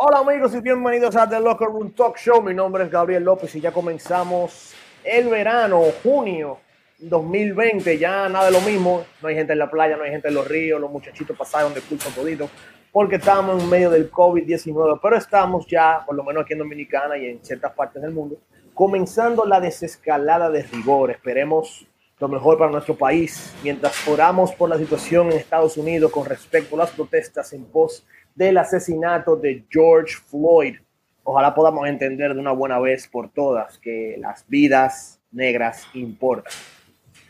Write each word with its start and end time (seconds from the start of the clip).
Hola 0.00 0.18
amigos 0.18 0.54
y 0.54 0.60
bienvenidos 0.60 1.16
a 1.16 1.28
The 1.28 1.40
Locker 1.40 1.66
Room 1.66 1.90
Talk 1.90 2.18
Show. 2.18 2.40
Mi 2.40 2.54
nombre 2.54 2.84
es 2.84 2.90
Gabriel 2.90 3.24
López 3.24 3.52
y 3.56 3.60
ya 3.60 3.72
comenzamos 3.72 4.72
el 5.02 5.28
verano, 5.28 5.82
junio 6.04 6.58
2020. 7.00 7.98
Ya 7.98 8.28
nada 8.28 8.44
de 8.44 8.52
lo 8.52 8.60
mismo. 8.60 9.04
No 9.20 9.26
hay 9.26 9.34
gente 9.34 9.54
en 9.54 9.58
la 9.58 9.68
playa, 9.68 9.96
no 9.96 10.04
hay 10.04 10.12
gente 10.12 10.28
en 10.28 10.34
los 10.34 10.46
ríos. 10.46 10.80
Los 10.80 10.92
muchachitos 10.92 11.36
pasaron 11.36 11.74
de 11.74 11.80
curso 11.80 12.10
todito 12.10 12.48
porque 12.92 13.16
estamos 13.16 13.60
en 13.60 13.68
medio 13.68 13.90
del 13.90 14.08
COVID-19. 14.08 15.00
Pero 15.02 15.16
estamos 15.16 15.66
ya, 15.66 16.04
por 16.06 16.14
lo 16.14 16.22
menos 16.22 16.44
aquí 16.44 16.52
en 16.52 16.60
Dominicana 16.60 17.18
y 17.18 17.26
en 17.26 17.44
ciertas 17.44 17.72
partes 17.72 18.00
del 18.00 18.12
mundo, 18.12 18.36
comenzando 18.74 19.44
la 19.46 19.60
desescalada 19.60 20.48
de 20.48 20.62
rigor. 20.62 21.10
Esperemos 21.10 21.88
lo 22.20 22.28
mejor 22.28 22.56
para 22.56 22.70
nuestro 22.70 22.96
país 22.96 23.52
mientras 23.64 24.06
oramos 24.06 24.52
por 24.52 24.68
la 24.68 24.78
situación 24.78 25.32
en 25.32 25.38
Estados 25.38 25.76
Unidos 25.76 26.12
con 26.12 26.24
respecto 26.24 26.76
a 26.76 26.78
las 26.78 26.90
protestas 26.90 27.52
en 27.52 27.64
pos 27.64 28.06
del 28.38 28.56
asesinato 28.56 29.34
de 29.34 29.64
George 29.68 30.14
Floyd. 30.14 30.76
Ojalá 31.24 31.52
podamos 31.52 31.88
entender 31.88 32.32
de 32.32 32.40
una 32.40 32.52
buena 32.52 32.78
vez 32.78 33.08
por 33.08 33.30
todas 33.30 33.76
que 33.78 34.14
las 34.16 34.46
vidas 34.46 35.20
negras 35.32 35.88
importan. 35.92 36.52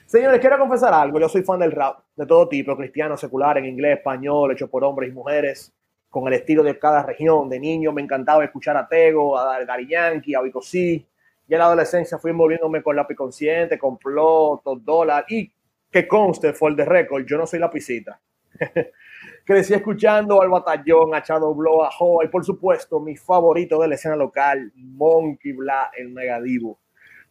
Señores, 0.05 0.39
quiero 0.39 0.59
confesar 0.59 0.93
algo. 0.93 1.19
Yo 1.19 1.31
soy 1.31 1.43
fan 1.43 1.61
del 1.61 1.73
rap 1.73 2.01
de 2.15 2.27
todo 2.27 2.47
tipo, 2.47 2.77
cristiano, 2.77 3.17
secular, 3.17 3.57
en 3.57 3.65
inglés, 3.65 3.97
español, 3.97 4.53
hecho 4.53 4.69
por 4.69 4.85
hombres 4.85 5.09
y 5.09 5.15
mujeres, 5.15 5.73
con 6.11 6.29
el 6.29 6.35
estilo 6.35 6.63
de 6.63 6.79
cada 6.79 7.03
región. 7.03 7.49
De 7.49 7.59
niño 7.59 7.91
me 7.91 8.03
encantaba 8.03 8.45
escuchar 8.45 8.77
a 8.77 8.87
Tego, 8.87 9.39
a 9.39 9.65
Gary 9.65 9.89
Yankee, 9.89 10.35
a 10.35 10.43
Vico 10.43 10.61
C. 10.61 10.79
Y 10.79 11.07
en 11.49 11.59
la 11.59 11.65
adolescencia 11.65 12.19
fui 12.19 12.33
envolviéndome 12.33 12.83
con 12.83 12.95
lápiz 12.95 13.15
consciente, 13.15 13.79
con 13.79 13.97
plot, 13.97 14.63
dólar 14.83 15.25
y 15.27 15.51
que 15.91 16.07
conste, 16.07 16.53
fue 16.53 16.69
el 16.69 16.77
de 16.77 16.85
récord, 16.85 17.25
yo 17.25 17.39
no 17.39 17.47
soy 17.47 17.61
lapicita. 17.61 18.21
Crecí 19.49 19.73
escuchando 19.73 20.43
al 20.43 20.51
Batallón, 20.51 21.15
a 21.15 21.21
Shadow 21.21 21.55
Blow, 21.55 21.83
a 21.83 21.89
Hoa 21.89 22.23
y 22.23 22.29
por 22.29 22.45
supuesto 22.45 23.01
mi 23.01 23.17
favorito 23.17 23.81
de 23.81 23.89
la 23.89 23.95
escena 23.95 24.15
local, 24.15 24.71
Monkey 24.75 25.53
Bla, 25.53 25.91
el 25.97 26.11
Megadivo. 26.11 26.79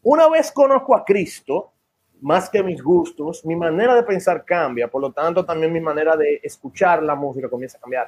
Una 0.01 0.27
vez 0.27 0.51
conozco 0.51 0.95
a 0.95 1.05
Cristo, 1.05 1.73
más 2.21 2.49
que 2.49 2.63
mis 2.63 2.81
gustos, 2.81 3.45
mi 3.45 3.55
manera 3.55 3.93
de 3.93 4.01
pensar 4.01 4.43
cambia, 4.43 4.87
por 4.87 4.99
lo 4.99 5.11
tanto 5.11 5.45
también 5.45 5.71
mi 5.71 5.79
manera 5.79 6.17
de 6.17 6.41
escuchar 6.41 7.03
la 7.03 7.13
música 7.13 7.49
comienza 7.49 7.77
a 7.77 7.81
cambiar. 7.81 8.07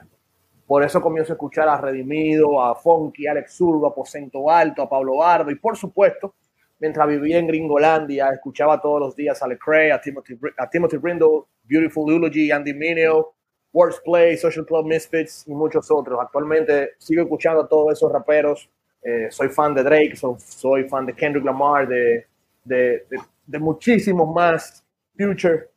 Por 0.65 0.81
eso 0.81 0.99
comienzo 0.99 1.33
a 1.33 1.35
escuchar 1.35 1.69
a 1.69 1.77
Redimido, 1.77 2.63
a 2.63 2.73
Funky, 2.73 3.27
a 3.27 3.33
Alex 3.33 3.53
Zurdo, 3.57 3.85
a 3.85 3.93
Posento 3.93 4.49
Alto, 4.49 4.81
a 4.81 4.89
Pablo 4.89 5.17
Bardo 5.17 5.51
y 5.51 5.55
por 5.55 5.77
supuesto, 5.77 6.33
mientras 6.79 7.07
vivía 7.07 7.37
en 7.37 7.45
Gringolandia, 7.45 8.29
escuchaba 8.29 8.81
todos 8.81 8.99
los 8.99 9.15
días 9.15 9.39
a 9.43 9.47
Lecrae, 9.47 9.91
a 9.91 10.01
Timothy, 10.01 10.35
a 10.57 10.67
Timothy 10.67 10.97
Brindle, 10.97 11.43
Beautiful 11.63 12.11
Eulogy, 12.11 12.49
Andy 12.49 12.73
Mineo, 12.73 13.35
Worst 13.71 14.03
Play, 14.03 14.37
Social 14.37 14.65
Club 14.65 14.85
Misfits 14.85 15.47
y 15.47 15.53
muchos 15.53 15.89
otros. 15.91 16.19
Actualmente 16.21 16.91
sigo 16.97 17.23
escuchando 17.23 17.61
a 17.61 17.67
todos 17.67 17.93
esos 17.93 18.11
raperos. 18.11 18.69
Eh, 19.01 19.27
soy 19.29 19.49
fan 19.49 19.73
de 19.73 19.83
Drake, 19.83 20.15
soy 20.15 20.89
fan 20.89 21.05
de 21.05 21.13
Kendrick 21.13 21.45
Lamar, 21.45 21.87
de, 21.87 22.25
de, 22.63 23.05
de, 23.45 23.59
muchísimos 23.59 24.33
más, 24.33 24.85
Future, 25.17 25.69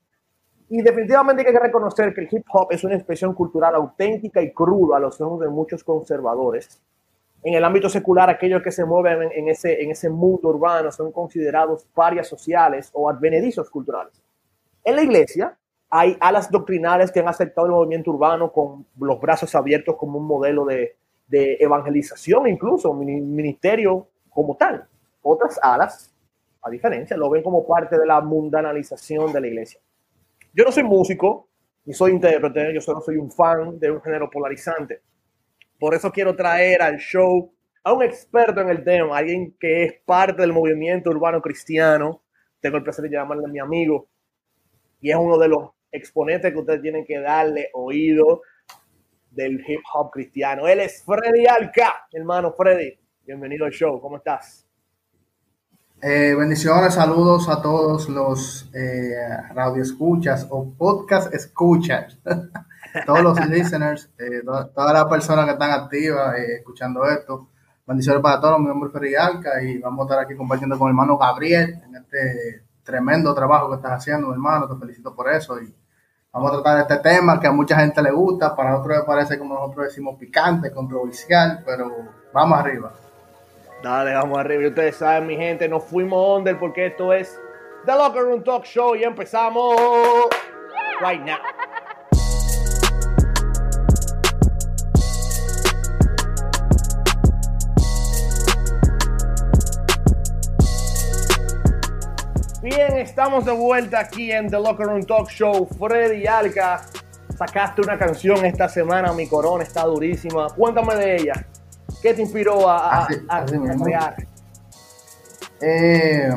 y 0.68 0.80
definitivamente 0.82 1.46
hay 1.46 1.52
que 1.52 1.60
reconocer 1.60 2.14
que 2.14 2.22
el 2.22 2.28
hip 2.30 2.46
hop 2.52 2.68
es 2.70 2.82
una 2.82 2.94
expresión 2.94 3.34
cultural 3.34 3.74
auténtica 3.74 4.40
y 4.40 4.52
cruda 4.52 4.96
a 4.96 5.00
los 5.00 5.20
ojos 5.20 5.40
de 5.40 5.48
muchos 5.48 5.84
conservadores. 5.84 6.82
En 7.44 7.54
el 7.54 7.62
ámbito 7.62 7.88
secular, 7.88 8.30
aquellos 8.30 8.62
que 8.62 8.72
se 8.72 8.84
mueven 8.84 9.30
en, 9.32 9.48
ese, 9.48 9.82
en 9.82 9.90
ese 9.90 10.08
mundo 10.08 10.48
urbano 10.48 10.90
son 10.90 11.12
considerados 11.12 11.84
parias 11.92 12.26
sociales 12.26 12.90
o 12.94 13.10
advenedizos 13.10 13.68
culturales. 13.68 14.22
En 14.82 14.96
la 14.96 15.02
iglesia 15.02 15.58
hay 15.94 16.16
alas 16.20 16.50
doctrinales 16.50 17.12
que 17.12 17.20
han 17.20 17.28
aceptado 17.28 17.66
el 17.66 17.74
movimiento 17.74 18.10
urbano 18.10 18.50
con 18.50 18.86
los 18.98 19.20
brazos 19.20 19.54
abiertos 19.54 19.94
como 19.96 20.18
un 20.18 20.26
modelo 20.26 20.64
de, 20.64 20.96
de 21.26 21.58
evangelización, 21.60 22.48
incluso 22.48 22.94
ministerio 22.94 24.08
como 24.30 24.56
tal. 24.56 24.88
Otras 25.20 25.60
alas, 25.62 26.10
a 26.62 26.70
diferencia, 26.70 27.14
lo 27.14 27.28
ven 27.28 27.42
como 27.42 27.66
parte 27.66 27.98
de 27.98 28.06
la 28.06 28.22
mundanalización 28.22 29.34
de 29.34 29.40
la 29.42 29.46
iglesia. 29.46 29.80
Yo 30.54 30.64
no 30.64 30.72
soy 30.72 30.82
músico, 30.82 31.48
ni 31.84 31.92
soy 31.92 32.12
intérprete, 32.12 32.72
yo 32.72 32.80
solo 32.80 33.02
soy 33.02 33.18
un 33.18 33.30
fan 33.30 33.78
de 33.78 33.90
un 33.90 34.00
género 34.00 34.30
polarizante. 34.30 35.02
Por 35.78 35.94
eso 35.94 36.10
quiero 36.10 36.34
traer 36.34 36.80
al 36.80 36.96
show 36.96 37.52
a 37.84 37.92
un 37.92 38.02
experto 38.02 38.62
en 38.62 38.70
el 38.70 38.82
tema, 38.82 39.18
alguien 39.18 39.54
que 39.60 39.84
es 39.84 39.92
parte 40.06 40.40
del 40.40 40.54
movimiento 40.54 41.10
urbano 41.10 41.42
cristiano. 41.42 42.22
Tengo 42.62 42.78
el 42.78 42.82
placer 42.82 43.02
de 43.02 43.10
llamarle 43.10 43.44
a 43.44 43.48
mi 43.48 43.58
amigo 43.58 44.08
y 45.02 45.10
es 45.10 45.16
uno 45.16 45.36
de 45.36 45.48
los 45.48 45.70
exponentes 45.92 46.50
que 46.52 46.58
ustedes 46.58 46.80
tienen 46.80 47.04
que 47.04 47.20
darle 47.20 47.68
oído 47.74 48.42
del 49.30 49.62
hip 49.66 49.80
hop 49.94 50.10
cristiano. 50.10 50.66
Él 50.66 50.80
es 50.80 51.04
Freddy 51.04 51.46
Alca, 51.46 52.06
hermano 52.12 52.52
Freddy. 52.52 52.98
Bienvenido 53.24 53.66
al 53.66 53.72
show, 53.72 54.00
¿cómo 54.00 54.16
estás? 54.16 54.66
Eh, 56.00 56.34
bendiciones, 56.36 56.94
saludos 56.94 57.48
a 57.48 57.62
todos 57.62 58.08
los 58.08 58.68
eh, 58.74 59.14
radioescuchas 59.54 60.48
o 60.50 60.72
podcast 60.76 61.32
escuchas, 61.32 62.18
todos 63.06 63.22
los 63.22 63.48
listeners, 63.48 64.10
eh, 64.18 64.42
todas 64.44 64.92
las 64.92 65.04
personas 65.04 65.44
que 65.44 65.52
están 65.52 65.70
activas 65.70 66.36
eh, 66.38 66.56
escuchando 66.56 67.04
esto. 67.04 67.48
Bendiciones 67.86 68.20
para 68.20 68.40
todos, 68.40 68.58
mi 68.58 68.66
nombre 68.66 68.88
es 68.88 68.92
Ferri 68.92 69.14
Alca 69.14 69.62
y 69.62 69.78
vamos 69.78 70.00
a 70.00 70.10
estar 70.10 70.24
aquí 70.24 70.36
compartiendo 70.36 70.76
con 70.76 70.88
mi 70.88 70.90
hermano 70.90 71.16
Gabriel 71.16 71.80
en 71.86 71.94
este 71.94 72.64
tremendo 72.82 73.32
trabajo 73.32 73.70
que 73.70 73.76
estás 73.76 73.92
haciendo, 73.92 74.32
hermano. 74.32 74.68
Te 74.68 74.78
felicito 74.80 75.14
por 75.14 75.32
eso 75.32 75.60
y 75.60 75.72
vamos 76.32 76.50
a 76.50 76.62
tratar 76.62 76.80
este 76.80 77.10
tema 77.10 77.38
que 77.38 77.46
a 77.46 77.52
mucha 77.52 77.76
gente 77.76 78.02
le 78.02 78.10
gusta, 78.10 78.56
para 78.56 78.78
otros 78.78 78.96
le 78.96 79.04
parece 79.04 79.38
como 79.38 79.54
nosotros 79.54 79.86
decimos 79.86 80.16
picante, 80.18 80.72
controversial, 80.72 81.62
pero 81.64 81.90
vamos 82.32 82.58
arriba. 82.58 82.92
Dale, 83.82 84.14
vamos 84.14 84.38
arriba. 84.38 84.62
Y 84.62 84.66
ustedes 84.68 84.96
saben, 84.96 85.26
mi 85.26 85.36
gente, 85.36 85.68
nos 85.68 85.84
fuimos 85.84 86.38
under 86.38 86.58
porque 86.58 86.86
esto 86.86 87.12
es 87.12 87.38
The 87.84 87.92
Locker 87.92 88.22
Room 88.22 88.42
Talk 88.44 88.64
Show 88.64 88.94
y 88.96 89.04
empezamos 89.04 89.76
right 91.00 91.20
now. 91.20 91.38
Bien, 102.74 102.96
estamos 102.96 103.44
de 103.44 103.52
vuelta 103.52 104.00
aquí 104.00 104.32
en 104.32 104.48
The 104.48 104.56
Locker 104.56 104.86
Room 104.86 105.04
Talk 105.04 105.28
Show. 105.28 105.68
Freddy 105.78 106.26
Alca, 106.26 106.80
sacaste 107.36 107.82
una 107.82 107.98
canción 107.98 108.42
esta 108.46 108.66
semana, 108.66 109.12
mi 109.12 109.28
corona 109.28 109.62
está 109.62 109.84
durísima. 109.84 110.46
Cuéntame 110.56 110.94
de 110.96 111.16
ella. 111.16 111.46
¿Qué 112.00 112.14
te 112.14 112.22
inspiró 112.22 112.66
a, 112.66 113.04
así, 113.04 113.14
a, 113.28 113.36
a, 113.36 113.42
así 113.42 113.56
a 113.56 113.84
crear? 113.84 114.16
Eh, 115.60 116.30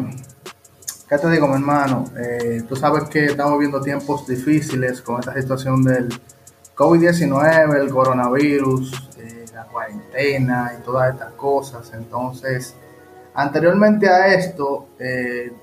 ¿Qué 1.07 1.17
te 1.17 1.29
digo, 1.29 1.47
mi 1.47 1.53
hermano? 1.53 2.03
Eh, 2.17 2.63
tú 2.67 2.75
sabes 2.75 3.05
que 3.05 3.27
estamos 3.27 3.53
viviendo 3.53 3.79
tiempos 3.79 4.27
difíciles 4.27 5.01
con 5.01 5.21
esta 5.21 5.33
situación 5.35 5.83
del 5.83 6.09
COVID-19, 6.75 7.79
el 7.79 7.89
coronavirus, 7.89 9.09
eh, 9.19 9.45
la 9.53 9.63
cuarentena 9.67 10.73
y 10.77 10.83
todas 10.83 11.13
estas 11.13 11.31
cosas. 11.33 11.93
Entonces, 11.93 12.75
anteriormente 13.33 14.09
a 14.09 14.27
esto, 14.33 14.89
eh, 14.99 15.53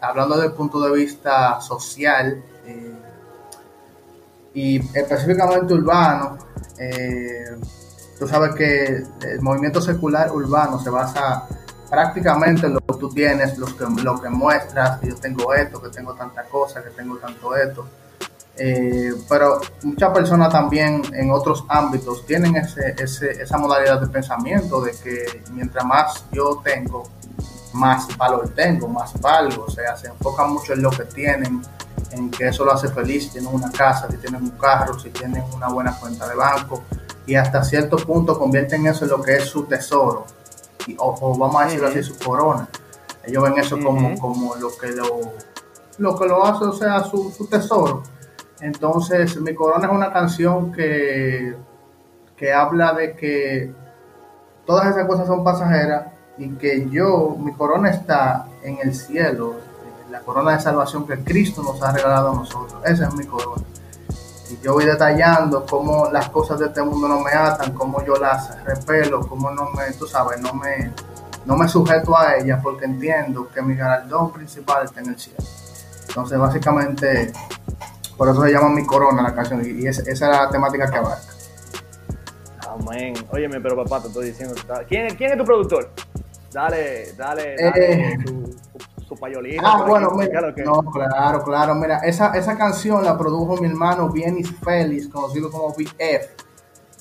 hablando 0.00 0.36
desde 0.36 0.48
el 0.48 0.54
punto 0.54 0.80
de 0.80 0.92
vista 0.92 1.60
social 1.60 2.42
eh, 2.66 2.94
y 4.54 4.78
específicamente 4.96 5.74
urbano, 5.74 6.38
eh, 6.78 7.56
tú 8.18 8.28
sabes 8.28 8.54
que 8.54 9.02
el 9.22 9.40
movimiento 9.40 9.80
secular 9.80 10.30
urbano 10.30 10.78
se 10.78 10.90
basa 10.90 11.46
prácticamente 11.92 12.66
en 12.66 12.74
lo 12.74 12.80
que 12.80 12.94
tú 12.98 13.10
tienes, 13.10 13.58
lo 13.58 13.66
que, 14.20 14.28
muestras, 14.30 14.98
que 14.98 15.08
yo 15.08 15.16
tengo 15.16 15.52
esto, 15.52 15.80
que 15.82 15.90
tengo 15.90 16.14
tanta 16.14 16.42
cosa, 16.44 16.82
que 16.82 16.90
tengo 16.90 17.18
tanto 17.18 17.54
esto. 17.54 17.86
Eh, 18.56 19.12
pero 19.28 19.60
muchas 19.82 20.10
personas 20.10 20.50
también 20.50 21.02
en 21.14 21.30
otros 21.30 21.64
ámbitos 21.68 22.24
tienen 22.24 22.56
ese, 22.56 22.94
esa 22.98 23.58
modalidad 23.58 24.00
de 24.00 24.06
pensamiento 24.06 24.80
de 24.82 24.92
que 24.92 25.42
mientras 25.52 25.84
más 25.84 26.24
yo 26.32 26.60
tengo, 26.62 27.04
más 27.74 28.16
valor 28.16 28.48
tengo, 28.54 28.88
más 28.88 29.18
valgo. 29.20 29.64
O 29.64 29.70
sea, 29.70 29.96
se 29.96 30.08
enfocan 30.08 30.52
mucho 30.52 30.72
en 30.72 30.82
lo 30.82 30.90
que 30.90 31.04
tienen, 31.04 31.62
en 32.10 32.30
que 32.30 32.48
eso 32.48 32.64
lo 32.64 32.72
hace 32.72 32.88
feliz. 32.88 33.24
Si 33.24 33.30
tienen 33.30 33.54
una 33.54 33.70
casa, 33.70 34.08
si 34.10 34.16
tienen 34.16 34.42
un 34.42 34.50
carro, 34.50 34.98
si 34.98 35.10
tienen 35.10 35.44
una 35.54 35.68
buena 35.68 35.98
cuenta 35.98 36.28
de 36.28 36.34
banco. 36.34 36.82
Y 37.26 37.34
hasta 37.36 37.62
cierto 37.62 37.96
punto 37.96 38.38
convierten 38.38 38.86
eso 38.86 39.04
en 39.04 39.10
lo 39.10 39.22
que 39.22 39.36
es 39.36 39.44
su 39.44 39.64
tesoro. 39.64 40.24
Y, 40.86 40.96
o, 40.98 41.14
o 41.20 41.38
vamos 41.38 41.62
a 41.62 41.66
decirlo 41.66 41.88
así, 41.88 42.02
su 42.02 42.18
corona. 42.18 42.68
Ellos 43.24 43.42
ven 43.44 43.58
eso 43.58 43.78
como, 43.78 44.08
uh 44.08 44.12
-huh. 44.12 44.18
como 44.18 44.56
lo 44.56 44.70
que 44.76 44.88
lo, 44.88 45.20
lo 45.98 46.18
que 46.18 46.26
lo 46.26 46.44
hace, 46.44 46.64
o 46.64 46.72
sea, 46.72 47.04
su, 47.04 47.30
su 47.30 47.46
tesoro. 47.46 48.02
Entonces, 48.60 49.40
Mi 49.40 49.54
Corona 49.54 49.86
es 49.86 49.92
una 49.92 50.12
canción 50.12 50.72
que, 50.72 51.56
que 52.36 52.52
habla 52.52 52.92
de 52.92 53.14
que 53.16 53.72
todas 54.66 54.86
esas 54.88 55.06
cosas 55.06 55.26
son 55.26 55.42
pasajeras 55.42 56.06
y 56.42 56.48
que 56.56 56.88
yo, 56.90 57.36
mi 57.38 57.52
corona 57.52 57.90
está 57.90 58.46
en 58.64 58.78
el 58.82 58.96
cielo, 58.96 59.54
la 60.10 60.20
corona 60.20 60.56
de 60.56 60.60
salvación 60.60 61.06
que 61.06 61.22
Cristo 61.22 61.62
nos 61.62 61.80
ha 61.82 61.92
regalado 61.92 62.32
a 62.32 62.34
nosotros. 62.34 62.82
Esa 62.84 63.06
es 63.06 63.14
mi 63.14 63.24
corona. 63.26 63.62
Y 64.50 64.58
yo 64.60 64.74
voy 64.74 64.84
detallando 64.84 65.64
cómo 65.64 66.08
las 66.10 66.28
cosas 66.30 66.58
de 66.58 66.66
este 66.66 66.82
mundo 66.82 67.06
no 67.06 67.20
me 67.20 67.30
atan, 67.30 67.72
cómo 67.74 68.04
yo 68.04 68.16
las 68.16 68.60
repelo, 68.64 69.20
cómo 69.28 69.52
no 69.52 69.70
me, 69.70 69.92
tú 69.92 70.08
sabes, 70.08 70.40
no 70.40 70.52
me, 70.52 70.90
no 71.46 71.56
me 71.56 71.68
sujeto 71.68 72.18
a 72.18 72.34
ellas 72.36 72.58
porque 72.60 72.86
entiendo 72.86 73.48
que 73.48 73.62
mi 73.62 73.76
galardón 73.76 74.32
principal 74.32 74.84
está 74.84 75.00
en 75.00 75.10
el 75.10 75.18
cielo. 75.20 75.44
Entonces, 76.08 76.38
básicamente, 76.40 77.32
por 78.16 78.28
eso 78.28 78.42
se 78.42 78.50
llama 78.50 78.68
Mi 78.70 78.84
Corona 78.84 79.22
la 79.22 79.32
canción 79.32 79.62
y 79.64 79.86
esa, 79.86 80.02
es 80.10 80.20
la 80.20 80.50
temática 80.50 80.90
que 80.90 80.96
abarca. 80.96 81.32
Amén. 82.68 83.14
Óyeme, 83.30 83.60
pero 83.60 83.76
papá, 83.76 84.02
te 84.02 84.08
estoy 84.08 84.26
diciendo, 84.26 84.56
¿quién, 84.88 85.14
quién 85.14 85.30
es 85.30 85.38
tu 85.38 85.44
productor? 85.44 85.88
Dale, 86.52 87.12
dale, 87.16 87.56
dale 87.56 88.12
eh, 88.12 88.18
payolina. 89.16 89.62
Ah, 89.64 89.84
bueno, 89.86 90.10
mira, 90.12 90.40
no, 90.64 90.82
claro, 90.90 91.42
claro, 91.42 91.74
mira, 91.74 91.98
esa, 91.98 92.32
esa 92.36 92.56
canción 92.56 93.04
la 93.04 93.16
produjo 93.16 93.56
mi 93.56 93.68
hermano 93.68 94.08
Bienis 94.10 94.50
Félix, 94.60 95.08
conocido 95.08 95.50
como 95.50 95.68
BF. 95.70 96.42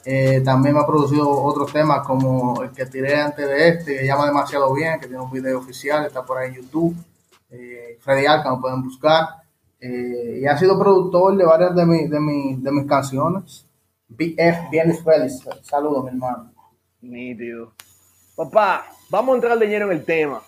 Eh, 0.03 0.42
también 0.44 0.75
me 0.75 0.81
ha 0.81 0.86
producido 0.86 1.30
otros 1.30 1.71
temas 1.71 2.06
como 2.06 2.63
el 2.63 2.71
que 2.71 2.88
tiré 2.88 3.21
antes 3.21 3.48
de 3.48 3.68
este, 3.68 3.98
que 4.00 4.06
llama 4.06 4.25
Demasiado 4.25 4.74
Bien, 4.74 5.00
que 5.00 5.07
tiene 5.07 5.21
un 5.21 5.31
video 5.31 5.59
oficial, 5.59 6.06
está 6.06 6.25
por 6.25 6.38
ahí 6.38 6.50
en 6.50 6.56
YouTube. 6.56 6.95
Eh, 7.51 7.97
Freddy 8.01 8.25
Alca, 8.25 8.50
lo 8.50 8.62
pueden 8.62 8.81
buscar. 8.81 9.27
Eh, 9.80 10.39
y 10.42 10.47
ha 10.47 10.57
sido 10.57 10.77
productor 10.80 11.38
de 11.38 11.45
varias 11.45 11.75
de, 11.75 11.86
mi, 11.86 12.07
de, 12.07 12.19
mi, 12.19 12.56
de 12.56 12.71
mis 12.71 12.86
canciones. 12.88 13.65
BF 14.07 14.69
Bienis 14.71 15.04
Félix, 15.04 15.47
saludos, 15.62 16.04
mi 16.04 16.09
hermano. 16.09 16.51
Nítido. 17.01 17.74
Papá, 18.36 18.86
vamos 19.12 19.34
a 19.34 19.36
entrar 19.36 19.60
de 19.60 19.68
lleno 19.68 19.86
en 19.88 19.92
el 19.92 20.06
tema. 20.06 20.42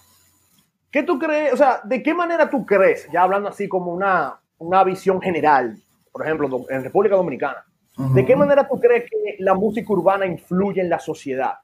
¿Qué 0.89 1.03
tú 1.03 1.19
crees? 1.19 1.53
O 1.53 1.57
sea, 1.57 1.81
¿de 1.83 2.01
qué 2.01 2.13
manera 2.13 2.49
tú 2.49 2.65
crees, 2.65 3.07
ya 3.11 3.23
hablando 3.23 3.49
así 3.49 3.67
como 3.67 3.91
una, 3.91 4.39
una 4.57 4.83
visión 4.83 5.21
general, 5.21 5.77
por 6.11 6.23
ejemplo, 6.23 6.65
en 6.69 6.83
República 6.83 7.15
Dominicana, 7.15 7.65
¿de 7.97 8.25
qué 8.25 8.35
manera 8.35 8.67
tú 8.67 8.79
crees 8.79 9.03
que 9.09 9.35
la 9.39 9.53
música 9.53 9.91
urbana 9.91 10.25
influye 10.25 10.81
en 10.81 10.89
la 10.89 10.99
sociedad? 10.99 11.55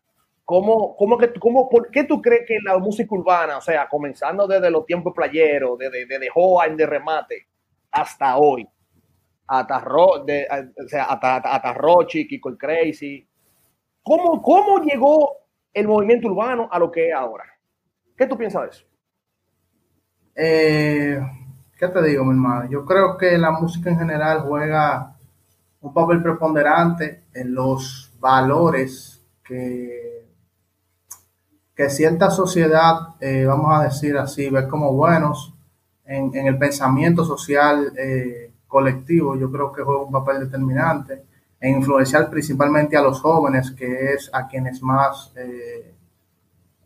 ¿Cómo, 0.44 0.96
cómo 0.98 1.18
que, 1.18 1.31
cómo, 1.34 1.69
¿Por 1.69 1.90
qué 1.90 2.04
tú 2.04 2.22
crees 2.22 2.46
que 2.46 2.57
la 2.66 2.78
música 2.80 3.16
urbana, 3.16 3.57
o 3.57 3.62
sea, 3.62 3.88
comenzando 3.88 4.48
desde 4.48 4.69
los 4.69 4.86
tiempos 4.86 5.13
playeros, 5.16 5.78
desde, 5.78 6.06
desde 6.06 6.30
Joa 6.30 6.68
de 6.68 6.86
remate 6.86 7.48
hasta 7.92 8.36
hoy, 8.38 8.68
hasta, 9.48 9.80
Ro, 9.80 10.24
de, 10.25 10.48
o 10.84 10.88
sea, 10.88 11.06
hasta, 11.06 11.38
hasta, 11.38 11.74
Rochi, 11.74 12.28
Kiko 12.28 12.50
el 12.50 12.57
Crazy, 12.57 13.28
¿cómo, 14.02 14.42
¿cómo 14.42 14.84
llegó 14.84 15.38
el 15.74 15.88
movimiento 15.88 16.27
urbano 16.27 16.68
a 16.71 16.80
lo 16.80 16.92
que 16.92 17.10
es 17.10 17.16
ahora. 17.16 17.45
¿Qué 18.18 18.25
tú 18.25 18.38
piensas 18.38 18.63
de 18.63 18.69
eso? 18.69 18.86
Eh, 20.36 21.19
¿Qué 21.77 21.88
te 21.88 22.01
digo, 22.04 22.25
mi 22.25 22.31
hermano? 22.31 22.69
Yo 22.69 22.86
creo 22.86 23.18
que 23.18 23.38
la 23.38 23.51
música 23.51 23.89
en 23.89 24.00
general 24.00 24.42
juega 24.42 25.16
un 25.81 25.94
papel 25.94 26.21
preponderante 26.21 27.24
en 27.33 27.54
los 27.54 28.13
valores 28.19 29.25
que, 29.44 30.27
que 31.74 31.89
cierta 31.89 32.30
sociedad, 32.30 33.16
eh, 33.21 33.45
vamos 33.45 33.80
a 33.80 33.83
decir 33.83 34.18
así, 34.18 34.50
ve 34.50 34.68
como 34.68 34.94
buenos 34.94 35.54
en, 36.06 36.36
el 36.36 36.57
pensamiento 36.57 37.24
social 37.24 37.94
eh, 37.98 38.51
colectivo. 38.68 39.38
Yo 39.38 39.50
creo 39.51 39.71
que 39.71 39.83
juega 39.83 40.01
un 40.01 40.12
papel 40.12 40.42
determinante 40.42 41.29
en 41.61 41.75
influenciar 41.75 42.29
principalmente 42.29 42.95
a 42.95 43.01
los 43.01 43.19
jóvenes, 43.19 43.71
que 43.71 44.13
es 44.13 44.29
a 44.31 44.47
quienes 44.47 44.81
más 44.81 45.31
eh, 45.35 45.94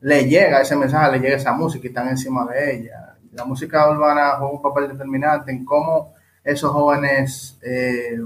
le 0.02 0.26
llega 0.26 0.62
ese 0.62 0.76
mensaje, 0.76 1.12
le 1.14 1.20
llega 1.20 1.38
esa 1.38 1.54
música 1.54 1.86
y 1.86 1.90
están 1.90 2.08
encima 2.08 2.46
de 2.46 2.76
ella. 2.76 3.16
La 3.32 3.46
música 3.46 3.90
urbana 3.90 4.36
juega 4.38 4.54
un 4.54 4.62
papel 4.62 4.90
determinante 4.90 5.52
en 5.52 5.64
cómo 5.64 6.14
esos 6.44 6.72
jóvenes, 6.72 7.58
eh, 7.62 8.20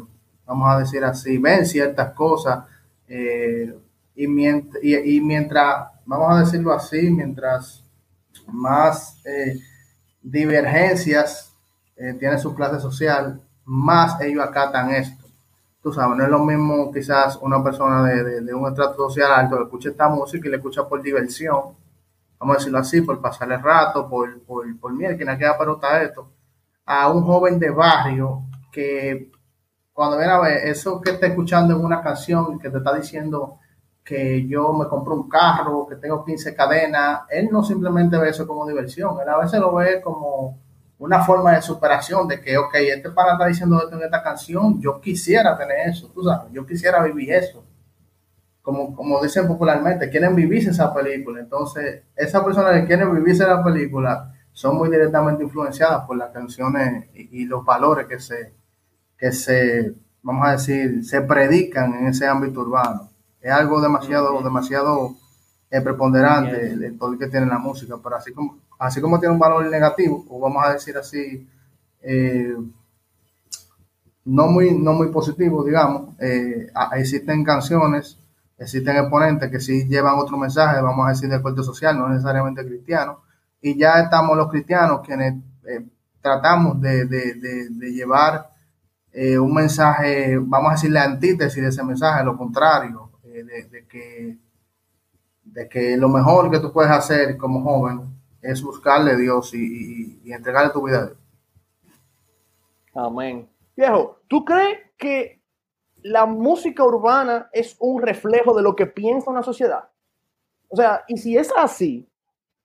vamos 0.46 0.74
a 0.74 0.80
decir 0.80 1.04
así, 1.04 1.38
ven 1.38 1.66
ciertas 1.66 2.14
cosas 2.14 2.64
eh, 3.08 3.78
y, 4.16 4.28
mientras, 4.28 4.84
y, 4.84 5.22
mientras, 5.22 5.90
vamos 6.06 6.36
a 6.36 6.40
decirlo 6.40 6.74
así, 6.74 7.12
mientras 7.12 7.84
más 8.48 9.22
divergencias 10.22 11.54
tiene 12.20 12.38
su 12.38 12.56
clase 12.56 12.80
social, 12.80 13.42
más 13.66 14.20
ellos 14.22 14.44
acatan 14.44 14.92
esto 14.92 15.17
tú 15.88 15.94
sabes, 15.94 16.18
no 16.18 16.24
es 16.26 16.30
lo 16.30 16.40
mismo 16.40 16.92
quizás 16.92 17.38
una 17.38 17.64
persona 17.64 18.04
de, 18.04 18.54
un 18.54 18.68
estrato 18.68 19.08
social 19.08 19.32
alto 19.32 19.56
que 19.56 19.64
escuche 19.64 19.90
esta 19.90 20.10
música 20.10 20.46
y 20.46 20.52
le 20.52 20.58
escucha 20.58 20.86
por 20.86 21.02
diversión, 21.02 21.78
vamos 22.38 22.56
a 22.56 22.60
decirlo 22.60 22.80
así, 22.80 23.00
por 23.00 23.22
pasar 23.22 23.50
el 23.54 23.64
rato, 23.64 24.10
por, 24.10 24.42
por, 24.42 24.66
por 24.82 24.92
miedo, 24.92 25.18
que 25.18 25.24
no 25.24 25.38
queda 25.38 25.58
pelota 25.58 26.02
esto, 26.02 26.30
a 26.86 27.10
un 27.10 27.24
joven 27.24 27.58
de 27.58 27.70
barrio 27.70 28.42
que 28.70 29.32
cuando 29.94 30.18
viene 30.18 30.34
a 30.34 30.40
ver 30.42 30.68
eso 30.68 31.00
que 31.00 31.12
está 31.12 31.28
escuchando 31.28 31.74
en 31.74 31.86
una 31.86 32.02
canción 32.02 32.60
que 32.60 32.70
te 32.70 32.80
está 32.80 32.94
diciendo 32.94 33.60
que 34.04 34.46
yo 34.46 34.74
me 34.74 34.90
compro 34.90 35.16
un 35.16 35.30
carro, 35.30 35.88
que 35.88 35.96
tengo 35.96 36.26
15 36.26 36.54
cadenas, 36.54 37.22
él 37.30 37.48
no 37.50 37.64
simplemente 37.64 38.18
ve 38.18 38.28
eso 38.28 38.46
como 38.46 38.68
diversión, 38.68 39.22
él 39.22 39.30
a 39.30 39.38
veces 39.38 39.58
lo 39.62 39.74
ve 39.74 40.02
como 40.02 40.60
una 41.00 41.24
forma 41.24 41.54
de 41.54 41.62
superación 41.62 42.28
de 42.28 42.42
que, 42.42 42.58
ok, 42.58 42.74
este 42.76 43.12
pana 43.12 43.34
está 43.34 43.48
diciendo 43.48 43.82
esto 43.82 43.96
en 43.96 44.04
esta 44.04 44.24
canción, 44.24 44.82
yo 44.82 45.00
quisiera 45.00 45.58
tener 45.58 45.90
eso, 45.90 46.10
tú 46.14 46.24
sabes, 46.24 46.52
yo 46.52 46.66
quisiera 46.66 47.04
vivir 47.04 47.34
eso. 47.34 47.64
Como, 48.62 48.96
como 48.96 49.22
dicen 49.22 49.48
popularmente, 49.48 50.10
quieren 50.10 50.36
vivirse 50.36 50.72
esa 50.72 50.94
película. 50.94 51.40
Entonces, 51.40 52.04
esas 52.16 52.44
personas 52.44 52.74
que 52.74 52.86
quieren 52.86 53.14
vivirse 53.14 53.46
la 53.46 53.64
película 53.64 54.34
son 54.52 54.76
muy 54.76 54.90
directamente 54.90 55.44
influenciadas 55.44 56.06
por 56.06 56.18
las 56.18 56.32
canciones 56.32 57.06
y, 57.14 57.46
los 57.46 57.64
valores 57.64 58.08
que 58.08 58.20
se, 58.20 58.54
que 59.18 59.32
se, 59.32 59.94
vamos 60.22 60.48
a 60.48 60.52
decir, 60.54 61.06
se 61.06 61.22
predican 61.22 61.94
en 61.94 62.08
ese 62.08 62.28
ámbito 62.28 62.62
urbano. 62.62 63.10
Es 63.40 63.52
algo 63.52 63.80
demasiado, 63.80 64.42
demasiado 64.42 65.16
eh, 65.70 65.80
preponderante 65.80 66.74
el 66.74 66.96
poder 66.96 67.20
que 67.20 67.28
tiene 67.28 67.46
la 67.46 67.60
música, 67.60 67.96
pero 68.04 68.16
así 68.16 68.34
como 68.34 68.58
así 68.80 69.02
como 69.02 69.20
tiene 69.20 69.34
un 69.34 69.40
valor 69.40 69.66
negativo, 69.66 70.26
o 70.30 70.40
vamos 70.40 70.64
a 70.66 70.74
decir 70.74 70.98
así, 70.98 71.48
eh, 72.02 72.56
no, 74.26 74.48
muy, 74.48 74.78
no 74.78 74.94
muy 74.94 75.10
positivo, 75.10 75.64
digamos, 75.64 76.16
eh, 76.20 76.68
existen 76.94 77.44
canciones, 77.44 78.20
existen 78.58 78.98
exponentes 78.98 79.50
que 79.50 79.60
sí 79.60 79.88
llevan 79.88 80.16
otro 80.20 80.38
mensaje, 80.38 80.82
vamos 80.82 81.06
a 81.06 81.10
decir, 81.10 81.30
de 81.30 81.42
corte 81.42 81.64
social, 81.64 81.98
no 81.98 82.10
necesariamente 82.10 82.66
cristiano, 82.66 83.22
y 83.62 83.78
ya 83.78 84.00
estamos 84.00 84.38
los 84.38 84.50
cristianos 84.50 85.02
quienes 85.06 85.36
eh, 85.68 85.86
tratamos 86.22 86.80
de, 86.82 87.08
llevar 87.92 88.50
un 89.40 89.52
mensaje, 89.52 90.38
vamos 90.40 90.70
a 90.70 90.74
decir, 90.74 90.92
la 90.92 91.04
antítesis 91.04 91.64
de 91.64 91.70
ese 91.70 91.84
mensaje, 91.84 92.24
lo 92.24 92.38
contrario, 92.38 93.10
de, 93.24 93.86
que, 93.88 94.38
de 95.44 95.70
que 95.70 95.98
lo 95.98 96.10
mejor 96.10 96.52
que 96.52 96.60
tú 96.60 96.72
puedes 96.72 96.92
hacer 96.92 97.36
como 97.36 97.64
joven 97.64 98.17
es 98.48 98.64
buscarle 98.64 99.12
a 99.12 99.18
Dios 99.18 99.54
y, 99.54 100.22
entregarle 100.32 100.72
tu 100.72 100.82
vida 100.82 101.00
a 101.00 101.06
Dios. 101.08 101.18
Amén. 102.96 103.50
Viejo, 103.76 104.22
¿tú 104.28 104.46
crees 104.46 104.80
que 104.98 105.44
la 106.02 106.26
música 106.26 106.84
urbana 106.84 107.50
es 107.52 107.76
un 107.80 108.02
reflejo 108.02 108.56
de 108.56 108.64
lo 108.64 108.76
que 108.76 108.86
piensa 108.86 109.30
una 109.30 109.44
sociedad? 109.44 109.90
O 110.70 110.78
sea, 110.78 111.04
y 111.08 111.18
si 111.18 111.38
es 111.38 111.52
así, 111.58 112.10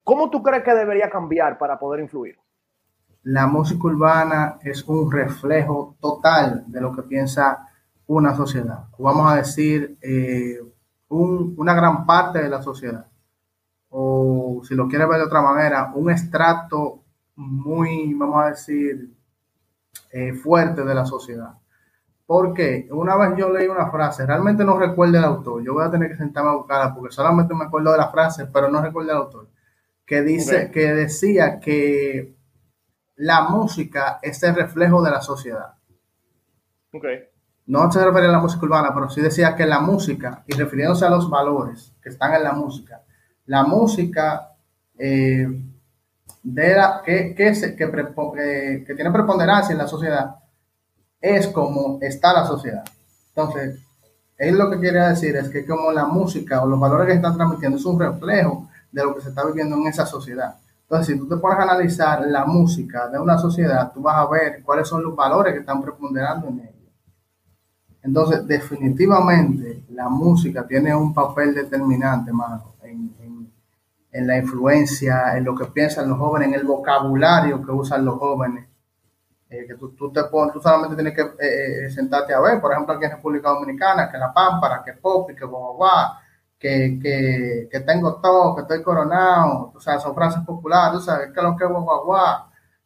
¿cómo 0.04 0.30
tú 0.30 0.42
crees 0.42 0.62
que 0.62 0.72
debería 0.72 1.10
cambiar 1.10 1.58
para 1.58 1.78
poder 1.78 2.00
influir? 2.00 2.38
La 3.24 3.48
música 3.48 3.84
urbana 3.84 4.58
es 4.62 4.84
un 4.84 5.10
reflejo 5.10 5.96
total 6.00 6.64
de 6.68 6.80
lo 6.80 6.94
que 6.94 7.02
piensa 7.02 7.68
una 8.06 8.36
sociedad. 8.36 8.84
Vamos 8.98 9.30
a 9.30 9.36
decir, 9.36 9.98
eh, 10.00 10.60
una 11.08 11.74
gran 11.74 12.06
parte 12.06 12.40
de 12.40 12.48
la 12.48 12.62
sociedad 12.62 13.11
o 13.94 14.62
si 14.64 14.74
lo 14.74 14.88
quieres 14.88 15.08
ver 15.08 15.18
de 15.18 15.26
otra 15.26 15.42
manera, 15.42 15.92
un 15.94 16.10
extracto 16.10 17.02
muy, 17.36 18.14
vamos 18.14 18.42
a 18.42 18.48
decir, 18.48 19.10
eh, 20.10 20.32
fuerte 20.32 20.82
de 20.82 20.94
la 20.94 21.04
sociedad. 21.04 21.54
Porque 22.24 22.88
una 22.90 23.16
vez 23.16 23.36
yo 23.36 23.50
leí 23.50 23.68
una 23.68 23.90
frase, 23.90 24.24
realmente 24.24 24.64
no 24.64 24.78
recuerdo 24.78 25.18
el 25.18 25.24
autor, 25.24 25.62
yo 25.62 25.74
voy 25.74 25.84
a 25.84 25.90
tener 25.90 26.10
que 26.10 26.16
sentarme 26.16 26.50
a 26.50 26.54
buscarla 26.54 26.94
porque 26.94 27.14
solamente 27.14 27.54
me 27.54 27.64
acuerdo 27.64 27.92
de 27.92 27.98
la 27.98 28.10
frase, 28.10 28.46
pero 28.46 28.70
no 28.70 28.80
recuerdo 28.80 29.10
el 29.10 29.16
autor, 29.18 29.48
que 30.06 30.22
dice, 30.22 30.70
que 30.70 30.94
decía 30.94 31.60
que 31.60 32.34
la 33.16 33.42
música 33.50 34.20
es 34.22 34.42
el 34.42 34.54
reflejo 34.54 35.02
de 35.02 35.10
la 35.10 35.20
sociedad. 35.20 35.74
Okay. 36.94 37.24
No 37.66 37.92
se 37.92 38.02
refería 38.02 38.30
a 38.30 38.32
la 38.32 38.40
música 38.40 38.64
urbana, 38.64 38.92
pero 38.94 39.10
sí 39.10 39.20
decía 39.20 39.54
que 39.54 39.66
la 39.66 39.80
música, 39.80 40.44
y 40.46 40.54
refiriéndose 40.54 41.04
a 41.04 41.10
los 41.10 41.28
valores 41.28 41.94
que 42.02 42.08
están 42.08 42.34
en 42.34 42.44
la 42.44 42.52
música, 42.52 43.02
la 43.52 43.64
música 43.64 44.54
eh, 44.98 45.46
que, 47.04 47.34
que, 47.36 48.94
tiene 48.96 49.10
preponderancia 49.10 49.72
en 49.72 49.78
la 49.78 49.86
sociedad 49.86 50.36
es 51.20 51.48
como 51.48 51.98
está 52.00 52.32
la 52.32 52.46
sociedad. 52.46 52.82
Entonces, 53.28 53.78
él 54.38 54.56
lo 54.56 54.70
que 54.70 54.78
quiere 54.78 55.00
decir 55.00 55.36
es 55.36 55.50
que 55.50 55.66
como 55.66 55.92
la 55.92 56.06
música 56.06 56.62
o 56.62 56.66
los 56.66 56.80
valores 56.80 57.06
que 57.06 57.12
están 57.12 57.36
transmitiendo 57.36 57.76
es 57.76 57.84
un 57.84 58.00
reflejo 58.00 58.70
de 58.90 59.04
lo 59.04 59.14
que 59.14 59.20
se 59.20 59.28
está 59.28 59.44
viviendo 59.44 59.76
en 59.76 59.86
esa 59.86 60.06
sociedad. 60.06 60.56
Entonces, 60.84 61.14
si 61.14 61.18
tú 61.20 61.28
te 61.28 61.36
pones 61.36 61.58
a 61.58 61.64
analizar 61.64 62.26
la 62.26 62.46
música 62.46 63.08
de 63.08 63.18
una 63.18 63.36
sociedad, 63.36 63.92
tú 63.92 64.00
vas 64.00 64.16
a 64.16 64.30
ver 64.30 64.62
cuáles 64.62 64.88
son 64.88 65.02
los 65.02 65.14
valores 65.14 65.52
que 65.52 65.60
están 65.60 65.82
preponderando 65.82 66.48
en 66.48 66.60
ella. 66.60 66.90
Entonces, 68.02 68.46
definitivamente, 68.46 69.84
la 69.90 70.08
música 70.08 70.66
tiene 70.66 70.94
un 70.94 71.12
papel 71.12 71.54
determinante, 71.54 72.32
mano, 72.32 72.71
en, 74.12 74.26
la 74.26 74.36
influencia, 74.38 75.36
en 75.36 75.44
lo 75.44 75.54
que 75.54 75.66
piensan 75.66 76.08
los 76.08 76.18
jóvenes, 76.18 76.48
en 76.48 76.54
el 76.54 76.64
vocabulario 76.64 77.64
que 77.64 77.72
usan 77.72 78.04
los 78.04 78.18
jóvenes. 78.18 78.66
Eh, 79.50 79.66
que 79.66 79.74
tú, 79.74 79.90
tú, 79.90 80.10
te 80.10 80.24
pones, 80.24 80.54
tú 80.54 80.60
solamente 80.62 80.94
tienes 80.94 81.14
que 81.14 81.22
eh, 81.22 81.86
eh, 81.86 81.90
sentarte 81.90 82.32
a 82.32 82.40
ver, 82.40 82.60
por 82.60 82.72
ejemplo, 82.72 82.94
aquí 82.94 83.04
en 83.04 83.10
República 83.10 83.50
Dominicana, 83.50 84.10
que 84.10 84.16
la 84.16 84.32
pámpara, 84.32 84.82
que 84.84 84.94
popi, 84.94 85.34
que 85.34 85.44
guagua, 85.44 86.18
que, 86.58 86.98
que, 87.02 87.68
que 87.70 87.80
tengo 87.80 88.20
todo, 88.20 88.54
que 88.54 88.62
estoy 88.62 88.82
coronado, 88.82 89.72
o 89.74 89.80
sea, 89.80 89.98
son 89.98 90.14
frases 90.14 90.42
populares, 90.46 91.00
tú 91.00 91.04
sabes, 91.04 91.32
que 91.32 91.42
lo 91.42 91.56
que 91.56 91.64
es 91.64 91.70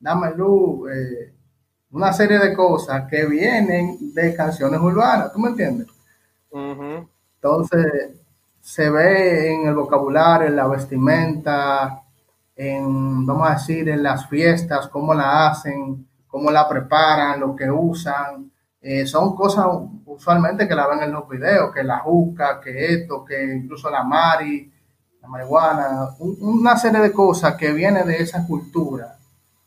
dame 0.01 0.31
luz, 0.35 0.91
eh, 0.91 1.35
una 1.91 2.13
serie 2.13 2.39
de 2.39 2.55
cosas 2.55 3.09
que 3.09 3.27
vienen 3.27 4.15
de 4.15 4.35
canciones 4.35 4.81
urbanas, 4.81 5.33
¿tú 5.33 5.39
me 5.39 5.51
entiendes? 5.51 5.89
Entonces, 7.37 8.13
se 8.67 8.91
ve 8.91 9.53
en 9.53 9.69
el 9.69 9.75
vocabulario, 9.77 10.49
en 10.49 10.57
la 10.57 10.67
vestimenta, 10.67 12.03
en, 12.57 13.25
vamos 13.25 13.49
a 13.49 13.53
decir, 13.53 13.89
en 13.89 14.03
las 14.03 14.29
fiestas, 14.29 14.89
cómo 14.89 15.15
la 15.15 15.47
hacen, 15.47 16.05
cómo 16.27 16.51
la 16.51 16.69
preparan, 16.69 17.39
lo 17.39 17.55
que 17.55 17.71
usan. 17.71 18.51
Eh, 18.81 19.07
son 19.07 19.37
cosas 19.37 19.67
usualmente 20.05 20.67
que 20.67 20.75
la 20.75 20.89
ven 20.89 21.01
en 21.05 21.13
los 21.13 21.29
videos, 21.29 21.73
que 21.73 21.85
la 21.85 22.01
juca, 22.01 22.61
que 22.61 22.93
esto, 22.93 23.25
que 23.25 23.55
incluso 23.55 23.89
la 23.89 24.03
mari, 24.03 24.69
la 25.23 25.29
marihuana, 25.29 26.09
una 26.19 26.77
serie 26.77 27.01
de 27.01 27.13
cosas 27.13 27.55
que 27.55 27.73
vienen 27.73 28.05
de 28.05 28.17
esa 28.17 28.45
cultura, 28.45 29.17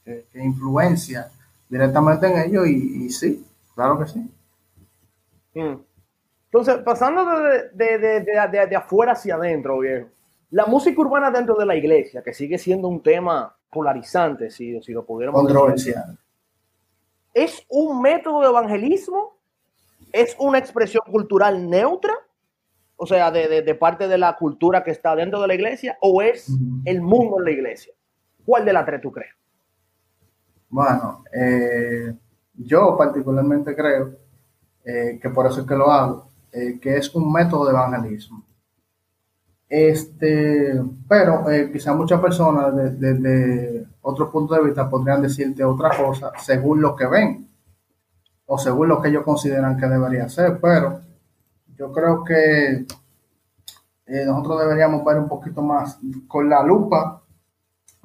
que, 0.04 0.28
que 0.30 0.44
influencia 0.44 1.32
directamente 1.70 2.28
en 2.28 2.38
ellos 2.38 2.68
y, 2.68 3.10
sí, 3.12 3.48
claro 3.74 3.98
que 3.98 4.08
sí. 4.08 4.30
Mm. 5.56 5.89
Entonces, 6.52 6.78
pasando 6.84 7.24
de, 7.74 8.00
de, 8.00 8.22
de, 8.22 8.68
de, 8.68 8.76
afuera 8.76 9.12
hacia 9.12 9.36
adentro, 9.36 9.80
viejo, 9.80 10.10
la 10.50 10.66
música 10.66 11.00
urbana 11.00 11.30
dentro 11.30 11.56
de 11.56 11.66
la 11.66 11.76
iglesia, 11.76 12.24
que 12.24 12.34
sigue 12.34 12.58
siendo 12.58 12.88
un 12.88 13.04
tema 13.04 13.56
polarizante, 13.72 14.50
si, 14.50 14.82
si 14.82 14.94
lo 14.94 15.06
pudiéramos 15.06 15.42
Controversial. 15.42 16.18
¿Es 17.34 17.64
un 17.70 18.02
método 18.02 18.42
de 18.42 18.48
evangelismo? 18.48 19.38
¿Es 20.12 20.36
una 20.40 20.58
expresión 20.58 21.04
cultural 21.12 21.70
neutra? 21.70 22.14
O 22.96 23.06
sea, 23.06 23.30
de, 23.32 23.76
parte 23.76 24.08
de 24.08 24.18
la 24.18 24.36
cultura 24.36 24.84
que 24.84 24.92
está 24.92 25.16
dentro 25.16 25.40
de 25.40 25.48
la 25.48 25.54
iglesia, 25.54 25.98
o 26.02 26.22
es 26.22 26.52
el 26.86 27.02
mundo 27.02 27.38
en 27.38 27.46
la 27.46 27.52
iglesia? 27.52 27.94
¿Cuál 28.44 28.66
de 28.66 28.74
las 28.74 28.86
tres 28.86 29.02
tú 29.02 29.12
crees? 29.12 29.34
Bueno, 30.68 31.24
eh, 31.32 32.14
yo 32.56 32.98
particularmente 32.98 33.76
creo 33.76 34.16
eh, 34.84 35.20
que 35.22 35.30
por 35.30 35.46
eso 35.46 35.62
es 35.62 35.68
que 35.68 35.76
lo 35.76 35.92
hago, 35.92 36.29
eh, 36.52 36.80
que 36.80 36.98
es 36.98 37.14
un 37.16 37.32
método 37.32 37.66
de 37.66 37.72
evangelismo. 37.72 38.44
Este, 39.68 40.82
pero 41.08 41.46
quizá 41.72 41.94
muchas 41.94 42.20
personas 42.20 42.74
desde 43.00 43.86
otro 44.02 44.32
punto 44.32 44.56
de 44.56 44.64
vista 44.64 44.90
podrían 44.90 45.22
decirte 45.22 45.64
otra 45.64 45.96
cosa 45.96 46.32
según 46.42 46.82
lo 46.82 46.96
que 46.96 47.06
ven 47.06 47.48
o 48.48 48.58
según 48.58 48.88
lo 48.88 49.00
que 49.00 49.10
ellos 49.10 49.24
consideran 49.24 49.78
que 49.78 49.86
debería 49.86 50.28
ser, 50.28 50.60
pero 50.60 51.02
yo 51.78 51.92
creo 51.92 52.24
que 52.24 52.88
nosotros 54.26 54.62
deberíamos 54.62 55.06
ver 55.06 55.20
un 55.20 55.30
poquito 55.30 55.62
más 55.62 56.00
con 56.28 56.50
la 56.50 56.64
lupa 56.64 57.22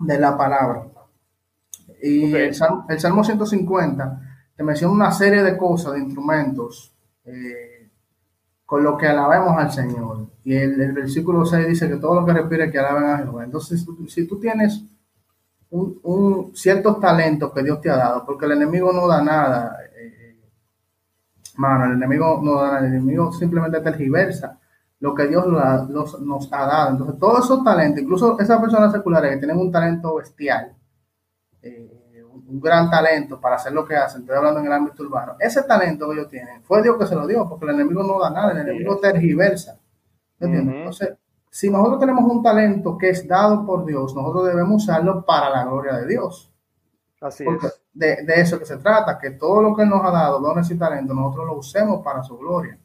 de 0.01 0.19
la 0.19 0.37
palabra 0.37 0.85
y 2.05 2.35
el, 2.35 2.55
Salmo, 2.55 3.25
150 3.25 4.21
te 4.55 4.63
menciona 4.63 4.93
una 4.93 5.11
serie 5.11 5.43
de 5.43 5.57
cosas, 5.57 5.95
de 5.95 6.01
instrumentos, 6.01 6.95
eh, 7.25 7.74
con 8.75 8.83
lo 8.83 8.97
que 8.97 9.07
alabemos 9.07 9.57
al 9.57 9.71
Señor. 9.71 10.27
Y 10.43 10.57
el, 10.57 10.91
versículo 10.91 11.47
6 11.47 11.69
dice 11.69 11.89
que 11.89 11.95
todo 11.95 12.21
lo 12.21 12.27
que 12.27 12.33
respire 12.33 12.73
que 12.73 12.81
alaben 12.81 13.05
a 13.05 13.19
Jehová. 13.19 13.45
Entonces, 13.45 13.87
si 14.09 14.27
tú 14.27 14.41
tienes 14.41 14.83
un, 15.71 16.01
un, 16.03 16.57
ciertos 16.57 16.99
talentos 16.99 17.53
que 17.53 17.63
Dios 17.63 17.81
te 17.81 17.89
ha 17.89 17.97
dado, 17.97 18.27
porque 18.27 18.47
el 18.47 18.53
enemigo 18.53 18.93
no 18.93 19.07
da 19.07 19.23
nada, 19.23 19.77
eh, 19.97 20.41
mano, 21.55 21.85
el 21.85 21.93
enemigo 21.93 22.41
no 22.43 22.57
da 22.57 22.67
nada, 22.67 22.79
el 22.81 22.87
enemigo 22.87 23.33
simplemente 23.33 23.79
tergiversa 23.79 24.59
lo 24.99 25.15
que 25.15 25.29
Dios 25.29 25.47
nos 25.47 26.53
ha 26.53 26.67
dado. 26.67 26.91
Entonces, 26.91 27.17
todos 27.21 27.45
esos 27.45 27.63
talentos, 27.63 28.03
incluso 28.03 28.41
esas 28.41 28.61
personas 28.61 28.91
seculares 28.91 29.35
que 29.35 29.39
tienen 29.39 29.57
un 29.57 29.71
talento 29.71 30.17
bestial, 30.17 30.75
eh, 31.63 31.94
un 32.47 32.61
gran 32.61 32.91
talento 32.91 33.41
para 33.41 33.57
hacer 33.57 33.73
lo 33.73 33.85
que 33.85 33.97
hacen, 33.97 34.23
estoy 34.23 34.37
hablando 34.37 34.61
en 34.61 34.67
el 34.67 34.73
ámbito 34.73 35.03
urbano, 35.03 35.37
ese 35.39 35.63
talento 35.63 36.09
que 36.09 36.15
ellos 36.15 36.29
tienen, 36.29 36.63
fue 36.63 36.83
Dios 36.83 36.97
que 36.99 37.07
se 37.07 37.15
lo 37.15 37.27
dio, 37.27 37.49
porque 37.49 37.65
el 37.65 37.73
enemigo 37.73 38.03
no 38.03 38.21
da 38.21 38.31
nada, 38.31 38.53
el 38.53 38.59
enemigo 38.59 38.99
tergiversa. 38.99 39.79
Entonces, 40.39 41.15
si 41.51 41.71
nosotros 41.71 42.01
tenemos 42.01 42.25
un 42.25 42.43
talento 42.43 42.99
que 42.99 43.11
es 43.11 43.27
dado 43.27 43.65
por 43.65 43.87
Dios, 43.87 44.15
nosotros 44.15 44.47
debemos 44.47 44.83
usarlo 44.83 45.25
para 45.25 45.49
la 45.51 45.65
gloria 45.65 45.95
de 45.95 46.07
Dios. 46.07 46.53
Así 47.21 47.45
es. 47.45 47.81
De, 47.93 48.25
de, 48.25 48.41
eso 48.41 48.59
que 48.59 48.67
se 48.67 48.77
trata, 48.79 49.19
que 49.19 49.31
todo 49.31 49.63
lo 49.63 49.75
que 49.75 49.87
nos 49.87 50.05
ha 50.05 50.11
dado, 50.11 50.41
dones 50.41 50.71
y 50.71 50.77
talento, 50.77 51.15
nosotros 51.15 51.47
lo 51.47 51.59
usemos 51.59 52.03
para 52.03 52.23
su 52.23 52.37
gloria. 52.37 52.79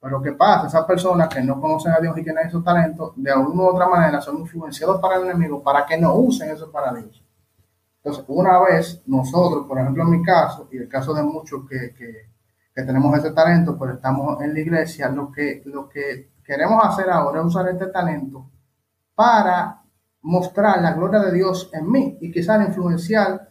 Pero 0.00 0.20
¿qué 0.20 0.32
pasa? 0.32 0.66
Esas 0.66 0.84
personas 0.84 1.28
que 1.28 1.40
no 1.40 1.60
conocen 1.60 1.92
a 1.92 2.00
Dios 2.00 2.16
y 2.18 2.22
tienen 2.22 2.46
esos 2.46 2.62
talentos, 2.62 3.12
de 3.16 3.30
alguna 3.30 3.62
u 3.62 3.66
otra 3.66 3.88
manera 3.88 4.20
son 4.20 4.38
influenciados 4.38 5.00
para 5.00 5.16
el 5.16 5.24
enemigo 5.24 5.62
para 5.62 5.86
que 5.86 5.96
no 5.96 6.14
usen 6.14 6.50
eso 6.50 6.70
para 6.70 6.92
Dios. 6.92 7.25
Entonces, 8.06 8.24
una 8.28 8.60
vez 8.60 9.02
nosotros, 9.06 9.66
por 9.66 9.80
ejemplo, 9.80 10.04
en 10.04 10.10
mi 10.10 10.22
caso, 10.22 10.68
y 10.70 10.76
el 10.76 10.88
caso 10.88 11.12
de 11.12 11.24
muchos 11.24 11.68
que, 11.68 11.92
que, 11.92 12.84
tenemos 12.84 13.18
ese 13.18 13.32
talento, 13.32 13.76
pues 13.76 13.94
estamos 13.94 14.40
en 14.42 14.54
la 14.54 14.60
iglesia, 14.60 15.08
lo 15.08 15.32
que, 15.32 15.62
lo 15.64 15.88
que 15.88 16.30
queremos 16.44 16.84
hacer 16.84 17.10
ahora 17.10 17.40
es 17.40 17.46
usar 17.46 17.68
este 17.68 17.88
talento 17.88 18.48
para 19.12 19.82
mostrar 20.22 20.80
la 20.82 20.92
gloria 20.92 21.18
de 21.18 21.32
Dios 21.32 21.68
en 21.72 21.90
mí 21.90 22.16
y 22.20 22.30
quizás 22.30 22.64
influenciar 22.68 23.50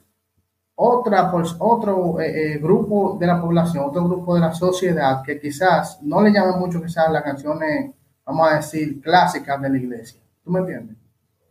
otra, 0.75 1.29
pues, 1.29 1.53
otro 1.59 2.21
eh, 2.21 2.53
eh, 2.53 2.57
grupo 2.57 3.17
de 3.19 3.27
la 3.27 3.41
población, 3.41 3.83
otro 3.83 4.05
grupo 4.05 4.35
de 4.35 4.39
la 4.39 4.53
sociedad 4.53 5.21
que 5.21 5.37
quizás 5.37 5.99
no 6.01 6.21
le 6.21 6.31
llame 6.31 6.55
mucho 6.55 6.81
quizás 6.81 7.11
las 7.11 7.23
canciones, 7.23 7.91
vamos 8.23 8.49
a 8.49 8.55
decir, 8.55 9.01
clásicas 9.01 9.61
de 9.61 9.69
la 9.69 9.77
iglesia. 9.77 10.21
¿Tú 10.45 10.49
me 10.51 10.59
entiendes? 10.61 10.95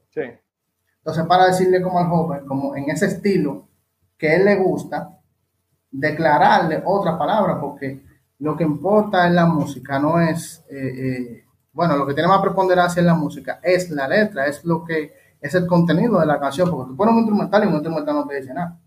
Sí. 0.08 0.22
Entonces, 1.04 1.26
para 1.26 1.48
decirle 1.48 1.82
como 1.82 1.98
al 1.98 2.08
joven, 2.08 2.46
como 2.46 2.74
en 2.74 2.88
ese 2.88 3.04
estilo 3.04 3.68
que 4.16 4.30
a 4.30 4.36
él 4.36 4.46
le 4.46 4.56
gusta, 4.56 5.20
declararle 5.90 6.82
otra 6.82 7.18
palabra, 7.18 7.60
porque 7.60 8.02
lo 8.38 8.56
que 8.56 8.64
importa 8.64 9.26
en 9.26 9.34
la 9.34 9.44
música 9.44 9.98
no 9.98 10.18
es, 10.18 10.64
eh, 10.70 10.76
eh, 10.78 11.44
bueno, 11.74 11.94
lo 11.98 12.06
que 12.06 12.14
tiene 12.14 12.26
más 12.26 12.40
preponderancia 12.40 13.00
en 13.00 13.06
la 13.06 13.14
música 13.14 13.60
es 13.62 13.90
la 13.90 14.08
letra, 14.08 14.46
es 14.46 14.64
lo 14.64 14.82
que 14.82 15.12
es 15.38 15.54
el 15.54 15.66
contenido 15.66 16.18
de 16.20 16.24
la 16.24 16.40
canción, 16.40 16.70
porque 16.70 16.88
tú 16.88 16.96
pones 16.96 17.12
un 17.12 17.18
instrumental 17.18 17.64
y 17.64 17.66
un 17.66 17.74
instrumental 17.74 18.14
no 18.14 18.26
te 18.26 18.36
dice 18.36 18.54
nada. 18.54 18.80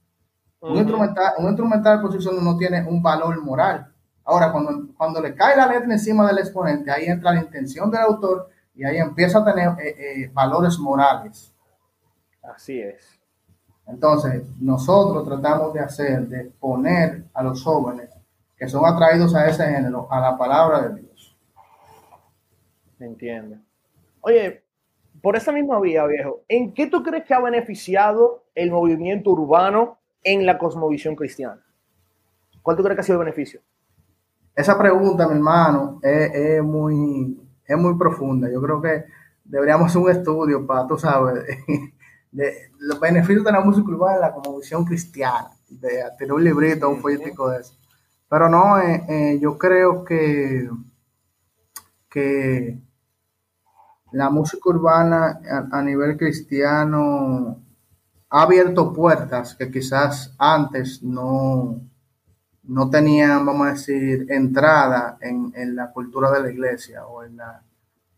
un, 0.62 0.75
instrumental, 0.75 1.33
un 1.38 1.45
instrumental 1.45 2.01
por 2.01 2.12
sí 2.13 2.19
solo 2.19 2.41
no 2.41 2.57
tiene 2.57 2.83
un 2.83 3.03
valor 3.03 3.39
moral. 3.43 3.93
Ahora, 4.25 4.51
cuando, 4.51 4.88
cuando 4.97 5.21
le 5.21 5.36
cae 5.36 5.55
la 5.55 5.67
letra 5.67 5.93
encima 5.93 6.25
del 6.25 6.39
exponente, 6.39 6.89
ahí 6.89 7.05
entra 7.05 7.31
la 7.31 7.41
intención 7.41 7.91
del 7.91 8.01
autor 8.01 8.50
y 8.74 8.83
ahí 8.83 8.97
empieza 8.97 9.38
a 9.38 9.45
tener 9.45 9.69
eh, 9.79 10.31
valores 10.33 10.79
morales. 10.79 11.53
Así 12.53 12.79
es. 12.79 13.19
Entonces, 13.85 14.43
nosotros 14.59 15.25
tratamos 15.25 15.73
de 15.73 15.79
hacer, 15.79 16.27
de 16.27 16.45
poner 16.59 17.23
a 17.33 17.43
los 17.43 17.63
jóvenes 17.63 18.09
que 18.57 18.67
son 18.67 18.85
atraídos 18.85 19.35
a 19.35 19.47
ese 19.47 19.65
género, 19.65 20.11
a 20.11 20.19
la 20.19 20.37
palabra 20.37 20.81
de 20.81 21.01
Dios. 21.01 21.37
Entiendo. 22.99 23.57
Oye, 24.21 24.63
por 25.21 25.35
esa 25.35 25.51
misma 25.51 25.79
vía, 25.79 26.05
viejo, 26.05 26.41
¿en 26.47 26.73
qué 26.73 26.87
tú 26.87 27.03
crees 27.03 27.23
que 27.25 27.33
ha 27.33 27.39
beneficiado 27.39 28.45
el 28.55 28.71
movimiento 28.71 29.31
urbano 29.31 29.99
en 30.23 30.45
la 30.45 30.57
cosmovisión 30.57 31.15
cristiana? 31.15 31.61
¿Cuál 32.61 32.75
tú 32.75 32.83
crees 32.83 32.95
que 32.95 33.01
ha 33.01 33.03
sido 33.03 33.19
el 33.19 33.25
beneficio? 33.25 33.61
Esa 34.55 34.77
pregunta, 34.77 35.27
mi 35.27 35.35
hermano, 35.35 35.99
es, 36.01 36.63
muy, 36.63 37.39
es 37.65 37.77
muy 37.77 37.95
profunda. 37.97 38.49
Yo 38.51 38.59
creo 38.61 38.81
que 38.81 39.05
deberíamos 39.45 39.87
hacer 39.87 40.01
un 40.01 40.09
estudio 40.09 40.65
para, 40.65 40.87
tú 40.87 40.97
sabes, 40.97 41.45
de 42.31 42.72
los 42.79 43.00
beneficios 43.00 43.43
de 43.43 43.51
la 43.51 43.62
música 43.62 43.88
urbana 43.88 44.31
como 44.31 44.57
visión 44.57 44.86
cristiana, 44.86 45.51
de 45.69 46.03
tener 46.17 46.34
un 46.34 46.43
librito, 46.43 46.89
un 46.89 47.01
político 47.01 47.50
de 47.50 47.62
eso. 47.62 47.74
Pero 48.29 48.50
no, 48.50 48.79
eh, 48.79 49.05
eh, 49.07 49.39
yo 49.41 49.57
creo 49.57 50.03
que, 50.03 50.69
que 52.10 52.77
la 54.12 54.29
música 54.29 54.69
urbana 54.69 55.39
a, 55.72 55.81
nivel 55.81 56.17
cristiano 56.17 57.62
ha 58.29 58.41
abierto 58.41 58.93
puertas 58.93 59.55
que 59.55 59.72
quizás 59.72 60.34
antes 60.38 61.01
no, 61.03 61.79
no 62.63 62.89
tenían, 62.89 63.46
vamos 63.46 63.67
a 63.67 63.72
decir, 63.72 64.25
entrada 64.29 65.17
en, 65.22 65.53
en 65.55 65.75
la 65.75 65.91
cultura 65.91 66.29
de 66.31 66.41
la 66.41 66.51
iglesia 66.51 67.05
o 67.05 67.24
en 67.24 67.38
la, 67.38 67.63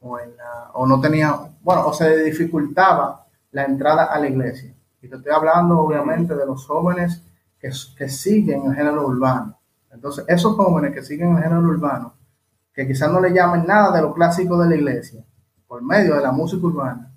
o, 0.02 0.20
en 0.20 0.36
la, 0.36 0.72
o 0.74 0.88
no 0.88 1.00
tenía, 1.00 1.36
bueno, 1.62 1.86
o 1.88 1.94
se 1.94 2.24
dificultaba 2.24 3.28
la 3.52 3.66
entrada 3.66 4.06
a 4.06 4.20
la 4.20 4.28
iglesia. 4.28 4.74
Y 5.02 5.08
te 5.08 5.16
estoy 5.16 5.32
hablando 5.32 5.80
obviamente 5.80 6.36
de 6.36 6.46
los 6.46 6.66
jóvenes 6.66 7.24
que, 7.60 7.70
que 7.98 8.10
siguen 8.10 8.66
el 8.66 8.76
género 8.76 9.08
urbano. 9.08 9.58
Entonces, 9.92 10.26
esos 10.28 10.56
jóvenes 10.56 10.94
que 10.94 11.02
siguen 11.02 11.36
el 11.36 11.44
género 11.44 11.62
urbano, 11.62 12.14
que 12.74 12.88
quizás 12.88 13.12
no 13.12 13.20
le 13.20 13.34
llamen 13.34 13.66
nada 13.66 13.96
de 13.96 14.02
lo 14.02 14.14
clásico 14.14 14.58
de 14.58 14.70
la 14.70 14.76
iglesia, 14.76 15.24
por 15.68 15.82
medio 15.82 16.16
de 16.16 16.22
la 16.22 16.32
música 16.32 16.66
urbana, 16.66 17.12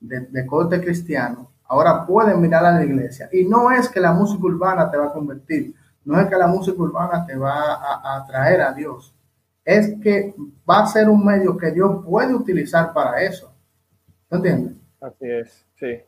de, 0.00 0.46
corte 0.46 0.80
cristiano, 0.80 1.50
ahora 1.64 2.06
pueden 2.06 2.40
mirar 2.40 2.64
a 2.64 2.72
la 2.72 2.84
iglesia. 2.84 3.28
Y 3.32 3.44
no 3.44 3.70
es 3.70 3.88
que 3.88 4.00
la 4.00 4.12
música 4.12 4.44
urbana 4.44 4.90
te 4.90 4.96
va 4.96 5.06
a 5.06 5.12
convertir, 5.12 5.74
no 6.04 6.18
es 6.18 6.28
que 6.28 6.36
la 6.36 6.46
música 6.46 6.80
urbana 6.80 7.26
te 7.26 7.36
va 7.36 7.74
a, 7.74 8.16
atraer 8.16 8.62
a 8.62 8.72
Dios, 8.72 9.14
es 9.64 10.00
que 10.00 10.34
va 10.68 10.80
a 10.80 10.86
ser 10.86 11.08
un 11.08 11.24
medio 11.24 11.56
que 11.56 11.70
Dios 11.70 12.04
puede 12.04 12.34
utilizar 12.34 12.92
para 12.92 13.20
eso. 13.22 13.52
¿Me 14.30 14.38
entiendes? 14.38 14.79
Así 15.00 15.30
es, 15.30 15.66
sí. 15.76 15.98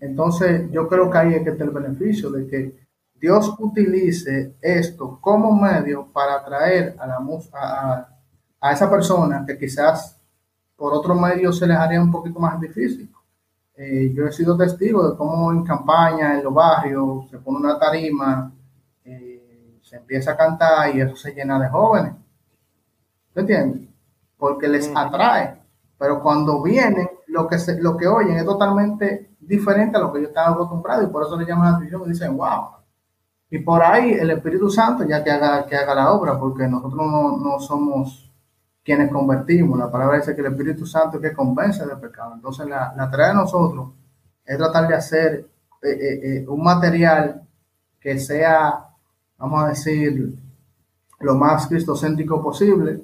Entonces, 0.00 0.70
yo 0.70 0.86
creo 0.88 1.10
que 1.10 1.18
ahí 1.18 1.34
es 1.34 1.42
que 1.42 1.50
está 1.50 1.64
el 1.64 1.70
beneficio 1.70 2.30
de 2.30 2.46
que 2.46 2.86
Dios 3.14 3.54
utilice 3.58 4.56
esto 4.60 5.18
como 5.20 5.54
medio 5.54 6.06
para 6.12 6.34
atraer 6.34 6.94
a, 6.98 7.06
la, 7.06 7.18
a, 7.54 8.08
a 8.60 8.72
esa 8.72 8.90
persona 8.90 9.44
que 9.46 9.58
quizás 9.58 10.20
por 10.76 10.92
otro 10.92 11.14
medio 11.14 11.52
se 11.52 11.66
les 11.66 11.76
haría 11.76 12.00
un 12.00 12.12
poquito 12.12 12.38
más 12.38 12.60
difícil. 12.60 13.10
Eh, 13.74 14.12
yo 14.14 14.26
he 14.26 14.32
sido 14.32 14.56
testigo 14.56 15.10
de 15.10 15.16
cómo 15.16 15.52
en 15.52 15.62
campaña, 15.64 16.34
en 16.34 16.44
los 16.44 16.52
barrios, 16.52 17.28
se 17.30 17.38
pone 17.38 17.58
una 17.58 17.78
tarima, 17.78 18.52
eh, 19.04 19.78
se 19.82 19.96
empieza 19.96 20.32
a 20.32 20.36
cantar 20.36 20.94
y 20.94 21.00
eso 21.00 21.16
se 21.16 21.32
llena 21.32 21.58
de 21.58 21.68
jóvenes. 21.68 22.14
¿Te 23.34 23.40
entiendes? 23.40 23.88
Porque 24.36 24.68
les 24.68 24.90
atrae. 24.94 25.62
Pero 25.98 26.22
cuando 26.22 26.62
vienen, 26.62 27.08
lo 27.36 27.46
que, 27.46 27.58
se, 27.58 27.80
lo 27.80 27.96
que 27.96 28.08
oyen 28.08 28.38
es 28.38 28.44
totalmente 28.46 29.36
diferente 29.38 29.98
a 29.98 30.00
lo 30.00 30.12
que 30.12 30.22
yo 30.22 30.28
estaba 30.28 30.54
acostumbrado 30.54 31.02
y 31.02 31.08
por 31.08 31.22
eso 31.22 31.36
le 31.36 31.44
llaman 31.44 31.70
la 31.70 31.76
atención 31.76 32.02
y 32.06 32.08
dicen, 32.08 32.34
wow. 32.36 32.68
Y 33.50 33.58
por 33.58 33.82
ahí 33.82 34.12
el 34.12 34.30
Espíritu 34.30 34.70
Santo 34.70 35.04
ya 35.04 35.22
que 35.22 35.30
haga, 35.30 35.66
que 35.66 35.76
haga 35.76 35.94
la 35.94 36.12
obra, 36.12 36.38
porque 36.38 36.66
nosotros 36.66 37.06
no, 37.06 37.36
no 37.36 37.60
somos 37.60 38.32
quienes 38.82 39.12
convertimos. 39.12 39.78
La 39.78 39.90
palabra 39.90 40.16
dice 40.16 40.34
que 40.34 40.40
el 40.40 40.48
Espíritu 40.48 40.86
Santo 40.86 41.18
es 41.18 41.22
que 41.22 41.36
convence 41.36 41.84
del 41.84 41.98
pecado. 41.98 42.34
Entonces 42.34 42.66
la, 42.66 42.94
la 42.96 43.10
tarea 43.10 43.28
de 43.28 43.34
nosotros 43.34 43.90
es 44.44 44.56
tratar 44.56 44.88
de 44.88 44.94
hacer 44.94 45.46
eh, 45.82 45.90
eh, 45.90 46.20
eh, 46.22 46.44
un 46.48 46.62
material 46.62 47.42
que 48.00 48.18
sea, 48.18 48.86
vamos 49.36 49.62
a 49.62 49.68
decir, 49.68 50.34
lo 51.20 51.34
más 51.34 51.66
cristocéntrico 51.66 52.42
posible 52.42 53.02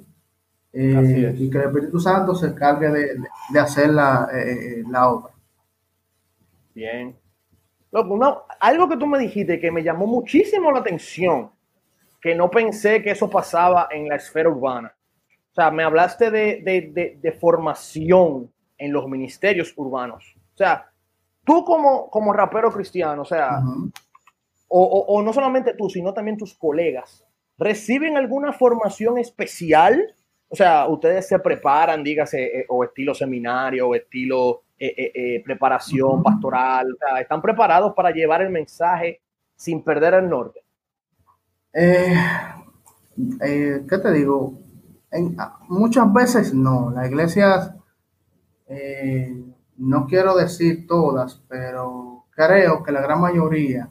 y 0.72 1.50
que 1.50 1.58
el 1.58 1.64
Espíritu 1.64 2.00
Santo 2.00 2.34
se 2.34 2.46
encargue 2.46 2.88
de, 2.88 3.16
de 3.50 3.60
hacer 3.60 3.90
la, 3.90 4.28
la, 4.90 5.08
obra. 5.10 5.34
Bien. 6.74 7.16
No, 7.92 8.44
algo 8.58 8.88
que 8.88 8.96
tú 8.96 9.06
me 9.06 9.18
dijiste 9.18 9.60
que 9.60 9.70
me 9.70 9.82
llamó 9.82 10.06
muchísimo 10.06 10.72
la 10.72 10.78
atención, 10.78 11.50
que 12.20 12.34
no 12.34 12.50
pensé 12.50 13.02
que 13.02 13.10
eso 13.10 13.28
pasaba 13.28 13.88
en 13.90 14.08
la 14.08 14.16
esfera 14.16 14.48
urbana 14.48 14.94
o 15.52 15.54
sea, 15.54 15.70
me 15.70 15.84
hablaste 15.84 16.30
de, 16.30 17.38
formación 17.38 18.50
en 18.78 18.92
los 18.92 19.06
ministerios 19.06 19.74
urbanos. 19.76 20.34
O 20.54 20.56
sea, 20.56 20.90
tú 21.44 21.62
como, 21.62 22.08
como 22.08 22.32
rapero 22.32 22.72
cristiano, 22.72 23.20
o 23.20 23.24
sea, 23.26 23.60
o, 24.68 25.22
no 25.22 25.32
solamente 25.34 25.74
tú, 25.74 25.90
sino 25.90 26.14
también 26.14 26.38
tus 26.38 26.54
colegas, 26.54 27.26
¿reciben 27.58 28.16
alguna 28.16 28.54
formación 28.54 29.18
especial? 29.18 30.14
O 30.52 30.56
sea, 30.56 30.86
ustedes 30.86 31.26
se 31.26 31.38
preparan, 31.38 32.04
dígase, 32.04 32.60
eh, 32.60 32.66
o 32.68 32.84
estilo 32.84 33.14
seminario, 33.14 33.88
o 33.88 33.94
estilo 33.94 34.64
eh, 34.78 35.10
eh, 35.14 35.42
preparación 35.42 36.22
pastoral, 36.22 36.92
o 36.92 36.96
sea, 36.98 37.20
¿están 37.22 37.40
preparados 37.40 37.94
para 37.94 38.10
llevar 38.10 38.42
el 38.42 38.50
mensaje 38.50 39.22
sin 39.56 39.82
perder 39.82 40.12
el 40.12 40.28
norte? 40.28 40.60
¿Qué 41.72 42.28
te 43.88 44.12
digo? 44.12 44.58
muchas 45.68 46.12
veces 46.12 46.54
no, 46.54 46.90
las 46.90 47.06
iglesias, 47.06 47.74
eh, 48.66 49.34
no 49.76 50.06
quiero 50.06 50.34
decir 50.34 50.86
todas, 50.86 51.42
pero 51.48 52.26
creo 52.30 52.82
que 52.82 52.92
la 52.92 53.02
gran 53.02 53.20
mayoría 53.20 53.88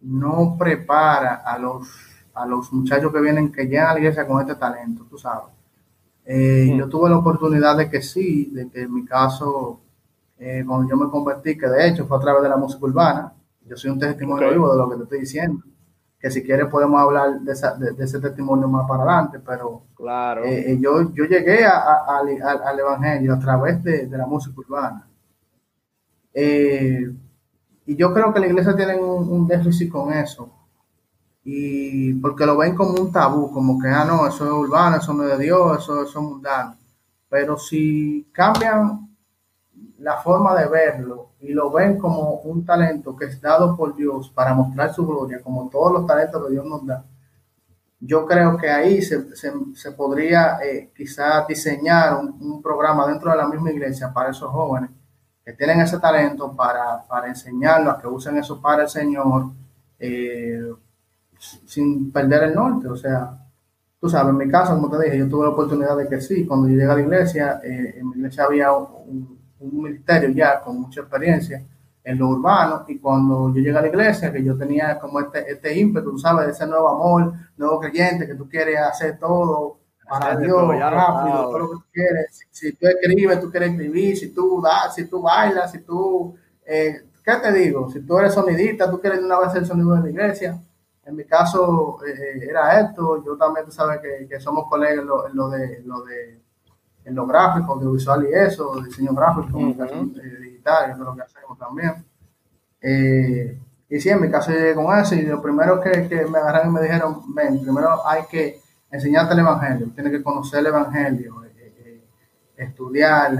no 0.00 0.56
prepara 0.58 1.36
a 1.36 1.58
los, 1.58 1.88
a 2.34 2.46
los 2.46 2.72
muchachos 2.72 3.12
que 3.12 3.20
vienen, 3.20 3.52
que 3.52 3.66
llegan 3.66 3.88
a 3.88 3.92
la 3.94 4.00
iglesia 4.00 4.26
con 4.26 4.40
este 4.40 4.54
talento, 4.54 5.06
tú 5.08 5.16
sabes. 5.16 5.53
Eh, 6.24 6.74
yo 6.76 6.88
tuve 6.88 7.10
la 7.10 7.18
oportunidad 7.18 7.76
de 7.76 7.90
que 7.90 8.00
sí, 8.00 8.50
de 8.52 8.68
que 8.70 8.82
en 8.82 8.94
mi 8.94 9.04
caso, 9.04 9.80
eh, 10.38 10.64
cuando 10.66 10.88
yo 10.88 10.96
me 10.96 11.10
convertí, 11.10 11.56
que 11.56 11.68
de 11.68 11.88
hecho 11.88 12.06
fue 12.06 12.16
a 12.16 12.20
través 12.20 12.42
de 12.42 12.48
la 12.48 12.56
música 12.56 12.84
urbana, 12.84 13.32
yo 13.66 13.76
soy 13.76 13.90
un 13.90 13.98
testimonio 13.98 14.50
vivo 14.50 14.72
de 14.72 14.78
lo 14.78 14.88
que 14.88 14.96
te 14.96 15.02
estoy 15.04 15.20
diciendo 15.20 15.62
que 16.18 16.30
si 16.30 16.42
quieres 16.42 16.68
podemos 16.68 16.98
hablar 16.98 17.38
de, 17.40 17.52
ese 17.52 18.18
testimonio 18.18 18.66
más 18.66 18.88
para 18.88 19.02
adelante, 19.02 19.40
pero 19.44 19.82
claro. 19.94 20.42
Eh, 20.42 20.78
yo, 20.80 21.12
yo 21.12 21.24
llegué 21.24 21.66
al 21.66 22.78
Evangelio 22.78 23.34
a 23.34 23.38
través 23.38 23.82
de, 23.82 24.08
la 24.08 24.26
música 24.26 24.54
urbana. 24.56 25.06
Y 27.86 27.96
yo 27.96 28.12
creo 28.14 28.32
que 28.32 28.40
la 28.40 28.46
iglesia 28.46 28.74
tiene 28.74 28.96
un, 28.96 29.46
déficit 29.46 29.90
con 29.90 30.12
eso, 30.12 30.50
y 31.44 32.14
porque 32.14 32.46
lo 32.46 32.56
ven 32.56 32.74
como 32.74 32.94
un 32.94 33.12
tabú, 33.12 33.52
como 33.52 33.78
que, 33.78 33.88
ah, 33.88 34.04
no, 34.04 34.26
eso 34.26 34.44
es 34.44 34.50
urbano, 34.50 34.96
eso 34.96 35.12
no 35.12 35.24
es 35.24 35.36
de 35.36 35.44
Dios, 35.44 35.82
eso, 35.82 36.02
eso 36.02 36.18
es 36.18 36.24
mundano. 36.24 36.76
Pero 37.28 37.58
si 37.58 38.28
cambian 38.32 39.14
la 39.98 40.16
forma 40.16 40.54
de 40.58 40.68
verlo 40.68 41.32
y 41.40 41.52
lo 41.52 41.70
ven 41.70 41.98
como 41.98 42.40
un 42.40 42.64
talento 42.64 43.14
que 43.14 43.26
es 43.26 43.40
dado 43.40 43.76
por 43.76 43.94
Dios 43.94 44.30
para 44.30 44.54
mostrar 44.54 44.94
su 44.94 45.06
gloria, 45.06 45.42
como 45.42 45.68
todos 45.68 45.92
los 45.92 46.06
talentos 46.06 46.44
que 46.46 46.52
Dios 46.52 46.64
nos 46.64 46.86
da, 46.86 47.04
yo 48.00 48.26
creo 48.26 48.56
que 48.56 48.70
ahí 48.70 49.02
se, 49.02 49.34
se, 49.34 49.92
podría 49.92 50.58
eh, 50.62 50.90
quizás 50.94 51.46
diseñar 51.46 52.16
un, 52.16 52.62
programa 52.62 53.06
dentro 53.06 53.30
de 53.30 53.36
la 53.36 53.48
misma 53.48 53.70
iglesia 53.70 54.12
para 54.12 54.30
esos 54.30 54.50
jóvenes 54.50 54.90
que 55.44 55.52
tienen 55.52 55.80
ese 55.80 55.98
talento 55.98 56.54
para, 56.54 57.02
para 57.06 57.28
enseñarlos 57.28 57.94
a 57.94 58.00
que 58.00 58.06
usen 58.06 58.36
eso 58.38 58.60
para 58.60 58.82
el 58.82 58.88
Señor 58.88 59.50
eh, 59.98 60.70
sin 61.66 62.10
perder 62.12 62.44
el 62.44 62.54
norte. 62.54 62.88
O 62.88 62.96
sea, 62.96 63.38
tú 64.00 64.08
sabes, 64.08 64.30
en 64.30 64.36
mi 64.38 64.48
caso, 64.48 64.74
como 64.74 64.90
te 64.90 65.04
dije, 65.04 65.18
yo 65.18 65.28
tuve 65.28 65.44
la 65.44 65.52
oportunidad 65.52 65.96
de 65.96 66.08
que 66.08 66.20
sí, 66.20 66.46
cuando 66.46 66.68
yo 66.68 66.74
llegué 66.74 66.90
a 66.90 66.94
la 66.96 67.02
iglesia, 67.02 67.60
eh, 67.62 67.96
en 67.98 68.08
mi 68.08 68.16
iglesia 68.16 68.44
había 68.44 68.72
un 68.72 69.34
un 69.64 69.82
ministerio 69.82 70.30
ya 70.30 70.60
con 70.60 70.80
mucha 70.80 71.00
experiencia 71.00 71.64
en 72.02 72.18
lo 72.18 72.28
urbano 72.28 72.84
y 72.86 72.98
cuando 72.98 73.48
yo 73.48 73.62
llegué 73.62 73.78
a 73.78 73.82
la 73.82 73.88
iglesia, 73.88 74.30
que 74.30 74.44
yo 74.44 74.56
tenía 74.56 74.98
como 74.98 75.20
este, 75.20 75.50
este 75.50 75.78
ímpetu, 75.78 76.10
tú 76.10 76.18
sabes, 76.18 76.48
ese 76.48 76.66
nuevo 76.66 76.88
amor, 76.88 77.32
nuevo 77.56 77.80
creyente, 77.80 78.26
que 78.26 78.34
tú 78.34 78.48
quieres 78.48 78.78
hacer 78.78 79.18
todo 79.18 79.78
para 80.06 80.36
Dios, 80.36 80.68
rápido, 80.78 81.44
todo 81.44 81.58
lo 81.58 81.68
que 81.70 81.74
tú 81.76 81.84
quieres. 81.90 82.46
Si, 82.50 82.72
tú 82.72 82.86
escribes, 82.86 83.40
tú 83.40 83.50
quieres 83.50 83.70
escribir, 83.70 84.16
si 84.18 84.34
tú 84.34 84.60
das, 84.62 84.94
si 84.94 85.06
tú 85.06 85.22
bailas, 85.22 85.72
si 85.72 85.78
tú, 85.78 86.36
eh, 86.66 87.06
¿qué 87.24 87.32
te 87.42 87.52
digo? 87.52 87.90
Si 87.90 88.00
tú 88.00 88.18
eres 88.18 88.34
sonidista, 88.34 88.90
tú 88.90 89.00
quieres 89.00 89.20
una 89.20 89.38
vez 89.38 89.54
el 89.54 89.64
sonido 89.64 89.94
de 89.94 90.02
la 90.02 90.10
iglesia. 90.10 90.60
En 91.06 91.16
mi 91.16 91.24
caso 91.24 91.98
eh, 92.06 92.46
era 92.48 92.80
esto, 92.80 93.22
yo 93.24 93.36
también, 93.36 93.66
tú 93.66 93.72
sabes 93.72 94.00
que, 94.00 94.26
que 94.26 94.40
somos 94.40 94.68
colegas 94.68 94.98
en 94.98 95.06
lo, 95.06 95.28
en 95.28 95.36
lo 95.36 95.48
de, 95.50 95.82
lo 95.84 96.02
de 96.02 96.44
en 97.04 97.14
lo 97.14 97.26
gráfico, 97.26 97.74
audiovisual 97.74 98.26
y 98.28 98.32
eso, 98.32 98.80
diseño 98.82 99.12
gráfico, 99.12 99.52
comunicación 99.52 100.14
digital, 100.14 100.90
eso 100.90 101.00
es 101.00 101.06
lo 101.06 101.14
que 101.14 101.22
hacemos 101.22 101.58
también. 101.58 102.04
Eh, 102.80 103.58
y 103.88 104.00
sí, 104.00 104.08
en 104.08 104.20
mi 104.20 104.30
caso 104.30 104.50
llegué 104.50 104.74
con 104.74 104.96
eso 104.98 105.14
y 105.14 105.22
lo 105.22 105.40
primero 105.40 105.80
que, 105.80 106.08
que 106.08 106.26
me 106.26 106.38
agarraron 106.38 106.70
y 106.70 106.72
me 106.72 106.82
dijeron, 106.82 107.34
ven, 107.34 107.60
primero 107.60 108.06
hay 108.06 108.22
que 108.24 108.60
enseñarte 108.90 109.34
el 109.34 109.40
Evangelio, 109.40 109.88
tienes 109.94 110.12
que 110.12 110.22
conocer 110.22 110.60
el 110.60 110.66
Evangelio, 110.66 111.44
eh, 111.44 111.74
eh, 111.84 112.04
estudiar 112.56 113.32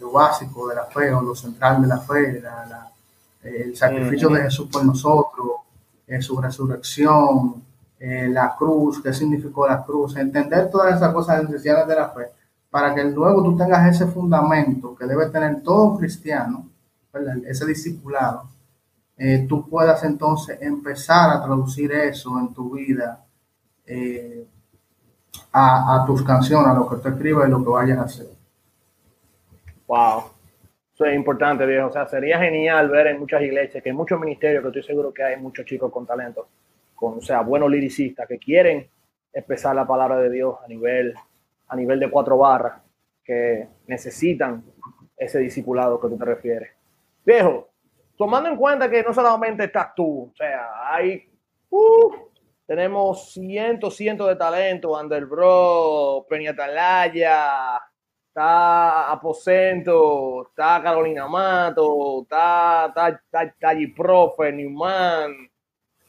lo 0.00 0.12
básico 0.12 0.68
de 0.68 0.76
la 0.76 0.84
fe 0.84 1.12
o 1.12 1.20
lo 1.20 1.34
central 1.34 1.82
de 1.82 1.88
la 1.88 1.98
fe, 1.98 2.42
el 3.42 3.76
sacrificio 3.76 4.28
de 4.30 4.42
Jesús 4.42 4.68
por 4.72 4.84
nosotros, 4.84 5.50
su 6.20 6.40
resurrección, 6.40 7.64
la 7.98 8.54
cruz, 8.56 9.02
qué 9.02 9.12
significó 9.12 9.66
la 9.66 9.82
cruz, 9.82 10.16
entender 10.16 10.70
todas 10.70 10.94
esas 10.96 11.12
cosas 11.12 11.42
esenciales 11.42 11.86
de 11.88 11.94
la 11.94 12.08
fe 12.10 12.26
para 12.70 12.94
que 12.94 13.04
luego 13.04 13.42
tú 13.42 13.56
tengas 13.56 13.88
ese 13.88 14.06
fundamento 14.06 14.94
que 14.94 15.06
debe 15.06 15.30
tener 15.30 15.62
todo 15.62 15.96
cristiano, 15.96 16.68
ese 17.46 17.64
discipulado, 17.64 18.50
eh, 19.16 19.46
tú 19.48 19.66
puedas 19.66 20.04
entonces 20.04 20.58
empezar 20.60 21.30
a 21.30 21.42
traducir 21.42 21.90
eso 21.92 22.38
en 22.38 22.52
tu 22.52 22.74
vida 22.74 23.24
eh, 23.86 24.46
a, 25.52 26.04
tus 26.06 26.22
canciones, 26.22 26.68
a 26.68 26.74
lo 26.74 26.86
que 26.86 26.96
tú 26.96 27.08
escribes 27.08 27.48
y 27.48 27.50
lo 27.50 27.64
que 27.64 27.70
vayas 27.70 27.98
a 27.98 28.02
hacer. 28.02 28.28
Wow. 29.86 30.35
Eso 30.96 31.04
es 31.04 31.14
importante, 31.14 31.66
viejo. 31.66 31.88
O 31.88 31.92
sea, 31.92 32.06
sería 32.06 32.38
genial 32.38 32.88
ver 32.88 33.08
en 33.08 33.18
muchas 33.18 33.42
iglesias, 33.42 33.82
que 33.82 33.90
en 33.90 33.96
muchos 33.96 34.18
ministerios, 34.18 34.62
que 34.62 34.68
estoy 34.68 34.82
seguro 34.82 35.12
que 35.12 35.22
hay 35.22 35.36
muchos 35.36 35.66
chicos 35.66 35.92
con 35.92 36.06
talento, 36.06 36.48
con, 36.94 37.18
o 37.18 37.20
sea, 37.20 37.42
buenos 37.42 37.70
liricistas 37.70 38.26
que 38.26 38.38
quieren 38.38 38.88
expresar 39.30 39.76
la 39.76 39.86
palabra 39.86 40.16
de 40.16 40.30
Dios 40.30 40.56
a 40.64 40.66
nivel 40.66 41.14
a 41.68 41.76
nivel 41.76 42.00
de 42.00 42.10
cuatro 42.10 42.38
barras 42.38 42.80
que 43.22 43.68
necesitan 43.86 44.64
ese 45.18 45.38
discipulado 45.38 46.00
que 46.00 46.08
tú 46.08 46.16
te 46.16 46.24
refieres. 46.24 46.70
Viejo, 47.26 47.68
tomando 48.16 48.48
en 48.48 48.56
cuenta 48.56 48.88
que 48.88 49.02
no 49.02 49.12
solamente 49.12 49.64
estás 49.64 49.94
tú, 49.94 50.30
o 50.32 50.34
sea, 50.34 50.94
hay, 50.94 51.28
uh, 51.68 52.14
tenemos 52.64 53.34
cientos, 53.34 53.96
cientos 53.96 54.28
de 54.28 54.36
talentos, 54.36 54.98
Underbro, 54.98 56.24
Peñatalaya, 56.26 57.82
está 58.36 59.12
Aposento, 59.12 60.48
está 60.48 60.82
Carolina 60.82 61.26
Mato, 61.26 62.20
está, 62.22 62.86
está, 62.86 63.42
está, 63.44 63.72
Profe, 63.96 64.52
Newman. 64.52 65.32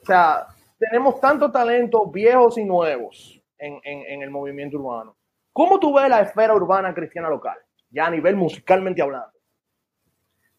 O 0.02 0.06
sea, 0.06 0.46
tenemos 0.78 1.22
tantos 1.22 1.54
talentos 1.54 2.12
viejos 2.12 2.58
y 2.58 2.66
nuevos 2.66 3.42
en, 3.58 3.80
en, 3.82 4.22
el 4.22 4.30
movimiento 4.30 4.78
urbano. 4.78 5.16
¿Cómo 5.54 5.80
tú 5.80 5.96
ves 5.96 6.10
la 6.10 6.20
esfera 6.20 6.54
urbana 6.54 6.94
cristiana 6.94 7.30
local? 7.30 7.58
Ya 7.90 8.08
a 8.08 8.12
nivel 8.12 8.36
musicalmente 8.36 9.02
hablando. 9.02 9.32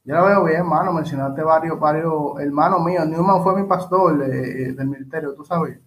Yo 0.05 0.15
lo 0.15 0.25
veo 0.25 0.45
bien, 0.45 0.61
hermano. 0.61 0.95
Mencionaste 0.95 1.43
varios, 1.43 1.79
varios 1.79 2.41
hermanos 2.41 2.83
míos. 2.83 3.07
Newman 3.07 3.43
fue 3.43 3.61
mi 3.61 3.69
pastor 3.69 4.23
eh, 4.23 4.73
del 4.73 4.89
ministerio, 4.89 5.35
tú 5.35 5.45
sabes. 5.45 5.79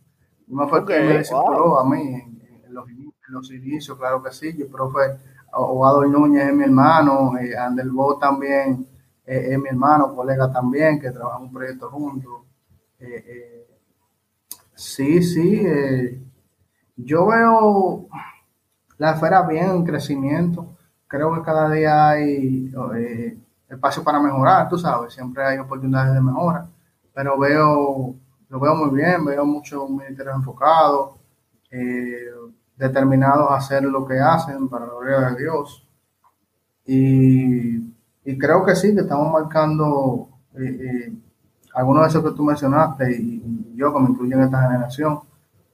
Newman 0.46 0.70
fue 0.70 0.86
que 0.86 1.00
me 1.00 1.18
discipuló 1.18 1.80
a 1.80 1.90
mí 1.90 2.02
en, 2.02 2.72
los, 2.72 2.86
los, 3.30 3.52
inicios, 3.52 3.98
claro 3.98 4.22
que 4.22 4.32
sí. 4.32 4.56
Yo, 4.56 4.70
profe 4.70 5.00
Obado 5.54 6.06
Núñez 6.06 6.48
es 6.48 6.54
mi 6.54 6.64
hermano, 6.64 7.38
eh, 7.38 7.58
Andelbo 7.58 8.18
también 8.18 8.88
eh, 9.26 9.54
es 9.54 9.60
mi 9.60 9.70
hermano, 9.70 10.14
colega 10.16 10.52
también, 10.52 11.00
que 11.00 11.12
trabajamos 11.12 11.48
un 11.48 11.54
proyecto 11.54 11.90
juntos. 11.90 12.44
Eh, 13.00 13.24
eh, 13.28 13.68
sí, 14.76 15.24
sí, 15.24 15.64
yo 16.98 17.28
veo 17.28 18.08
la 18.98 19.12
esfera 19.12 19.44
bien 19.44 19.70
en 19.70 19.86
crecimiento. 19.86 20.78
Creo 21.08 21.34
que 21.34 21.42
cada 21.44 21.70
día 21.72 22.10
hay 22.10 22.74
espacio 23.70 24.04
para 24.04 24.20
mejorar, 24.20 24.68
tú 24.70 24.78
sabes, 24.78 25.14
siempre 25.14 25.44
hay 25.46 25.58
oportunidades 25.60 26.14
de 26.14 26.22
mejora, 26.22 26.68
pero 27.14 27.38
veo, 27.40 28.16
lo 28.50 28.60
veo 28.60 28.76
muy 28.76 28.90
bien, 28.98 29.24
veo 29.26 29.46
muchos 29.46 29.90
ministerios 29.90 30.36
enfocados 30.36 31.16
determinados 32.82 33.52
a 33.52 33.58
hacer 33.58 33.84
lo 33.84 34.08
que 34.08 34.20
hacen 34.20 34.68
para 34.68 34.88
la 34.88 34.94
gloria 34.94 35.30
de 35.30 35.44
Dios. 35.44 35.88
Y, 36.84 37.92
creo 38.40 38.66
que 38.66 38.76
sí, 38.76 38.96
que 38.96 39.02
estamos 39.02 39.32
marcando 39.32 40.30
eh, 40.56 40.64
eh, 40.64 41.14
algunos 41.76 42.04
de 42.04 42.10
esos 42.10 42.24
que 42.24 42.36
tú 42.36 42.44
mencionaste 42.44 43.12
y, 43.12 43.76
yo, 43.76 43.94
que 43.94 44.00
me 44.00 44.10
incluyo 44.10 44.36
en 44.36 44.44
esta 44.44 44.64
generación, 44.64 45.20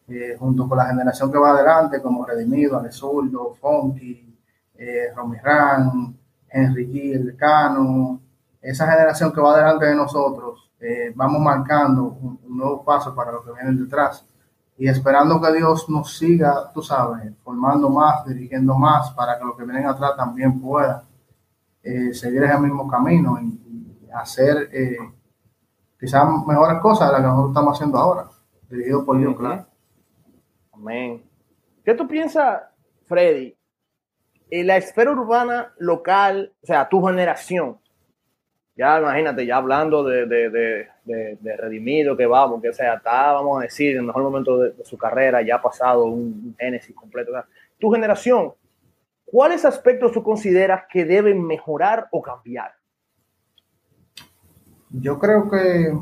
eh, 0.10 0.36
junto 0.38 0.67
con 0.67 0.78
la 0.78 0.88
generación 0.88 1.32
que 1.32 1.38
va 1.38 1.52
adelante, 1.52 2.02
como 2.02 2.26
Redimido, 2.26 2.78
Alezurdo, 2.78 3.54
Fonky, 3.54 4.38
eh, 4.78 5.08
Romirán, 5.15 6.13
Henry 6.50 7.13
El 7.13 7.28
Decano, 7.28 8.20
esa 8.62 8.89
generación 8.91 9.32
que 9.32 9.39
va 9.39 9.54
adelante 9.54 9.86
de 9.86 9.96
nosotros, 9.96 10.72
vamos 11.15 11.41
marcando 11.41 12.04
un, 12.22 12.39
un 12.43 12.58
nuevo 12.58 12.84
paso 12.84 13.15
para 13.15 13.32
los 13.32 13.43
que 13.43 13.52
vienen 13.54 13.78
detrás 13.78 14.26
y 14.78 14.88
esperando 14.88 15.42
que 15.42 15.54
Dios 15.54 15.90
nos 15.90 16.18
siga, 16.18 16.72
tú 16.72 16.84
sabes, 16.84 17.34
formando 17.44 17.90
más, 17.90 18.26
dirigiendo 18.26 18.76
más, 18.76 19.12
para 19.12 19.38
que 19.38 19.46
los 19.46 19.58
que 19.58 19.63
vienen 19.63 19.88
atrás 19.88 20.16
también 20.16 20.62
puedan 20.62 21.02
eh, 21.82 22.13
seguir 22.13 22.44
ese 22.44 22.58
mismo 22.60 22.88
camino 22.88 23.40
y, 23.42 23.63
hacer 24.13 24.70
eh, 24.72 24.98
quizás 26.00 26.26
mejores 26.48 26.80
cosas 26.80 27.10
de 27.10 27.13
las 27.13 27.22
que 27.22 27.28
nosotros 27.28 27.52
estamos 27.52 27.76
haciendo 27.76 27.98
ahora, 28.00 28.26
dirigido 28.68 29.06
por 29.06 29.18
Dios, 29.20 29.36
claro. 29.38 29.68
Amén. 30.72 31.24
¿Qué 31.84 31.94
tú 31.94 32.08
piensas, 32.08 32.63
Freddy, 33.06 33.56
en 34.50 34.68
la 34.68 34.78
esfera 34.78 35.12
urbana 35.12 35.74
local, 35.78 36.54
o 36.63 36.66
sea, 36.66 36.90
tu 36.90 37.04
generación? 37.06 37.78
Ya 38.78 39.00
imagínate, 39.00 39.46
ya 39.46 39.58
hablando 39.58 40.04
de 40.04 40.88
de, 41.08 41.58
redimido 41.58 42.16
que 42.16 42.26
vamos, 42.26 42.62
que 42.62 42.74
sea, 42.74 42.96
está, 42.96 43.34
vamos 43.34 43.60
a 43.60 43.63
decir, 43.63 43.92
en 43.92 44.00
el 44.00 44.04
mejor 44.08 44.24
momento 44.24 44.58
de, 44.58 44.74
su 44.84 44.98
carrera, 44.98 45.42
ya 45.42 45.56
ha 45.56 45.62
pasado 45.62 46.06
un, 46.06 46.56
génesis 46.60 46.96
completo. 46.96 47.32
tu 47.80 47.92
generación, 47.92 48.54
¿cuáles 49.26 49.66
aspectos 49.66 50.12
tú 50.12 50.24
consideras 50.24 50.84
que 50.92 51.06
deben 51.06 51.46
mejorar 51.46 52.08
o 52.12 52.22
cambiar? 52.22 52.72
Yo 54.90 55.20
creo 55.20 55.50
que 55.50 55.94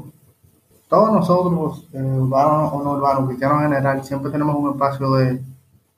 todos 0.87 1.11
nosotros, 1.11 1.89
eh, 1.93 1.97
urbanos 1.97 2.71
o 2.73 2.83
no 2.83 2.91
urbanos, 2.93 3.27
cristianos 3.27 3.63
en 3.63 3.69
general, 3.69 4.03
siempre 4.03 4.31
tenemos 4.31 4.55
un 4.55 4.71
espacio 4.71 5.13
de, 5.15 5.41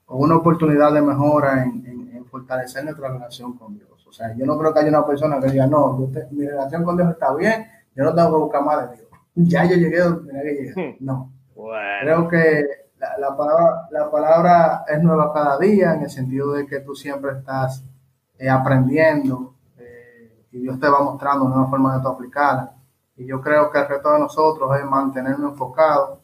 o 0.06 0.16
una 0.16 0.36
oportunidad 0.36 0.92
de 0.92 1.02
mejora 1.02 1.64
en, 1.64 1.88
fortalecer 2.30 2.84
nuestra 2.84 3.08
relación 3.08 3.56
con 3.56 3.74
Dios. 3.74 3.87
O 4.08 4.12
sea, 4.12 4.34
yo 4.34 4.46
no 4.46 4.58
creo 4.58 4.72
que 4.72 4.80
haya 4.80 4.88
una 4.88 5.06
persona 5.06 5.38
que 5.40 5.50
diga, 5.50 5.66
no, 5.66 6.08
mi 6.30 6.46
relación 6.46 6.84
con 6.84 6.96
Dios 6.96 7.10
está 7.10 7.34
bien, 7.34 7.66
yo 7.94 8.04
no 8.04 8.14
tengo 8.14 8.30
que 8.30 8.36
buscar 8.36 8.64
más 8.64 8.90
de 8.90 8.96
Dios. 8.96 9.08
Ya 9.40 9.64
yo 9.64 9.76
llegué 9.76 10.00
donde 10.00 10.32
tenía 10.32 10.42
que 10.42 10.52
llegar. 10.54 10.74
Hmm. 10.76 10.96
No. 11.00 11.32
Creo 12.00 12.28
que 12.28 12.64
la, 12.98 13.36
palabra, 13.36 13.88
la 13.90 14.10
palabra 14.10 14.84
es 14.88 15.00
nueva 15.00 15.32
cada 15.32 15.58
día 15.58 15.94
en 15.94 16.02
el 16.02 16.10
sentido 16.10 16.52
de 16.52 16.66
que 16.66 16.80
tú 16.80 16.94
siempre 16.94 17.32
estás 17.32 17.84
eh, 18.38 18.48
aprendiendo 18.48 19.54
eh, 19.76 20.44
y 20.52 20.58
Dios 20.60 20.80
te 20.80 20.88
va 20.88 21.02
mostrando 21.02 21.48
nuevas 21.48 21.70
formas 21.70 21.96
de 21.96 22.02
tu 22.02 22.08
aplicarla. 22.08 22.72
Y 23.16 23.26
yo 23.26 23.40
creo 23.40 23.70
que 23.70 23.78
el 23.78 23.88
reto 23.88 24.12
de 24.12 24.20
nosotros 24.20 24.76
es 24.76 24.84
mantenernos 24.84 25.52
enfocados 25.52 26.18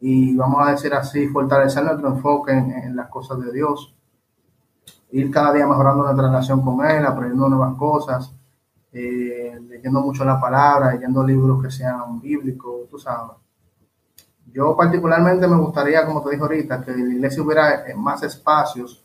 y 0.00 0.36
vamos 0.36 0.66
a 0.66 0.72
decir 0.72 0.94
así, 0.94 1.28
fortalecer 1.28 1.84
nuestro 1.84 2.08
enfoque 2.08 2.52
en, 2.52 2.70
en, 2.70 2.96
las 2.96 3.08
cosas 3.08 3.38
de 3.40 3.52
Dios, 3.52 3.94
ir 5.12 5.30
cada 5.30 5.52
día 5.52 5.66
mejorando 5.66 6.04
nuestra 6.04 6.26
relación 6.26 6.62
con 6.62 6.84
Él, 6.84 7.04
aprendiendo 7.04 7.48
nuevas 7.48 7.74
cosas, 7.76 8.32
eh, 8.92 9.58
leyendo 9.68 10.00
mucho 10.00 10.24
la 10.24 10.40
palabra, 10.40 10.92
leyendo 10.92 11.24
libros 11.24 11.62
que 11.62 11.70
sean 11.70 12.20
bíblicos, 12.20 12.88
tú 12.90 12.98
sabes. 12.98 13.36
Yo 14.52 14.76
particularmente 14.76 15.46
me 15.46 15.56
gustaría, 15.56 16.04
como 16.04 16.22
te 16.22 16.30
dije 16.30 16.42
ahorita, 16.42 16.82
que 16.82 16.92
la 16.92 17.14
iglesia 17.14 17.42
hubiera 17.42 17.86
eh, 17.86 17.94
más 17.94 18.22
espacios 18.22 19.04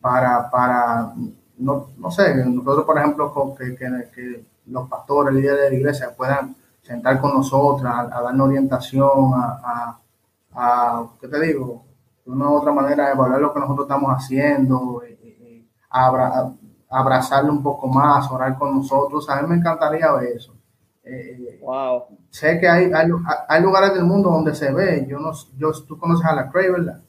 para, 0.00 0.48
para 0.50 1.12
no, 1.58 1.88
no 1.96 2.10
sé, 2.10 2.34
nosotros, 2.44 2.84
por 2.84 2.98
ejemplo, 2.98 3.54
que, 3.56 3.74
que, 3.76 4.44
los 4.66 4.88
pastores, 4.88 5.34
líderes 5.34 5.60
de 5.64 5.70
la 5.70 5.76
iglesia 5.76 6.14
puedan 6.16 6.56
sentar 6.80 7.20
con 7.20 7.34
nosotros, 7.34 7.84
a, 7.84 8.06
darnos 8.06 8.46
orientación, 8.46 9.32
a, 9.34 9.98
a, 10.52 11.06
¿qué 11.20 11.28
te 11.28 11.40
digo? 11.40 11.84
De 12.24 12.32
una 12.32 12.48
u 12.48 12.54
otra 12.54 12.72
manera, 12.72 13.12
evaluar 13.12 13.40
lo 13.40 13.52
que 13.52 13.60
nosotros 13.60 13.86
estamos 13.86 14.10
haciendo, 14.10 15.02
eh, 15.02 15.18
a, 15.94 16.52
abrazarlo 16.94 17.52
un 17.52 17.62
poco 17.62 17.88
más, 17.88 18.30
orar 18.30 18.56
con 18.56 18.76
nosotros. 18.76 19.28
A 19.28 19.42
mí 19.42 19.48
me 19.48 19.56
encantaría 19.56 20.12
ver 20.12 20.36
eso. 20.36 20.54
Eh, 21.02 21.58
wow. 21.60 22.04
Sé 22.30 22.58
que 22.58 22.68
hay, 22.68 22.90
hay, 22.92 23.62
lugares 23.62 23.94
del 23.94 24.04
mundo 24.04 24.30
donde 24.30 24.54
se 24.54 24.72
ve. 24.72 25.04
Yo 25.08 25.18
no, 25.18 25.32
yo, 25.56 25.72
tú 25.86 25.98
conoces 25.98 26.24
a 26.26 26.34
la 26.34 26.50
Cray, 26.50 26.70
¿verdad? 26.70 27.00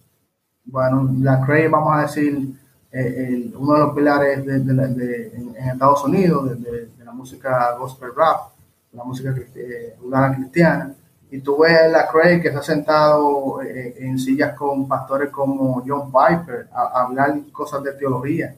Bueno, 0.65 1.09
la 1.19 1.39
Cray, 1.45 1.67
vamos 1.67 1.95
a 1.95 2.01
decir, 2.01 2.59
eh, 2.91 3.51
uno 3.55 3.73
de 3.73 3.79
los 3.79 3.93
pilares 3.93 4.45
de, 4.45 4.59
de, 4.59 5.31
en, 5.35 5.55
Estados 5.55 6.03
Unidos 6.03 6.59
de, 6.59 6.89
la 7.03 7.11
música 7.11 7.75
gospel 7.77 8.09
rap, 8.15 8.49
la 8.91 9.03
música 9.03 9.35
eh, 9.55 9.95
cristiana. 10.35 10.93
Y 11.29 11.39
tú 11.41 11.59
ves 11.59 11.91
la 11.91 12.07
Cray 12.07 12.41
que 12.41 12.47
está 12.47 12.63
sentado 12.63 13.61
eh, 13.61 13.95
en 13.99 14.17
sillas 14.17 14.55
con 14.55 14.87
pastores 14.87 15.29
como 15.29 15.83
John 15.85 16.11
Piper 16.11 16.69
a 16.73 17.03
hablar 17.03 17.39
cosas 17.51 17.83
de 17.83 17.93
teología 17.93 18.55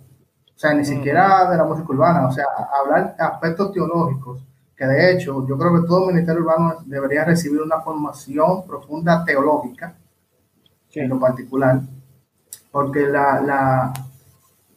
o 0.57 0.59
sea, 0.59 0.73
ni 0.73 0.83
siquiera 0.83 1.47
de 1.51 1.55
la 1.55 1.65
música 1.65 1.87
urbana, 1.89 2.27
o 2.27 2.31
sea, 2.31 2.45
hablar 2.81 3.15
aspectos 3.19 3.71
teológicos, 3.71 4.41
que 4.75 4.87
de 4.87 5.11
hecho 5.13 5.47
yo 5.47 5.55
creo 5.55 5.79
que 5.79 5.87
todo 5.87 6.07
ministerio 6.07 6.41
urbano 6.41 6.77
debería 6.83 7.23
recibir 7.23 7.61
una 7.61 7.79
formación 7.81 8.65
profunda 8.65 9.23
teológica, 9.23 9.93
en 10.95 11.09
lo 11.09 11.19
particular, 11.19 11.79
porque 12.71 13.05
la, 13.05 13.39
la 13.39 13.93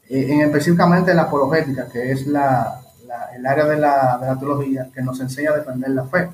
eh, 0.07 0.35
en 0.35 0.41
específicamente 0.43 1.15
la 1.15 1.23
apologética, 1.23 1.89
que 1.89 2.13
es 2.13 2.27
la, 2.27 2.79
el 3.35 3.47
área 3.47 3.65
de 3.65 3.79
la, 3.79 4.19
de 4.19 4.27
la 4.27 4.39
teología 4.39 4.91
que 4.93 5.01
nos 5.01 5.19
enseña 5.19 5.53
a 5.53 5.57
defender 5.57 5.89
la 5.93 6.05
fe. 6.05 6.31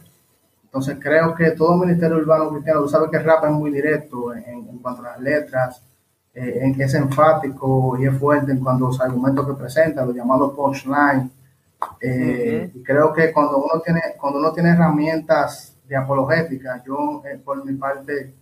Entonces 0.65 0.99
creo 1.01 1.37
que 1.37 1.53
todo 1.53 1.77
ministerio 1.77 2.17
urbano 2.17 2.51
cristiano, 2.51 2.83
tú 2.83 2.89
sabes 2.89 3.11
que 3.11 3.19
el 3.19 3.25
rap 3.25 3.45
es 3.45 3.53
muy 3.53 3.71
directo 3.71 4.35
en, 4.35 4.69
en 4.69 4.79
cuanto 4.79 5.03
a 5.03 5.13
las 5.13 5.21
letras, 5.21 5.83
eh, 6.39 6.59
en 6.61 6.75
que 6.75 6.83
es 6.83 6.93
enfático 6.93 7.97
y 7.99 8.05
es 8.07 8.19
fuerte 8.19 8.53
en 8.53 8.61
cuanto 8.63 8.85
a 8.85 8.89
los 8.89 9.01
argumentos 9.01 9.47
que 9.47 9.55
presenta, 9.55 10.05
los 10.05 10.15
llamados 10.15 10.55
punchline. 10.55 11.31
Eh, 11.99 12.71
y 12.75 12.83
creo 12.83 13.11
que 13.11 13.33
cuando 13.33 13.57
uno 13.57 13.81
tiene, 13.81 14.03
cuando 14.21 14.39
uno 14.41 14.53
tiene 14.53 14.69
herramientas 14.71 15.75
de 15.89 15.97
apologética, 15.97 16.83
yo 16.87 17.23
eh, 17.25 17.41
por 17.43 17.65
mi 17.65 17.73
parte 17.79 18.35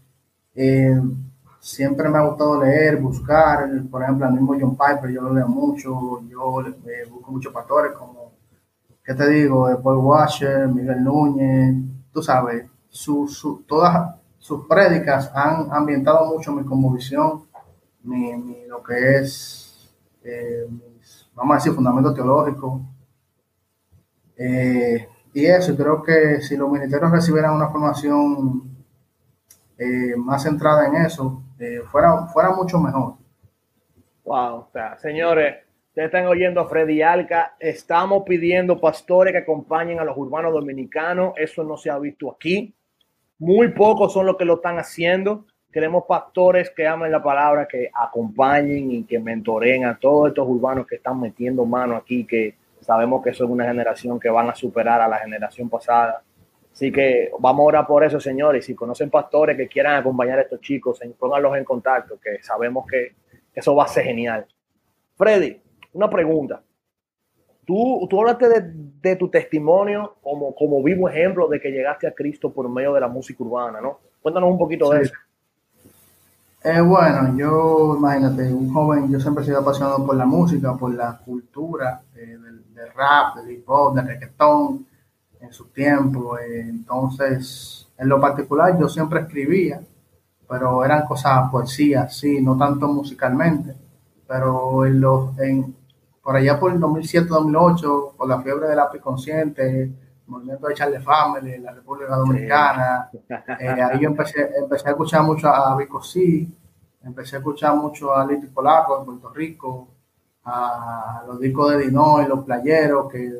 siempre 1.60 2.08
me 2.08 2.18
ha 2.18 2.22
gustado 2.22 2.60
leer, 2.64 2.96
buscar, 2.96 3.68
por 3.88 4.02
ejemplo, 4.02 4.26
al 4.26 4.32
mismo 4.32 4.56
John 4.60 4.76
Piper, 4.76 5.10
yo 5.12 5.22
lo 5.22 5.32
leo 5.32 5.46
mucho, 5.46 6.20
yo 6.28 6.64
busco 7.12 7.30
muchos 7.30 7.52
pastores 7.52 7.92
como, 7.92 8.32
¿qué 9.04 9.14
te 9.14 9.28
digo? 9.28 9.68
Paul 9.84 9.98
Washer, 9.98 10.66
Miguel 10.66 11.04
Núñez, 11.04 11.76
tú 12.12 12.20
sabes, 12.24 12.66
su, 12.88 13.28
su, 13.28 13.62
todas 13.68 14.16
sus 14.38 14.66
prédicas 14.66 15.30
han 15.32 15.72
ambientado 15.72 16.26
mucho 16.26 16.50
mi 16.50 16.64
conmovisión 16.64 17.44
mi, 18.04 18.66
lo 18.66 18.82
que 18.82 19.18
es, 19.18 19.94
eh, 20.22 20.66
vamos 21.34 21.54
a 21.54 21.56
decir, 21.56 21.72
fundamento 21.72 22.14
teológico. 22.14 22.82
Eh, 24.36 25.08
y 25.32 25.46
eso, 25.46 25.76
creo 25.76 26.02
que 26.02 26.40
si 26.40 26.56
los 26.56 26.70
ministerios 26.70 27.10
recibieran 27.10 27.54
una 27.54 27.68
formación 27.68 28.76
eh, 29.78 30.14
más 30.16 30.42
centrada 30.42 30.86
en 30.86 31.06
eso, 31.06 31.42
fuera, 31.90 32.26
fuera 32.26 32.50
mucho 32.52 32.78
mejor. 32.78 33.14
Wow, 34.24 34.54
o 34.56 34.70
señores, 34.98 35.64
ustedes 35.88 36.06
están 36.06 36.26
oyendo 36.26 36.60
a 36.60 36.68
Freddy 36.68 37.02
Alca, 37.02 37.56
estamos 37.58 38.22
pidiendo 38.26 38.80
pastores 38.80 39.32
que 39.32 39.38
acompañen 39.38 39.98
a 39.98 40.04
los 40.04 40.16
urbanos 40.16 40.52
dominicanos, 40.52 41.34
eso 41.36 41.64
no 41.64 41.76
se 41.76 41.90
ha 41.90 41.98
visto 41.98 42.30
aquí, 42.30 42.74
muy 43.38 43.72
pocos 43.72 44.12
son 44.12 44.26
los 44.26 44.36
que 44.36 44.44
lo 44.44 44.54
están 44.54 44.78
haciendo, 44.78 45.46
queremos 45.74 46.04
pastores 46.06 46.70
que 46.70 46.86
amen 46.86 47.10
la 47.10 47.20
palabra, 47.20 47.66
que 47.66 47.90
acompañen 47.92 48.92
y 48.92 49.02
que 49.02 49.18
mentoren 49.18 49.84
a 49.86 49.98
todos 49.98 50.28
estos 50.28 50.46
urbanos 50.46 50.86
que 50.86 50.94
están 50.94 51.20
metiendo 51.20 51.64
mano 51.64 51.96
aquí, 51.96 52.24
que 52.24 52.54
sabemos 52.80 53.24
que 53.24 53.34
son 53.34 53.50
una 53.50 53.66
generación 53.66 54.20
que 54.20 54.30
van 54.30 54.48
a 54.48 54.54
superar 54.54 55.00
a 55.00 55.08
la 55.08 55.18
generación 55.18 55.68
pasada. 55.68 56.22
Así 56.72 56.92
que 56.92 57.32
vamos 57.40 57.64
a 57.64 57.66
orar 57.66 57.86
por 57.88 58.04
eso, 58.04 58.20
señores. 58.20 58.64
Si 58.64 58.76
conocen 58.76 59.10
pastores 59.10 59.56
que 59.56 59.66
quieran 59.66 59.96
acompañar 59.96 60.38
a 60.38 60.42
estos 60.42 60.60
chicos, 60.60 61.00
pónganlos 61.18 61.56
en 61.56 61.64
contacto, 61.64 62.20
que 62.22 62.40
sabemos 62.40 62.86
que 62.86 63.16
eso 63.52 63.74
va 63.74 63.82
a 63.82 63.88
ser 63.88 64.04
genial. 64.04 64.46
Freddy, 65.16 65.60
una 65.92 66.08
pregunta. 66.08 66.62
Tú, 67.66 68.06
tú 68.08 68.20
hablaste 68.20 68.46
de, 69.02 69.16
tu 69.16 69.28
testimonio 69.28 70.18
como, 70.22 70.54
como 70.54 70.80
vivo 70.84 71.08
ejemplo 71.08 71.48
de 71.48 71.60
que 71.60 71.72
llegaste 71.72 72.06
a 72.06 72.14
Cristo 72.14 72.52
por 72.52 72.68
medio 72.68 72.92
de 72.92 73.00
la 73.00 73.08
música 73.08 73.42
urbana, 73.42 73.80
¿no? 73.80 73.98
Cuéntanos 74.22 74.52
un 74.52 74.58
poquito 74.58 74.90
de 74.90 75.02
eso. 75.02 75.14
Eh, 76.66 76.80
bueno, 76.80 77.36
yo, 77.36 77.94
imagínate, 77.98 78.50
un 78.50 78.72
joven, 78.72 79.10
yo 79.10 79.20
siempre 79.20 79.42
he 79.44 79.46
sido 79.46 79.58
apasionado 79.60 80.04
por 80.06 80.16
la 80.16 80.24
música, 80.24 80.74
por 80.74 80.94
la 80.94 81.18
cultura 81.18 82.02
eh, 82.14 82.38
del, 82.38 82.88
rap, 82.94 83.36
del 83.36 83.50
hip 83.50 83.68
hop, 83.68 83.94
del 83.94 84.06
reggaetón 84.06 84.86
en 85.40 85.52
su 85.52 85.66
tiempo. 85.66 86.38
Eh, 86.38 86.60
entonces, 86.62 87.86
en 87.98 88.08
lo 88.08 88.18
particular, 88.18 88.78
yo 88.80 88.88
siempre 88.88 89.20
escribía, 89.20 89.82
pero 90.48 90.82
eran 90.82 91.06
cosas, 91.06 91.50
poesía, 91.50 92.08
sí, 92.08 92.40
no 92.40 92.56
tanto 92.56 92.88
musicalmente, 92.88 93.76
pero 94.26 94.86
en 94.86 95.02
los, 95.02 95.38
en, 95.40 95.76
por 96.22 96.36
allá 96.36 96.58
por 96.58 96.72
el 96.72 96.80
2007-2008, 96.80 98.16
por 98.16 98.26
la 98.26 98.40
fiebre 98.40 98.68
del 98.68 98.76
lápiz 98.76 99.00
consciente, 99.00 99.92
movimiento 100.26 100.66
de 100.66 100.74
Charlie 100.74 101.00
Family, 101.00 101.58
la 101.58 101.72
República 101.72 102.16
Dominicana, 102.16 103.10
eh, 103.60 103.82
ahí 103.82 104.00
yo 104.00 104.08
empecé, 104.08 104.50
empecé 104.58 104.88
a 104.88 104.92
escuchar 104.92 105.22
mucho 105.22 105.48
a 105.48 105.76
Vico 105.76 106.02
C, 106.02 106.48
empecé 107.02 107.36
a 107.36 107.38
escuchar 107.38 107.76
mucho 107.76 108.14
a 108.14 108.26
Liti 108.26 108.46
Polaco 108.46 108.98
en 108.98 109.04
Puerto 109.04 109.28
Rico, 109.30 109.88
a 110.44 111.24
los 111.26 111.40
discos 111.40 111.72
de 111.72 111.78
Dinoy, 111.78 112.26
los 112.26 112.44
playeros, 112.44 113.10
que 113.10 113.32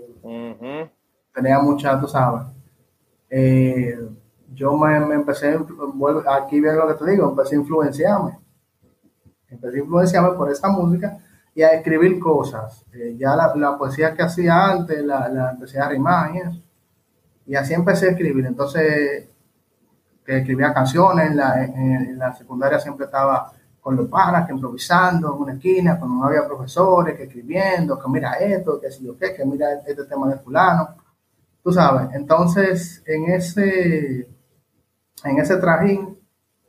tenía 1.32 1.58
mucha, 1.58 2.00
tú 2.00 2.06
sabes. 2.06 2.42
Eh, 3.28 3.98
yo 4.52 4.76
me, 4.76 5.00
me, 5.00 5.14
empecé, 5.16 5.58
aquí 6.28 6.60
viene 6.60 6.76
lo 6.76 6.88
que 6.88 6.94
te 6.94 7.10
digo, 7.10 7.28
empecé 7.28 7.56
a 7.56 7.58
influenciarme. 7.58 8.38
Empecé 9.48 9.76
a 9.76 9.80
influenciarme 9.80 10.30
por 10.36 10.50
esta 10.50 10.68
música 10.68 11.18
y 11.54 11.62
a 11.62 11.72
escribir 11.72 12.18
cosas. 12.18 12.84
Eh, 12.92 13.16
ya 13.18 13.34
la, 13.36 13.54
la, 13.56 13.76
poesía 13.76 14.14
que 14.14 14.22
hacía 14.22 14.70
antes, 14.70 15.04
la, 15.04 15.28
la, 15.28 15.50
empecé 15.50 15.78
a 15.78 15.88
rimar 15.88 16.34
y 16.34 16.38
eso. 16.38 16.63
Y 17.46 17.54
así 17.54 17.74
empecé 17.74 18.06
a 18.06 18.10
escribir. 18.10 18.46
Entonces, 18.46 19.28
que 20.24 20.38
escribía 20.38 20.72
canciones, 20.72 21.30
en 21.30 22.18
la, 22.18 22.34
secundaria 22.34 22.78
siempre 22.78 23.04
estaba 23.04 23.52
con 23.80 23.96
los 23.96 24.08
panas, 24.08 24.46
que 24.46 24.52
improvisando 24.52 25.34
en 25.34 25.42
una 25.42 25.52
esquina, 25.54 25.98
cuando 25.98 26.16
no 26.16 26.24
había 26.24 26.46
profesores, 26.46 27.16
que 27.16 27.24
escribiendo, 27.24 27.98
que 27.98 28.08
mira 28.08 28.32
esto, 28.34 28.80
que 28.80 28.90
si 28.90 29.04
yo 29.04 29.16
qué, 29.18 29.34
que 29.34 29.44
mira 29.44 29.74
este 29.86 30.04
tema 30.06 30.28
de 30.28 30.38
fulano. 30.38 30.96
Tú 31.62 31.70
sabes, 31.70 32.08
entonces 32.14 33.02
en 33.06 33.30
ese, 33.30 34.26
en 35.24 35.38
ese 35.38 35.56
trajín 35.56 36.18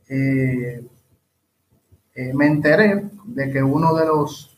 eh, 0.10 0.86
eh, 2.14 2.34
me 2.34 2.48
enteré 2.48 3.10
de 3.26 3.52
que 3.52 3.64
uno 3.64 3.94
de 3.94 4.06
los 4.06 4.52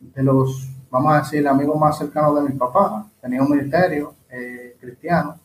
de 0.00 0.22
los, 0.22 0.68
vamos 0.90 1.12
a 1.12 1.18
decir, 1.18 1.46
amigos 1.46 1.78
más 1.78 1.98
cercanos 1.98 2.34
de 2.36 2.50
mi 2.50 2.58
papá. 2.58 3.06
Tenía 3.20 3.42
un 3.42 3.50
ministerio 3.50 4.14
eh, 4.30 4.76
cristiano 4.80 5.38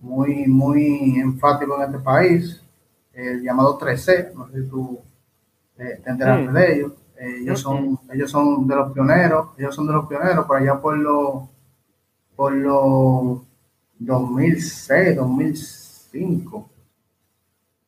muy, 0.00 0.46
muy 0.46 1.18
enfático 1.18 1.76
en 1.76 1.82
este 1.82 1.98
país, 1.98 2.62
el 3.12 3.42
llamado 3.42 3.78
3C, 3.78 4.32
no 4.34 4.48
sé 4.48 4.62
si 4.62 4.68
tú 4.68 5.00
eh, 5.78 6.00
te 6.02 6.10
enteraste 6.10 6.52
de 6.52 6.74
ellos. 6.74 6.92
Eh, 7.18 7.38
ellos, 7.42 7.60
son, 7.60 7.98
ellos 8.12 8.30
son 8.30 8.66
de 8.66 8.76
los 8.76 8.92
pioneros, 8.92 9.48
ellos 9.58 9.74
son 9.74 9.88
de 9.88 9.92
los 9.92 10.06
pioneros 10.06 10.46
por 10.46 10.56
allá 10.56 10.80
por 10.80 10.96
los 10.96 11.48
por 12.36 12.52
los 12.52 13.42
2006, 13.98 15.16
2005, 15.16 16.70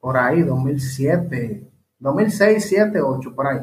por 0.01 0.17
ahí, 0.17 0.43
2007, 0.43 1.71
2006, 2.01 2.67
7, 2.69 3.01
8, 3.01 3.35
por 3.37 3.47
ahí. 3.47 3.61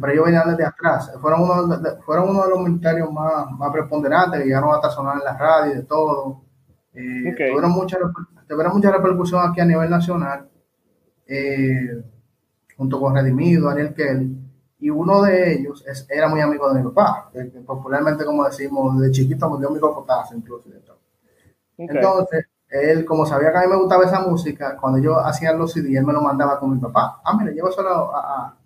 Pero 0.00 0.12
ellos 0.12 0.24
venían 0.24 0.48
desde 0.48 0.64
atrás. 0.64 1.12
Fueron 1.20 1.42
uno 1.42 1.76
de, 1.76 1.96
fueron 2.02 2.30
uno 2.30 2.44
de 2.44 2.50
los 2.50 2.60
ministerios 2.60 3.12
más, 3.12 3.50
más 3.50 3.70
preponderantes, 3.72 4.40
que 4.40 4.46
llegaron 4.46 4.72
hasta 4.72 4.90
sonar 4.90 5.18
en 5.18 5.24
la 5.24 5.36
radio 5.36 5.72
y 5.72 5.76
de 5.76 5.82
todo. 5.82 6.45
Eh, 6.96 7.34
tuvieron, 7.50 7.70
mucha, 7.72 7.98
tuvieron 8.48 8.72
mucha 8.72 8.90
repercusión 8.90 9.48
aquí 9.48 9.60
a 9.60 9.66
nivel 9.66 9.90
nacional, 9.90 10.48
eh, 11.26 12.02
junto 12.76 13.00
con 13.00 13.14
Redimido, 13.14 13.68
Daniel 13.68 13.94
Kelly. 13.94 14.36
Y 14.78 14.90
uno 14.90 15.22
de 15.22 15.54
ellos 15.54 15.84
es, 15.86 16.06
era 16.10 16.28
muy 16.28 16.40
amigo 16.40 16.72
de 16.72 16.82
mi 16.82 16.90
papá, 16.90 17.30
popularmente, 17.66 18.24
como 18.24 18.44
decimos, 18.44 19.00
de 19.00 19.10
chiquito 19.10 19.50
me 19.50 19.58
dio 19.58 19.70
mi 19.70 19.80
cocotazo 19.80 20.34
incluso. 20.34 20.68
Entonces, 21.78 22.46
él, 22.68 23.04
como 23.04 23.26
sabía 23.26 23.52
que 23.52 23.58
a 23.58 23.60
mí 23.62 23.68
me 23.68 23.76
gustaba 23.76 24.04
esa 24.04 24.20
música, 24.20 24.76
cuando 24.76 24.98
yo 24.98 25.18
hacía 25.20 25.52
los 25.52 25.72
CD, 25.72 25.96
él 25.96 26.04
me 26.06 26.12
lo 26.12 26.20
mandaba 26.20 26.58
con 26.58 26.72
mi 26.74 26.78
papá. 26.80 27.20
Ah, 27.24 27.36
mire, 27.36 27.54
llévaselo 27.54 28.14
a, 28.14 28.20
a 28.46 28.56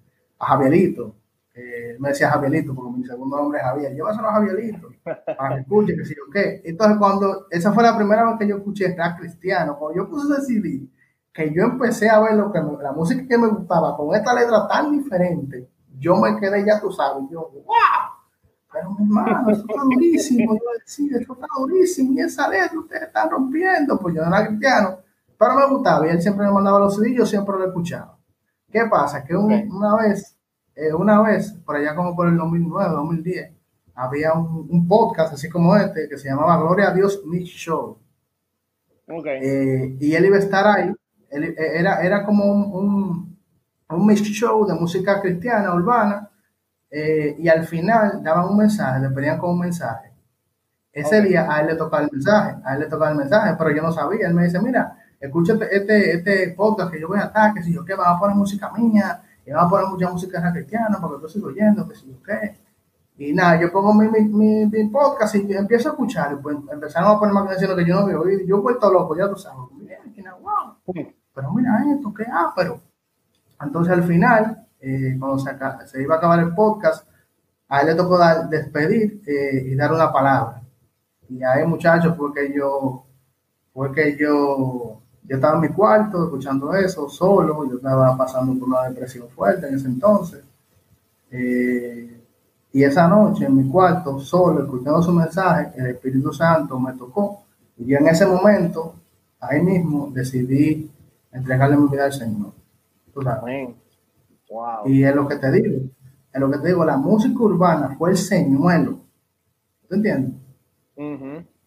a 0.40 0.46
Javierito. 0.46 1.14
Eh, 1.62 1.96
me 1.98 2.08
decía 2.08 2.30
Javierito 2.30 2.74
porque 2.74 2.98
mi 2.98 3.04
segundo 3.04 3.36
nombre 3.36 3.58
es 3.58 3.64
Javier. 3.64 3.94
Llévaselo 3.94 4.28
a 4.28 4.32
Javierito 4.32 4.88
para 5.36 5.56
que 5.56 5.60
escuche, 5.60 5.94
que 5.94 6.08
yo 6.08 6.30
qué. 6.32 6.62
Entonces, 6.64 6.96
cuando 6.98 7.46
esa 7.50 7.72
fue 7.72 7.82
la 7.82 7.96
primera 7.96 8.24
vez 8.24 8.38
que 8.38 8.48
yo 8.48 8.56
escuché 8.56 8.94
rap 8.96 9.18
cristiano, 9.18 9.76
cuando 9.78 10.02
yo 10.02 10.08
puse 10.08 10.32
ese 10.32 10.46
CD, 10.46 10.88
que 11.32 11.52
yo 11.52 11.64
empecé 11.64 12.08
a 12.08 12.20
ver 12.20 12.34
lo 12.34 12.50
que 12.50 12.60
la 12.82 12.92
música 12.92 13.26
que 13.28 13.38
me 13.38 13.48
gustaba 13.48 13.96
con 13.96 14.14
esta 14.14 14.34
letra 14.34 14.66
tan 14.66 14.92
diferente, 14.92 15.68
yo 15.98 16.16
me 16.16 16.36
quedé, 16.40 16.64
ya 16.64 16.80
tú 16.80 16.90
sabes, 16.90 17.24
yo, 17.30 17.50
wow, 17.52 17.66
pero 18.72 18.90
mi 18.92 19.04
hermano, 19.04 19.50
eso 19.50 19.64
está 19.68 19.82
durísimo. 19.82 20.54
Yo 20.54 20.60
decía, 20.78 21.18
eso 21.18 21.32
está 21.34 21.46
durísimo, 21.58 22.12
y 22.14 22.20
esa 22.20 22.48
letra 22.48 22.78
ustedes 22.78 23.02
están 23.02 23.30
rompiendo, 23.30 23.98
pues 23.98 24.14
yo 24.14 24.24
no 24.24 24.34
era 24.34 24.46
cristiano, 24.46 24.98
pero 25.38 25.54
me 25.54 25.66
gustaba, 25.68 26.06
y 26.06 26.10
él 26.10 26.22
siempre 26.22 26.46
me 26.46 26.52
mandaba 26.52 26.78
los 26.80 26.96
CD, 26.96 27.14
yo 27.14 27.26
siempre 27.26 27.56
lo 27.56 27.66
escuchaba. 27.66 28.16
¿Qué 28.70 28.86
pasa? 28.90 29.24
Que 29.24 29.36
una 29.36 29.96
vez, 29.96 30.36
eh, 30.80 30.94
una 30.94 31.20
vez, 31.20 31.52
por 31.52 31.76
allá 31.76 31.94
como 31.94 32.16
por 32.16 32.26
el 32.26 32.38
2009, 32.38 32.94
2010, 32.94 33.52
había 33.94 34.32
un, 34.32 34.88
podcast 34.88 35.34
así 35.34 35.50
como 35.50 35.76
este 35.76 36.08
que 36.08 36.16
se 36.16 36.28
llamaba 36.28 36.56
Gloria 36.56 36.88
a 36.88 36.94
Dios 36.94 37.22
Mix 37.26 37.50
Show. 37.50 37.98
Eh, 39.06 39.96
y 40.00 40.14
él 40.14 40.24
iba 40.24 40.36
a 40.36 40.40
estar 40.40 40.66
ahí. 40.66 40.90
Eh, 41.30 41.54
era, 41.76 42.00
era 42.00 42.24
como 42.24 42.44
un, 42.46 43.36
un, 43.90 44.06
mix 44.06 44.22
show 44.22 44.66
de 44.66 44.74
música 44.74 45.20
cristiana, 45.20 45.74
urbana. 45.74 46.30
y 46.90 47.46
al 47.48 47.64
final 47.66 48.22
daban 48.22 48.48
un 48.48 48.56
mensaje, 48.56 49.00
le 49.00 49.10
pedían 49.10 49.38
como 49.38 49.52
un 49.52 49.60
mensaje. 49.60 50.12
Ese 50.92 51.20
día 51.20 51.46
a 51.52 51.60
él 51.60 51.66
le 51.68 51.74
tocaba 51.76 52.04
el 52.04 52.10
mensaje, 52.10 52.56
a 52.64 52.74
él 52.74 52.80
le 52.80 52.86
tocaba 52.86 53.10
el 53.10 53.18
mensaje, 53.18 53.54
pero 53.58 53.70
yo 53.70 53.82
no 53.82 53.92
sabía. 53.92 54.28
Él 54.28 54.34
me 54.34 54.44
dice, 54.44 54.60
mira, 54.60 54.96
escucha 55.20 55.58
este, 55.70 56.16
este 56.16 56.54
podcast 56.56 56.90
que 56.90 57.00
yo 57.00 57.08
voy 57.08 57.18
a 57.18 57.24
estar, 57.24 57.52
que 57.52 57.62
si 57.62 57.72
yo 57.74 57.84
qué, 57.84 57.94
me 57.94 58.02
va 58.02 58.16
a 58.16 58.18
poner 58.18 58.34
música 58.34 58.72
mía, 58.72 59.22
y 59.46 59.50
va 59.50 59.62
a 59.62 59.68
poner 59.68 59.88
mucha 59.88 60.10
música 60.10 60.52
cristiana, 60.52 60.98
porque 61.00 61.22
yo 61.22 61.28
sigo 61.28 61.48
oyendo, 61.48 61.88
que 61.88 61.94
si 61.94 62.08
yo 62.08 62.22
qué. 62.22 62.58
Y 63.18 63.32
nada, 63.32 63.60
yo 63.60 63.70
pongo 63.70 63.92
mi, 63.92 64.08
mi, 64.08 64.66
mi, 64.66 64.88
podcast 64.88 65.34
y 65.34 65.52
empiezo 65.52 65.90
a 65.90 65.92
escuchar, 65.92 66.32
y 66.32 66.42
pues 66.42 66.56
empezaron 66.72 67.16
a 67.16 67.18
poner 67.18 67.34
más 67.34 67.48
canciones 67.48 67.76
que 67.76 67.86
yo 67.86 67.94
no 67.94 68.00
había 68.00 68.18
oído, 68.18 68.40
yo 68.46 68.56
he 68.56 68.60
vuelto 68.60 68.90
loco, 68.90 69.16
ya 69.16 69.28
tú 69.28 69.36
sabes, 69.36 69.58
wow, 70.40 70.76
pero 71.34 71.52
mira 71.52 71.84
esto, 71.94 72.12
qué 72.14 72.24
pero. 72.56 72.80
Entonces 73.60 73.92
al 73.92 74.04
final, 74.04 74.66
eh, 74.80 75.16
cuando 75.18 75.38
se, 75.38 75.50
se, 75.86 76.02
iba 76.02 76.14
a 76.14 76.18
acabar 76.18 76.38
el 76.40 76.54
podcast, 76.54 77.06
a 77.68 77.80
él 77.82 77.88
le 77.88 77.94
tocó 77.94 78.18
dar, 78.18 78.48
despedir 78.48 79.22
eh, 79.26 79.64
y 79.66 79.74
dar 79.74 79.92
una 79.92 80.12
palabra. 80.12 80.62
Y 81.28 81.42
ahí 81.44 81.66
muchachos 81.66 82.16
fue 82.16 82.32
que 82.34 82.52
yo, 82.52 83.04
fue 83.72 83.92
que 83.92 84.16
yo 84.16 85.02
yo 85.24 85.36
estaba 85.36 85.54
en 85.54 85.60
mi 85.60 85.68
cuarto 85.68 86.24
escuchando 86.24 86.74
eso, 86.74 87.08
solo, 87.08 87.68
yo 87.68 87.76
estaba 87.76 88.16
pasando 88.16 88.58
por 88.58 88.68
una 88.68 88.88
depresión 88.88 89.28
fuerte 89.28 89.68
en 89.68 89.74
ese 89.74 89.86
entonces. 89.86 90.42
Eh, 91.30 92.20
y 92.72 92.82
esa 92.82 93.08
noche 93.08 93.44
en 93.46 93.56
mi 93.56 93.68
cuarto, 93.68 94.18
solo, 94.20 94.62
escuchando 94.62 95.02
su 95.02 95.12
mensaje, 95.12 95.72
el 95.76 95.86
Espíritu 95.86 96.32
Santo 96.32 96.78
me 96.78 96.92
tocó. 96.94 97.44
Y 97.76 97.86
yo 97.86 97.98
en 97.98 98.08
ese 98.08 98.26
momento, 98.26 98.94
ahí 99.40 99.60
mismo, 99.60 100.10
decidí 100.12 100.90
entregarle 101.32 101.76
mi 101.76 101.88
vida 101.88 102.04
al 102.04 102.12
Señor. 102.12 102.52
Y 104.86 105.04
es 105.04 105.14
lo 105.14 105.28
que 105.28 105.36
te 105.36 105.50
digo, 105.52 105.80
es 106.32 106.40
lo 106.40 106.50
que 106.50 106.58
te 106.58 106.68
digo, 106.68 106.84
la 106.84 106.96
música 106.96 107.38
urbana 107.40 107.94
fue 107.96 108.10
el 108.10 108.16
señuelo. 108.16 108.98
¿Tú 109.88 109.94
entiendes? 109.94 110.34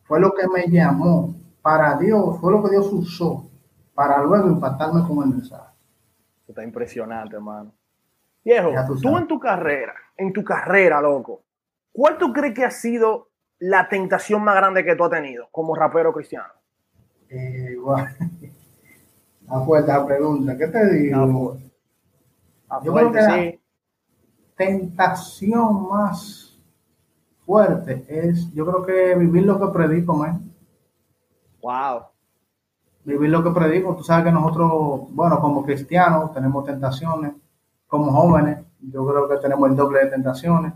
Fue 0.04 0.20
lo 0.20 0.34
que 0.34 0.48
me 0.48 0.68
llamó 0.68 1.36
para 1.64 1.98
Dios, 1.98 2.40
fue 2.40 2.52
lo 2.52 2.62
que 2.62 2.72
Dios 2.72 2.92
usó 2.92 3.50
para 3.96 4.22
luego 4.22 4.50
impactarme 4.50 5.02
con 5.08 5.24
el 5.24 5.36
mensaje. 5.36 5.74
Está 6.48 6.64
impresionante, 6.64 7.38
hermano. 7.38 7.72
Viejo, 8.44 8.72
tú, 9.02 9.18
en 9.18 9.26
tu 9.26 9.40
carrera, 9.40 9.94
en 10.18 10.34
tu 10.34 10.44
carrera, 10.44 11.02
loco, 11.02 11.44
¿cuál 11.94 12.18
tú 12.18 12.34
crees 12.34 12.54
que 12.54 12.66
ha 12.66 12.72
sido 12.72 13.30
la 13.60 13.88
tentación 13.88 14.44
más 14.44 14.56
grande 14.56 14.84
que 14.84 14.96
tú 14.96 15.06
has 15.06 15.12
tenido 15.12 15.48
como 15.50 15.74
rapero 15.74 16.12
cristiano? 16.12 16.52
Eh, 17.30 17.78
bueno, 17.82 18.10
la 19.88 20.06
pregunta, 20.06 20.58
¿qué 20.58 20.68
te 20.68 20.94
digo? 20.94 21.58
Yo 22.84 22.94
creo 22.94 23.12
que 23.12 23.22
la 23.22 23.54
tentación 24.58 25.88
más 25.88 26.60
fuerte 27.46 28.04
es, 28.10 28.52
yo 28.54 28.66
creo 28.66 28.86
que 28.86 29.16
vivir 29.16 29.44
lo 29.44 29.60
que 29.60 29.68
predico, 29.74 30.16
man. 30.16 30.53
Wow. 31.64 32.08
Vivir 33.06 33.30
lo 33.30 33.44
que 33.44 33.52
predico. 33.52 33.96
Tú 33.96 34.04
sabes 34.04 34.26
que 34.26 34.32
nosotros, 34.32 35.08
bueno, 35.10 35.40
como 35.40 35.64
cristianos 35.64 36.34
tenemos 36.34 36.66
tentaciones, 36.66 37.34
como 37.88 38.12
jóvenes, 38.12 38.60
yo 38.82 39.06
creo 39.08 39.30
que 39.30 39.38
tenemos 39.38 39.70
el 39.70 39.76
doble 39.76 40.00
de 40.00 40.12
tentaciones. 40.12 40.74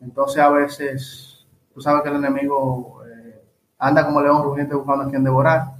Entonces 0.00 0.40
a 0.40 0.48
veces, 0.50 1.46
tú 1.74 1.80
sabes 1.80 2.02
que 2.02 2.08
el 2.08 2.16
enemigo 2.16 3.02
eh, 3.04 3.42
anda 3.78 4.06
como 4.06 4.20
león 4.20 4.44
rugiente 4.44 4.74
buscando 4.74 5.04
a 5.04 5.10
quien 5.10 5.24
devorar. 5.24 5.74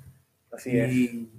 Así 0.53 0.77
y 0.77 1.39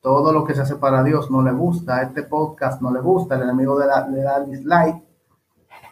todo 0.00 0.32
lo 0.32 0.44
que 0.44 0.54
se 0.54 0.62
hace 0.62 0.76
para 0.76 1.02
Dios 1.04 1.30
no 1.30 1.42
le 1.42 1.52
gusta, 1.52 2.02
este 2.02 2.24
podcast 2.24 2.80
no 2.80 2.92
le 2.92 3.00
gusta, 3.00 3.36
el 3.36 3.42
enemigo 3.42 3.78
le 3.78 3.86
da, 3.86 4.08
le 4.08 4.22
da 4.22 4.40
dislike 4.40 5.02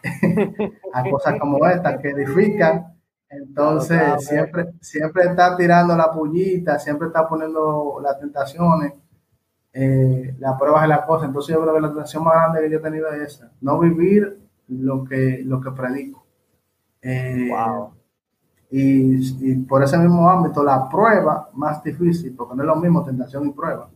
a 0.93 1.09
cosas 1.09 1.39
como 1.39 1.65
esta 1.65 1.97
que 1.99 2.09
edifican 2.09 2.96
entonces, 3.29 4.25
siempre, 4.25 4.73
siempre 4.79 5.23
está 5.25 5.55
tirando 5.57 5.95
la 5.97 6.11
pullita, 6.11 6.79
siempre 6.79 7.07
está 7.07 7.27
poniendo 7.27 7.99
las 8.01 8.17
tentaciones, 8.19 8.93
eh, 9.73 10.35
las 10.39 10.57
pruebas 10.57 10.83
de 10.83 10.87
la 10.87 11.05
cosa. 11.05 11.25
Entonces, 11.25 11.53
yo 11.53 11.61
creo 11.61 11.75
que 11.75 11.81
la 11.81 11.89
tentación 11.89 12.23
más 12.23 12.35
grande 12.35 12.61
que 12.61 12.69
yo 12.69 12.77
he 12.77 12.81
tenido 12.81 13.09
es 13.09 13.33
esa, 13.33 13.51
no 13.61 13.79
vivir 13.79 14.39
lo 14.69 15.03
que, 15.03 15.41
lo 15.43 15.59
que 15.59 15.71
predico. 15.71 16.25
Eh, 17.01 17.51
y, 18.69 19.55
por 19.65 19.83
ese 19.83 19.97
mismo 19.97 20.29
ámbito, 20.29 20.63
la 20.63 20.87
prueba 20.89 21.49
más 21.53 21.83
difícil, 21.83 22.33
porque 22.35 22.55
no 22.55 22.63
es 22.63 22.67
lo 22.67 22.75
mismo 22.77 23.03
tentación 23.03 23.47
y 23.47 23.51
prueba. 23.51 23.89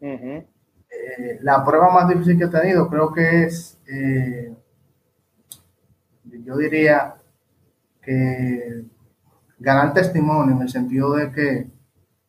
Eh, 0.00 1.38
la 1.40 1.64
prueba 1.64 1.92
más 1.92 2.08
difícil 2.08 2.38
que 2.38 2.44
he 2.44 2.48
tenido 2.48 2.88
creo 2.88 3.12
que 3.12 3.44
es, 3.44 3.78
yo 6.44 6.56
diría, 6.56 7.16
que 8.06 8.84
ganar 9.58 9.92
testimonio 9.92 10.54
en 10.54 10.62
el 10.62 10.68
sentido 10.68 11.12
de 11.14 11.32
que 11.32 11.70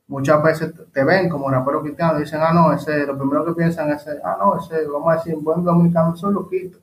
muchas 0.08 0.42
veces 0.42 0.74
te 0.92 1.04
ven 1.04 1.30
como 1.30 1.50
rapero 1.50 1.82
cristiano 1.82 2.18
y 2.18 2.24
dicen, 2.24 2.40
ah, 2.42 2.54
no, 2.54 2.74
ese, 2.74 3.06
lo 3.06 3.18
primero 3.18 3.46
que 3.46 3.54
piensan 3.54 3.92
es, 3.92 4.08
ah, 4.24 4.38
no, 4.40 4.58
ese, 4.58 4.88
vamos 4.88 5.14
a 5.14 5.18
decir, 5.18 5.36
buen 5.36 5.64
dominicano, 5.64 6.16
soy 6.16 6.34
loquito. 6.34 6.80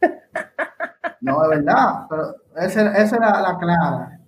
no, 1.20 1.42
es 1.44 1.48
verdad, 1.48 2.06
pero 2.08 2.34
esa, 2.56 2.92
esa 2.98 3.16
es 3.16 3.20
la, 3.20 3.56
clara. 3.58 4.20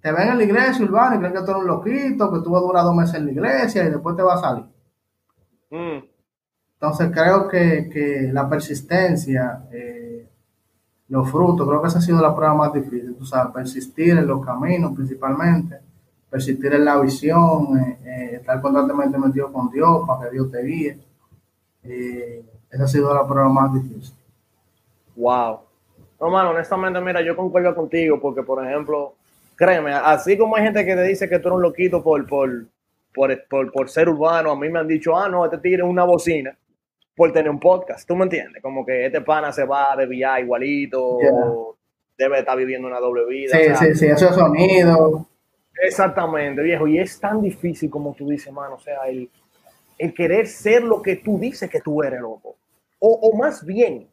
Te 0.00 0.12
ven 0.12 0.28
en 0.28 0.38
la 0.38 0.44
iglesia 0.44 0.84
urbana 0.84 1.16
y 1.16 1.18
creen 1.18 1.32
que 1.32 1.40
tú 1.40 1.50
eres 1.50 1.62
un 1.62 1.66
loquito, 1.66 2.32
que 2.32 2.40
tú 2.40 2.50
vas 2.50 2.62
a 2.62 2.66
durar 2.66 2.84
dos 2.84 2.94
meses 2.94 3.14
en 3.16 3.26
la 3.26 3.32
iglesia 3.32 3.84
y 3.84 3.90
después 3.90 4.16
te 4.16 4.22
vas 4.22 4.38
a 4.38 4.48
salir. 4.48 4.64
Mm. 5.70 6.04
Entonces 6.74 7.10
creo 7.12 7.48
que, 7.48 7.90
que 7.92 8.30
la 8.32 8.48
persistencia, 8.48 9.64
eh, 9.72 10.28
los 11.08 11.30
frutos, 11.30 11.66
creo 11.66 11.80
que 11.80 11.88
esa 11.88 11.98
ha 11.98 12.02
sido 12.02 12.20
la 12.20 12.34
prueba 12.34 12.54
más 12.54 12.72
difícil, 12.72 13.14
tú 13.16 13.24
sabes, 13.24 13.52
persistir 13.52 14.10
en 14.10 14.26
los 14.26 14.44
caminos 14.44 14.92
principalmente, 14.94 15.78
persistir 16.28 16.74
en 16.74 16.84
la 16.84 17.00
visión, 17.00 17.78
eh, 17.78 17.98
eh, 18.04 18.30
estar 18.36 18.60
constantemente 18.60 19.16
metido 19.16 19.50
con 19.50 19.70
Dios 19.70 20.02
para 20.06 20.24
que 20.24 20.34
Dios 20.34 20.50
te 20.50 20.62
guíe. 20.62 20.98
Eh, 21.84 22.44
esa 22.70 22.84
ha 22.84 22.88
sido 22.88 23.14
la 23.14 23.26
prueba 23.26 23.48
más 23.48 23.72
difícil. 23.72 24.14
Wow. 25.16 25.60
No, 26.20 26.26
honestamente, 26.26 27.00
mira, 27.00 27.22
yo 27.22 27.34
concuerdo 27.34 27.74
contigo 27.74 28.20
porque, 28.20 28.42
por 28.42 28.64
ejemplo, 28.64 29.14
créeme, 29.56 29.94
así 29.94 30.36
como 30.36 30.56
hay 30.56 30.64
gente 30.64 30.84
que 30.84 30.94
te 30.94 31.02
dice 31.04 31.28
que 31.28 31.38
tú 31.38 31.48
eres 31.48 31.56
un 31.56 31.62
loquito 31.62 32.02
por, 32.02 32.26
por, 32.26 32.66
por, 33.14 33.72
por 33.72 33.88
ser 33.88 34.10
urbano, 34.10 34.50
a 34.50 34.56
mí 34.56 34.68
me 34.68 34.80
han 34.80 34.88
dicho, 34.88 35.16
ah, 35.16 35.28
no, 35.28 35.44
este 35.44 35.58
tigre 35.58 35.82
es 35.82 35.88
una 35.88 36.04
bocina 36.04 36.56
por 37.18 37.32
tener 37.32 37.50
un 37.50 37.58
podcast, 37.58 38.06
¿tú 38.06 38.14
me 38.14 38.22
entiendes? 38.22 38.62
Como 38.62 38.86
que 38.86 39.06
este 39.06 39.20
pana 39.20 39.52
se 39.52 39.64
va 39.64 39.96
de 39.96 40.06
VIA 40.06 40.38
igualito, 40.38 41.18
debe 42.16 42.38
estar 42.38 42.56
viviendo 42.56 42.86
una 42.86 43.00
doble 43.00 43.26
vida. 43.26 43.58
Sí, 43.58 43.74
sí, 43.74 43.94
sí, 43.96 44.06
eso 44.06 44.28
es 44.28 44.36
sonido. 44.36 45.26
Exactamente, 45.82 46.62
viejo, 46.62 46.86
y 46.86 47.00
es 47.00 47.18
tan 47.18 47.42
difícil 47.42 47.90
como 47.90 48.14
tú 48.14 48.28
dices, 48.28 48.52
mano, 48.52 48.76
o 48.76 48.78
sea, 48.78 49.08
el, 49.08 49.28
el 49.98 50.14
querer 50.14 50.46
ser 50.46 50.84
lo 50.84 51.02
que 51.02 51.16
tú 51.16 51.40
dices 51.40 51.68
que 51.68 51.80
tú 51.80 52.04
eres, 52.04 52.20
loco. 52.20 52.54
O, 53.00 53.18
o 53.20 53.36
más 53.36 53.66
bien, 53.66 54.08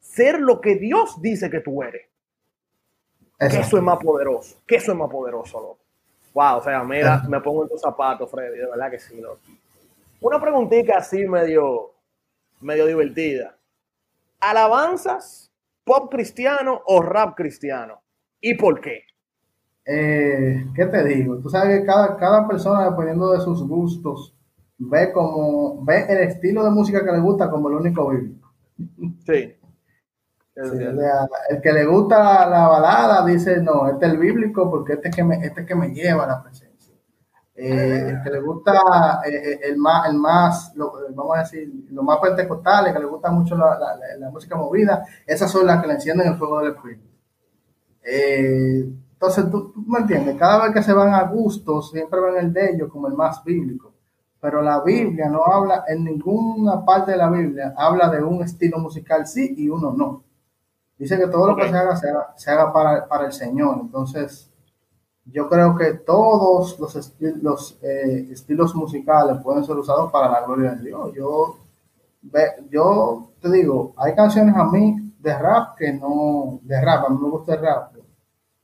ser 0.00 0.40
lo 0.40 0.60
que 0.60 0.74
Dios 0.74 1.22
dice 1.22 1.48
que 1.48 1.60
tú 1.60 1.84
eres. 1.84 2.02
Que 3.38 3.60
eso 3.60 3.76
es 3.76 3.82
más 3.82 3.98
poderoso, 3.98 4.56
que 4.66 4.74
eso 4.74 4.90
es 4.90 4.98
más 4.98 5.08
poderoso, 5.08 5.60
loco. 5.60 5.78
Wow, 6.34 6.58
o 6.58 6.62
sea, 6.64 6.82
mira, 6.82 7.22
me 7.28 7.40
pongo 7.40 7.62
en 7.62 7.68
tus 7.68 7.80
zapatos, 7.80 8.28
Freddy, 8.28 8.58
de 8.58 8.66
verdad 8.66 8.90
que 8.90 8.98
sí, 8.98 9.20
loco. 9.20 9.38
Una 10.20 10.40
preguntita 10.40 10.96
así 10.96 11.26
medio, 11.26 11.93
medio 12.64 12.86
divertida. 12.86 13.56
¿Alabanzas, 14.40 15.52
pop 15.84 16.10
cristiano 16.10 16.80
o 16.86 17.02
rap 17.02 17.36
cristiano? 17.36 18.02
¿Y 18.40 18.54
por 18.54 18.80
qué? 18.80 19.02
Eh, 19.86 20.66
¿Qué 20.74 20.86
te 20.86 21.04
digo? 21.04 21.38
Tú 21.38 21.50
sabes 21.50 21.80
que 21.80 21.86
cada, 21.86 22.16
cada 22.16 22.48
persona, 22.48 22.90
dependiendo 22.90 23.32
de 23.32 23.40
sus 23.40 23.66
gustos, 23.68 24.34
ve 24.78 25.12
como 25.12 25.84
ve 25.84 26.06
el 26.08 26.28
estilo 26.28 26.64
de 26.64 26.70
música 26.70 27.04
que 27.04 27.12
le 27.12 27.20
gusta 27.20 27.50
como 27.50 27.68
el 27.68 27.74
único 27.74 28.08
bíblico. 28.10 28.52
Sí. 29.26 29.56
el 30.56 31.60
que 31.62 31.72
le 31.72 31.84
gusta 31.84 32.48
la 32.48 32.68
balada 32.68 33.26
dice, 33.26 33.60
no, 33.60 33.88
este 33.88 34.06
es 34.06 34.12
el 34.12 34.18
bíblico 34.18 34.70
porque 34.70 34.94
este 34.94 35.08
es 35.08 35.16
que 35.16 35.24
me, 35.24 35.36
este 35.36 35.66
que 35.66 35.74
me 35.74 35.88
lleva 35.88 36.24
a 36.24 36.28
la 36.28 36.42
presencia. 36.42 36.73
Eh, 37.56 38.08
el 38.08 38.22
que 38.22 38.30
le 38.30 38.40
gusta 38.40 39.20
eh, 39.24 39.30
eh, 39.32 39.60
el 39.62 39.76
más, 39.76 40.08
el 40.08 40.16
más 40.16 40.72
vamos 40.74 41.36
a 41.36 41.40
decir, 41.40 41.72
los 41.90 42.04
más 42.04 42.18
pentecostales, 42.18 42.92
que 42.92 42.98
le 42.98 43.04
gusta 43.04 43.30
mucho 43.30 43.56
la, 43.56 43.78
la, 44.18 44.30
música 44.30 44.56
movida, 44.56 45.04
esas 45.24 45.52
son 45.52 45.64
las 45.64 45.80
que 45.80 45.86
le 45.86 45.94
encienden 45.94 46.32
el 46.32 46.34
fuego 46.36 46.58
del 46.58 46.74
espíritu. 46.74 47.06
entonces, 48.02 49.48
¿tú, 49.52 49.72
me 49.86 50.00
entiendes, 50.00 50.36
cada 50.36 50.64
vez 50.64 50.74
que 50.74 50.82
se 50.82 50.92
van 50.92 51.14
a 51.14 51.22
gustos, 51.28 51.92
siempre 51.92 52.20
ven 52.20 52.44
el 52.44 52.52
de 52.52 52.72
ellos 52.72 52.90
como 52.90 53.06
el 53.06 53.14
más 53.14 53.44
bíblico. 53.44 53.92
Pero 54.40 54.60
la 54.60 54.82
Biblia 54.82 55.28
no 55.30 55.44
habla, 55.46 55.84
en 55.86 56.04
ninguna 56.04 56.84
parte 56.84 57.12
de 57.12 57.16
la 57.16 57.30
Biblia, 57.30 57.72
habla 57.76 58.10
de 58.10 58.22
un 58.22 58.42
estilo 58.42 58.78
musical 58.78 59.26
sí 59.26 59.54
y 59.56 59.68
uno 59.68 59.94
no. 59.96 60.24
Dice 60.98 61.16
que 61.18 61.28
todo 61.28 61.48
lo 61.48 61.56
que 61.56 61.68
se 61.68 61.76
haga, 61.76 61.96
se 61.96 62.10
haga, 62.10 62.34
se 62.36 62.50
haga 62.50 62.72
para, 62.72 63.08
para 63.08 63.26
el 63.26 63.32
Señor. 63.32 63.78
Entonces, 63.80 64.53
yo 65.26 65.48
creo 65.48 65.76
que 65.76 65.94
todos 65.94 66.78
los, 66.78 67.78
eh, 67.82 68.28
estilos 68.30 68.74
musicales 68.74 69.38
pueden 69.42 69.64
ser 69.64 69.76
usados 69.76 70.12
para 70.12 70.30
la 70.30 70.44
gloria 70.44 70.72
de 70.72 70.84
Dios. 70.84 71.12
Yo, 71.14 71.58
yo 72.70 73.30
te 73.40 73.50
digo, 73.50 73.94
hay 73.96 74.14
canciones 74.14 74.54
a 74.56 74.64
mí 74.64 75.12
de 75.18 75.38
rap 75.38 75.76
que 75.76 75.92
no, 75.92 76.60
de 76.62 76.80
rap, 76.80 77.06
a 77.06 77.08
mí 77.08 77.18
me 77.20 77.30
gusta 77.30 77.54
el 77.54 77.60
rap, 77.60 77.94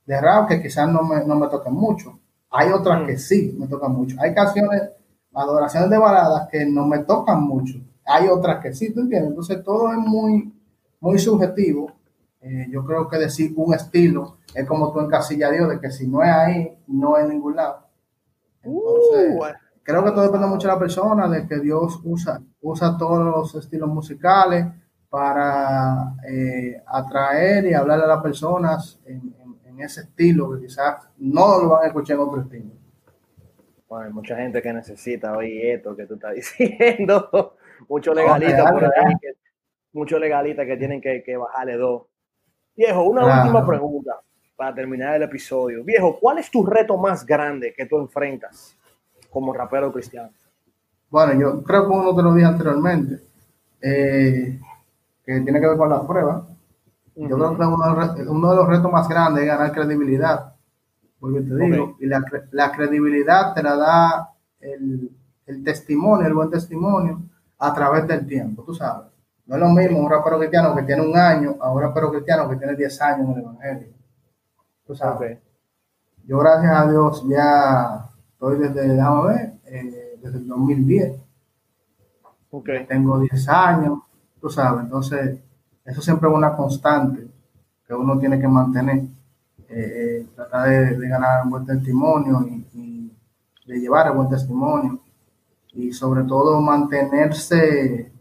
de 0.04 0.20
rap 0.20 0.48
que 0.48 0.60
quizás 0.60 0.88
no 0.88 1.02
me, 1.02 1.24
no 1.24 1.36
me 1.36 1.48
tocan 1.48 1.72
mucho. 1.72 2.18
Hay 2.50 2.70
otras 2.70 3.06
que 3.06 3.14
mm. 3.14 3.18
sí 3.18 3.56
me 3.58 3.66
tocan 3.66 3.92
mucho. 3.92 4.16
Hay 4.20 4.34
canciones, 4.34 4.82
adoraciones 5.32 5.88
de 5.88 5.98
baladas 5.98 6.48
que 6.50 6.66
no 6.66 6.86
me 6.86 6.98
tocan 7.00 7.42
mucho. 7.42 7.78
Hay 8.04 8.28
otras 8.28 8.60
que 8.60 8.74
sí, 8.74 8.92
¿tú 8.92 9.00
entiendes? 9.00 9.30
Entonces 9.30 9.62
todo 9.62 9.92
es 9.92 9.98
muy, 9.98 10.52
muy 11.00 11.18
subjetivo. 11.18 11.92
Eh, 12.42 12.68
yo 12.70 12.84
creo 12.84 13.08
que 13.08 13.18
decir 13.18 13.52
un 13.56 13.74
estilo 13.74 14.38
es 14.54 14.66
como 14.66 14.92
tú 14.92 15.00
encasillas 15.00 15.50
a 15.50 15.52
Dios, 15.52 15.68
de 15.68 15.80
que 15.80 15.90
si 15.90 16.08
no 16.08 16.22
es 16.22 16.30
ahí, 16.30 16.78
no 16.86 17.16
es 17.16 17.24
en 17.24 17.30
ningún 17.30 17.56
lado. 17.56 17.86
Entonces, 18.62 19.36
uh, 19.38 19.44
creo 19.82 20.04
que 20.04 20.10
todo 20.10 20.22
depende 20.22 20.46
mucho 20.46 20.68
de 20.68 20.74
la 20.74 20.78
persona, 20.78 21.28
de 21.28 21.46
que 21.46 21.58
Dios 21.58 22.00
usa, 22.04 22.40
usa 22.60 22.96
todos 22.98 23.24
los 23.24 23.54
estilos 23.54 23.88
musicales 23.88 24.66
para 25.08 26.14
eh, 26.28 26.82
atraer 26.86 27.66
y 27.66 27.74
hablarle 27.74 28.04
a 28.04 28.08
las 28.08 28.22
personas 28.22 29.00
en, 29.04 29.38
ese 29.80 30.02
estilo 30.02 30.52
que 30.52 30.66
quizás 30.66 31.08
no 31.16 31.62
lo 31.62 31.70
van 31.70 31.84
a 31.84 31.86
escuchar 31.86 32.16
en 32.16 32.22
otro 32.22 32.42
estilo. 32.42 32.70
Bueno, 33.88 34.04
hay 34.04 34.12
mucha 34.12 34.36
gente 34.36 34.60
que 34.60 34.74
necesita 34.74 35.34
oír 35.34 35.76
esto 35.76 35.96
que 35.96 36.04
tú 36.04 36.14
estás 36.14 36.34
diciendo. 36.58 37.56
Muchos 37.88 38.14
legalistas 38.14 38.72
por 38.72 38.84
ahí, 38.84 39.14
que, 39.22 39.32
muchos 39.94 40.20
legalistas 40.20 40.66
que 40.66 40.76
tienen 40.76 41.00
que, 41.00 41.22
que 41.22 41.34
bajarle 41.34 41.78
dos. 41.78 42.09
Viejo, 42.76 43.02
una 43.02 43.42
última 43.42 43.66
pregunta 43.66 44.20
para 44.56 44.74
terminar 44.74 45.16
el 45.16 45.22
episodio. 45.22 45.82
Viejo, 45.84 46.18
¿cuál 46.20 46.38
es 46.38 46.50
tu 46.50 46.64
reto 46.64 46.96
más 46.96 47.24
grande 47.24 47.72
que 47.76 47.86
tú 47.86 47.98
enfrentas 47.98 48.76
como 49.30 49.52
rapero 49.52 49.92
cristiano? 49.92 50.30
Bueno, 51.08 51.40
yo 51.40 51.62
creo 51.62 51.88
que 51.88 51.92
uno 51.94 52.14
te 52.14 52.22
lo 52.22 52.34
dije 52.34 52.46
anteriormente, 52.46 53.20
eh, 53.80 54.60
que 55.24 55.40
tiene 55.40 55.60
que 55.60 55.66
ver 55.66 55.76
con 55.76 55.88
las 55.88 56.04
pruebas. 56.04 56.44
Yo 57.16 57.36
creo 57.36 57.56
que 57.56 58.22
uno, 58.28 58.50
de 58.50 58.56
los 58.56 58.68
retos 58.68 58.90
más 58.90 59.08
grandes 59.08 59.42
es 59.42 59.48
ganar 59.48 59.72
credibilidad. 59.72 60.54
Porque 61.18 61.40
te 61.40 61.54
digo, 61.54 61.96
y 62.00 62.06
la, 62.06 62.72
credibilidad 62.72 63.52
te 63.52 63.62
la 63.62 63.76
da 63.76 64.30
el, 64.60 65.10
el 65.46 65.64
testimonio, 65.64 66.26
el 66.26 66.34
buen 66.34 66.50
testimonio 66.50 67.20
a 67.58 67.74
través 67.74 68.06
del 68.06 68.26
tiempo, 68.26 68.62
tú 68.62 68.74
sabes. 68.74 69.09
No 69.50 69.56
es 69.56 69.62
lo 69.62 69.68
mismo 69.70 69.98
un 69.98 70.08
rapero 70.08 70.38
cristiano 70.38 70.76
que 70.76 70.84
tiene 70.84 71.02
un 71.02 71.16
año 71.16 71.56
a 71.58 71.72
un 71.72 71.82
rapero 71.82 72.12
cristiano 72.12 72.48
que 72.48 72.54
tiene 72.54 72.76
10 72.76 73.02
años 73.02 73.26
en 73.26 73.32
el 73.32 73.40
Evangelio. 73.40 73.88
Tú 74.86 74.94
sabes. 74.94 75.40
Yo, 76.24 76.38
gracias 76.38 76.72
a 76.72 76.88
Dios, 76.88 77.26
ya 77.28 78.10
estoy 78.30 78.58
desde, 78.60 78.94
déjame 78.94 79.26
ver, 79.26 79.52
eh, 79.64 80.18
desde 80.22 80.38
el 80.38 80.46
2010. 80.46 81.20
Okay. 82.48 82.86
Tengo 82.86 83.18
10 83.18 83.48
años, 83.48 83.98
tú 84.40 84.48
sabes. 84.48 84.84
Entonces, 84.84 85.40
eso 85.84 86.00
siempre 86.00 86.28
es 86.28 86.34
una 86.36 86.54
constante 86.54 87.26
que 87.84 87.92
uno 87.92 88.20
tiene 88.20 88.38
que 88.38 88.46
mantener. 88.46 88.98
Eh, 89.68 90.20
eh, 90.20 90.26
tratar 90.36 90.68
de, 90.68 91.08
ganar 91.08 91.42
un 91.42 91.50
buen 91.50 91.66
testimonio 91.66 92.46
y, 92.46 92.66
y, 92.72 93.16
de 93.66 93.80
llevar 93.80 94.06
el 94.06 94.12
buen 94.12 94.28
testimonio 94.28 95.00
y 95.72 95.92
sobre 95.92 96.22
todo 96.22 96.60
mantenerse 96.60 98.12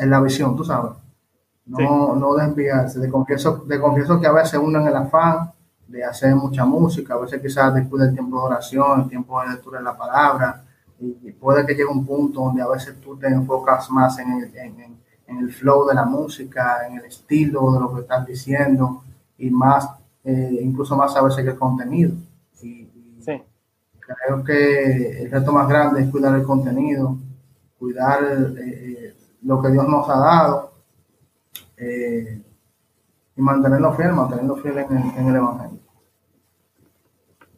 en 0.00 0.10
la 0.10 0.20
visión, 0.20 0.56
tú 0.56 0.64
sabes. 0.64 0.92
No, 1.66 2.16
no 2.16 2.34
desviarse. 2.34 2.98
De 2.98 3.08
confieso, 3.08 3.64
de 3.66 3.78
confieso 3.78 4.18
que 4.18 4.26
a 4.26 4.32
veces 4.32 4.58
uno 4.60 4.80
en 4.80 4.88
el 4.88 4.96
afán 4.96 5.52
de 5.86 6.04
hacer 6.04 6.34
mucha 6.34 6.64
música, 6.64 7.14
a 7.14 7.18
veces 7.18 7.40
quizás 7.40 7.74
después 7.74 8.02
del 8.02 8.12
tiempo 8.14 8.38
de 8.38 8.46
oración, 8.46 9.02
el 9.02 9.08
tiempo 9.08 9.40
de 9.40 9.50
lectura 9.50 9.78
de 9.78 9.84
la 9.84 9.96
palabra, 9.96 10.64
y, 10.98 11.32
puede 11.32 11.64
que 11.66 11.72
llegue 11.72 11.86
un 11.86 12.04
punto 12.04 12.40
donde 12.40 12.62
a 12.62 12.68
veces 12.68 13.00
tú 13.00 13.16
te 13.16 13.26
enfocas 13.28 13.90
más 13.90 14.18
en 14.18 14.32
el, 14.32 14.56
en, 14.56 15.38
el 15.38 15.52
flow 15.52 15.86
de 15.86 15.94
la 15.94 16.04
música, 16.04 16.86
en 16.86 16.98
el 16.98 17.04
estilo 17.04 17.72
de 17.72 17.80
lo 17.80 17.94
que 17.94 18.00
estás 18.02 18.26
diciendo, 18.26 19.04
y 19.38 19.50
más, 19.50 19.88
eh, 20.24 20.58
incluso 20.62 20.96
más 20.96 21.14
a 21.16 21.22
veces 21.22 21.44
que 21.44 21.50
el 21.50 21.58
contenido. 21.58 22.12
Y, 22.62 22.88
sí. 23.20 23.42
creo 23.98 24.44
que 24.44 25.22
el 25.22 25.30
reto 25.30 25.52
más 25.52 25.68
grande 25.68 26.02
es 26.02 26.10
cuidar 26.10 26.34
el 26.34 26.42
contenido, 26.42 27.16
cuidar 27.78 28.20
eh, 28.58 29.09
lo 29.42 29.62
que 29.62 29.70
Dios 29.70 29.88
nos 29.88 30.08
ha 30.08 30.18
dado 30.18 30.72
eh, 31.76 32.42
y 33.36 33.40
mantenerlo 33.40 33.92
fiel, 33.94 34.12
mantenerlo 34.12 34.56
fiel 34.56 34.78
en 34.78 35.28
el, 35.28 35.36
Evangelio. 35.36 35.80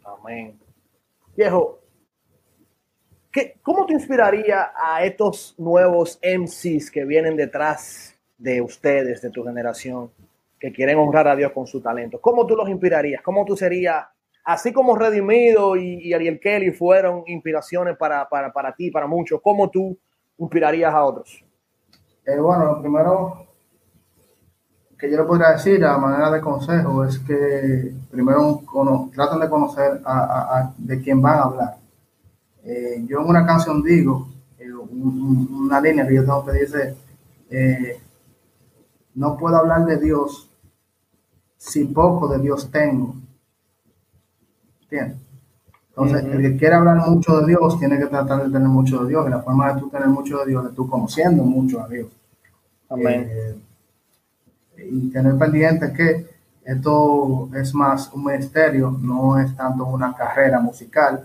Amén. 0.04 0.58
Viejo, 1.36 1.80
¿qué, 3.32 3.58
¿cómo 3.62 3.86
te 3.86 3.94
inspiraría 3.94 4.72
a 4.76 5.04
estos 5.04 5.54
nuevos 5.58 6.20
MCs 6.22 6.90
que 6.90 7.04
vienen 7.04 7.36
detrás 7.36 8.16
de 8.38 8.60
ustedes, 8.60 9.22
de 9.22 9.30
tu 9.30 9.44
generación, 9.44 10.10
que 10.60 10.72
quieren 10.72 10.98
honrar 10.98 11.26
a 11.26 11.36
Dios 11.36 11.50
con 11.52 11.66
su 11.66 11.80
talento? 11.80 12.20
¿Cómo 12.20 12.46
tú 12.46 12.54
los 12.54 12.68
inspirarías? 12.68 13.22
¿Cómo 13.22 13.44
tú 13.44 13.56
serías, 13.56 14.06
así 14.44 14.72
como 14.72 14.94
Redimido 14.94 15.74
y, 15.74 16.12
Ariel 16.12 16.38
Kelly 16.38 16.70
fueron 16.70 17.24
inspiraciones 17.26 17.96
para, 17.96 18.28
para, 18.28 18.52
para 18.52 18.72
ti, 18.72 18.90
para 18.90 19.08
muchos, 19.08 19.40
cómo 19.42 19.68
tú 19.68 19.98
inspirarías 20.38 20.94
a 20.94 21.04
otros? 21.04 21.44
Eh, 22.24 22.38
bueno, 22.38 22.64
lo 22.66 22.80
primero 22.80 23.46
que 24.96 25.10
yo 25.10 25.16
le 25.16 25.24
podría 25.24 25.50
decir 25.50 25.84
a 25.84 25.98
manera 25.98 26.30
de 26.30 26.40
consejo 26.40 27.04
es 27.04 27.18
que 27.18 27.92
primero 28.10 28.62
traten 29.12 29.40
de 29.40 29.50
conocer 29.50 30.00
a, 30.04 30.72
de 30.78 31.00
quién 31.00 31.20
van 31.20 31.38
a 31.38 31.42
hablar. 31.42 31.76
Eh, 32.64 33.04
yo 33.08 33.20
en 33.20 33.28
una 33.28 33.44
canción 33.44 33.82
digo, 33.82 34.28
eh, 34.58 34.72
una 34.72 35.80
línea 35.80 36.06
que 36.06 36.14
yo 36.14 36.22
tengo 36.22 36.44
que 36.44 36.52
dice, 36.52 36.96
no 39.14 39.36
puedo 39.36 39.56
hablar 39.56 39.84
de 39.84 39.98
Dios 39.98 40.48
si 41.56 41.84
poco 41.86 42.28
de 42.28 42.38
Dios 42.38 42.70
tengo. 42.70 43.16
¿Entiendes? 44.82 45.21
Entonces, 45.94 46.24
el 46.24 46.40
que 46.40 46.56
quiere 46.56 46.74
hablar 46.74 47.06
mucho 47.06 47.40
de 47.40 47.48
Dios 47.48 47.78
tiene 47.78 47.98
que 47.98 48.06
tratar 48.06 48.44
de 48.44 48.50
tener 48.50 48.68
mucho 48.68 49.02
de 49.02 49.10
Dios. 49.10 49.26
Y 49.26 49.30
la 49.30 49.42
forma 49.42 49.72
de 49.72 49.80
tú 49.80 49.90
tener 49.90 50.08
mucho 50.08 50.38
de 50.38 50.46
Dios 50.46 50.66
es 50.66 50.74
tú 50.74 50.88
conociendo 50.88 51.42
mucho 51.44 51.82
a 51.82 51.88
Dios. 51.88 52.08
Amén. 52.88 53.28
Eh, 53.30 53.56
y 54.90 55.10
tener 55.10 55.36
pendiente 55.36 55.92
que 55.92 56.26
esto 56.64 57.50
es 57.54 57.74
más 57.74 58.10
un 58.12 58.24
ministerio, 58.24 58.96
no 59.00 59.38
es 59.38 59.54
tanto 59.54 59.84
una 59.86 60.14
carrera 60.14 60.60
musical. 60.60 61.22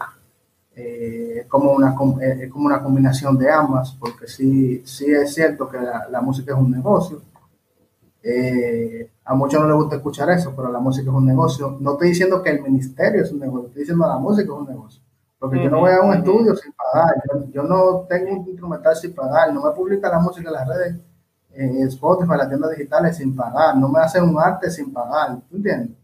Eh, 0.75 1.39
es, 1.41 1.47
como 1.47 1.71
una, 1.71 1.95
eh, 2.21 2.39
es 2.43 2.51
como 2.51 2.65
una 2.65 2.83
combinación 2.83 3.37
de 3.37 3.49
ambas, 3.49 3.95
porque 3.99 4.27
sí, 4.27 4.83
sí 4.85 5.05
es 5.05 5.33
cierto 5.33 5.69
que 5.69 5.77
la, 5.77 6.07
la 6.09 6.21
música 6.21 6.53
es 6.53 6.59
un 6.59 6.71
negocio, 6.71 7.21
eh, 8.21 9.09
a 9.27 9.35
muchos 9.35 9.59
no 9.61 9.67
les 9.67 9.75
gusta 9.75 9.97
escuchar 9.97 10.29
eso, 10.29 10.53
pero 10.55 10.71
la 10.71 10.79
música 10.79 11.09
es 11.09 11.15
un 11.15 11.25
negocio. 11.25 11.77
No 11.81 11.93
estoy 11.93 12.09
diciendo 12.09 12.41
que 12.41 12.49
el 12.49 12.61
ministerio 12.61 13.23
es 13.23 13.31
un 13.33 13.39
negocio, 13.39 13.67
estoy 13.67 13.81
diciendo 13.81 14.05
que 14.05 14.09
la 14.09 14.19
música 14.19 14.43
es 14.43 14.59
un 14.59 14.67
negocio. 14.67 15.01
Porque 15.37 15.63
yo 15.63 15.69
no 15.69 15.81
voy 15.81 15.91
a 15.91 16.01
un 16.01 16.13
estudio 16.13 16.55
sin 16.55 16.71
pagar, 16.71 17.13
yo, 17.51 17.63
no 17.63 18.05
tengo 18.07 18.31
un 18.31 18.47
instrumental 18.47 18.95
sin 18.95 19.13
pagar, 19.13 19.53
no 19.53 19.61
me 19.61 19.71
publica 19.71 20.09
la 20.09 20.19
música 20.19 20.47
en 20.47 20.53
las 20.53 20.67
redes, 20.67 20.95
en 21.51 21.87
Spotify, 21.87 22.31
en 22.31 22.37
las 22.37 22.47
tiendas 22.47 22.71
digitales 22.71 23.17
sin 23.17 23.35
pagar, 23.35 23.75
no 23.77 23.89
me 23.89 23.99
hace 23.99 24.21
un 24.21 24.39
arte 24.39 24.71
sin 24.71 24.93
pagar, 24.93 25.37
¿tú 25.49 25.57
entiendes? 25.57 25.97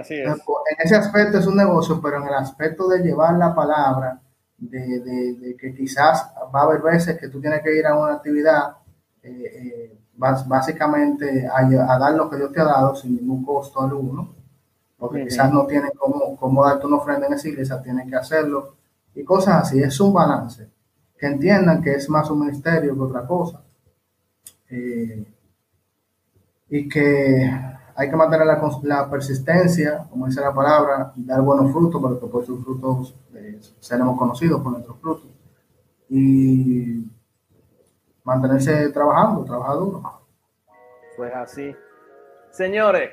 así 0.00 0.14
es. 0.14 0.26
En 0.26 0.76
ese 0.82 0.96
aspecto 0.96 1.38
es 1.38 1.46
un 1.46 1.56
negocio, 1.56 2.00
pero 2.02 2.16
en 2.22 2.26
el 2.26 2.34
aspecto 2.34 2.88
de 2.88 3.00
llevar 3.00 3.34
la 3.34 3.54
palabra, 3.54 4.20
de, 4.56 5.00
de, 5.00 5.56
que 5.56 5.74
quizás 5.74 6.32
va 6.54 6.60
a 6.60 6.64
haber 6.64 6.80
veces 6.80 7.18
que 7.18 7.28
tú 7.28 7.40
tienes 7.40 7.62
que 7.62 7.78
ir 7.78 7.86
a 7.86 7.96
una 7.96 8.14
actividad 8.14 8.78
eh, 9.22 9.28
eh, 9.30 10.03
básicamente 10.16 11.48
a, 11.48 11.98
dar 11.98 12.14
lo 12.14 12.30
que 12.30 12.36
Dios 12.36 12.52
te 12.52 12.60
ha 12.60 12.64
dado 12.64 12.94
sin 12.94 13.16
ningún 13.16 13.44
costo 13.44 13.82
alguno, 13.82 14.34
porque 14.98 15.24
quizás 15.24 15.52
no 15.52 15.66
tienen 15.66 15.90
cómo, 15.98 16.36
cómo 16.36 16.64
darte 16.64 16.86
una 16.86 16.96
ofrenda 16.96 17.26
en 17.26 17.34
esa 17.34 17.48
iglesia, 17.48 17.82
tienen 17.82 18.08
que 18.08 18.16
hacerlo 18.16 18.74
y 19.14 19.24
cosas 19.24 19.62
así. 19.62 19.80
Es 19.80 19.98
un 20.00 20.12
balance. 20.12 20.68
Que 21.18 21.26
entiendan 21.26 21.82
que 21.82 21.92
es 21.92 22.08
más 22.08 22.30
un 22.30 22.40
ministerio 22.40 22.94
que 22.94 23.00
otra 23.00 23.26
cosa. 23.26 23.62
Eh, 24.70 25.24
y 26.70 26.88
que 26.88 27.50
hay 27.96 28.10
que 28.10 28.16
mantener 28.16 28.46
la, 28.46 28.60
la, 28.82 29.10
persistencia, 29.10 30.06
como 30.10 30.26
dice 30.26 30.40
la 30.40 30.52
palabra, 30.52 31.12
dar 31.14 31.42
buenos 31.42 31.70
frutos, 31.72 32.00
porque 32.00 32.26
por 32.26 32.44
sus 32.44 32.64
frutos 32.64 33.14
eh, 33.34 33.60
seremos 33.78 34.18
conocidos 34.18 34.60
por 34.60 34.72
nuestros 34.72 34.98
frutos. 34.98 35.30
Y 36.08 37.04
mantenerse 38.24 38.88
trabajando, 38.90 39.44
trabajar 39.44 39.76
duro. 39.76 40.02
Pues 41.16 41.32
así. 41.34 41.76
Señores, 42.50 43.10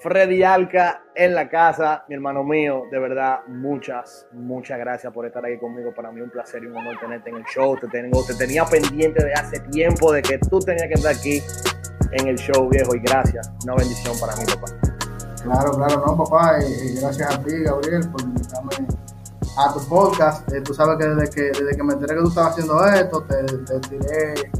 Freddy 0.00 0.42
Alca 0.42 1.04
en 1.14 1.34
la 1.34 1.48
casa, 1.48 2.04
mi 2.08 2.14
hermano 2.14 2.42
mío, 2.42 2.84
de 2.90 2.98
verdad, 2.98 3.40
muchas, 3.48 4.26
muchas 4.32 4.78
gracias 4.78 5.12
por 5.12 5.26
estar 5.26 5.44
aquí 5.44 5.58
conmigo. 5.58 5.94
Para 5.94 6.10
mí 6.10 6.20
un 6.20 6.30
placer 6.30 6.64
y 6.64 6.66
un 6.66 6.76
honor 6.76 6.98
tenerte 6.98 7.30
en 7.30 7.36
el 7.36 7.44
show. 7.44 7.76
Te, 7.78 7.86
tengo, 7.88 8.24
te 8.24 8.34
tenía 8.34 8.64
pendiente 8.64 9.22
de 9.22 9.32
hace 9.34 9.60
tiempo 9.70 10.12
de 10.12 10.22
que 10.22 10.38
tú 10.38 10.58
tenías 10.58 10.88
que 10.88 10.94
estar 10.94 11.14
aquí 11.14 11.42
en 12.12 12.28
el 12.28 12.36
show, 12.38 12.68
viejo, 12.68 12.94
y 12.94 13.00
gracias. 13.00 13.52
Una 13.64 13.74
bendición 13.74 14.14
para 14.18 14.34
mí, 14.36 14.44
papá. 14.46 14.90
Claro, 15.42 15.72
claro, 15.72 16.04
no, 16.06 16.24
papá, 16.24 16.58
y, 16.62 16.98
gracias 17.00 17.34
a 17.34 17.42
ti, 17.42 17.62
Gabriel, 17.62 18.10
por 18.10 18.22
invitarme 18.22 18.70
a 19.56 19.72
tu 19.72 19.80
podcast. 19.80 20.50
Eh, 20.52 20.60
tú 20.60 20.74
sabes 20.74 20.98
que 20.98 21.06
desde, 21.06 21.30
que 21.30 21.42
desde 21.42 21.76
que 21.76 21.82
me 21.82 21.94
enteré 21.94 22.14
que 22.14 22.22
tú 22.22 22.28
estabas 22.28 22.52
haciendo 22.52 22.84
esto, 22.86 23.22
te, 23.22 23.42
te 23.44 23.80
tiré 23.80 24.50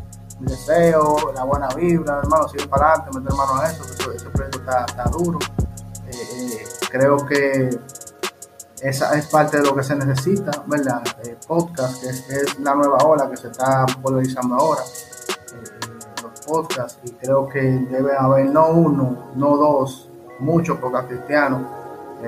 mi 0.40 0.50
deseo, 0.50 1.32
la 1.34 1.44
buena 1.44 1.68
vibra, 1.68 2.18
hermano, 2.18 2.48
sigue 2.48 2.66
para 2.66 2.94
adelante, 2.94 3.18
meter 3.18 3.36
mano 3.36 3.56
a 3.56 3.70
eso, 3.70 3.84
que 3.84 4.16
ese 4.16 4.30
proyecto 4.30 4.58
está, 4.58 4.84
está 4.86 5.04
duro. 5.04 5.38
Eh, 6.06 6.12
eh, 6.12 6.64
creo 6.90 7.24
que 7.26 7.78
esa 8.80 9.14
es 9.16 9.26
parte 9.26 9.58
de 9.58 9.64
lo 9.64 9.74
que 9.74 9.82
se 9.82 9.94
necesita, 9.94 10.50
¿verdad? 10.66 11.02
podcast, 11.46 12.02
que 12.02 12.08
es, 12.08 12.58
la 12.60 12.74
nueva 12.74 12.98
ola 13.04 13.28
que 13.28 13.36
se 13.36 13.48
está 13.48 13.84
polarizando 14.00 14.54
ahora, 14.54 14.80
los 16.22 16.40
podcasts, 16.46 16.98
y 17.04 17.10
creo 17.10 17.46
que 17.48 17.60
debe 17.60 18.16
haber 18.16 18.46
no 18.46 18.68
uno, 18.68 19.30
no 19.34 19.56
dos, 19.56 20.08
muchos 20.38 20.78
podcasts 20.78 21.08
cristianos 21.08 21.62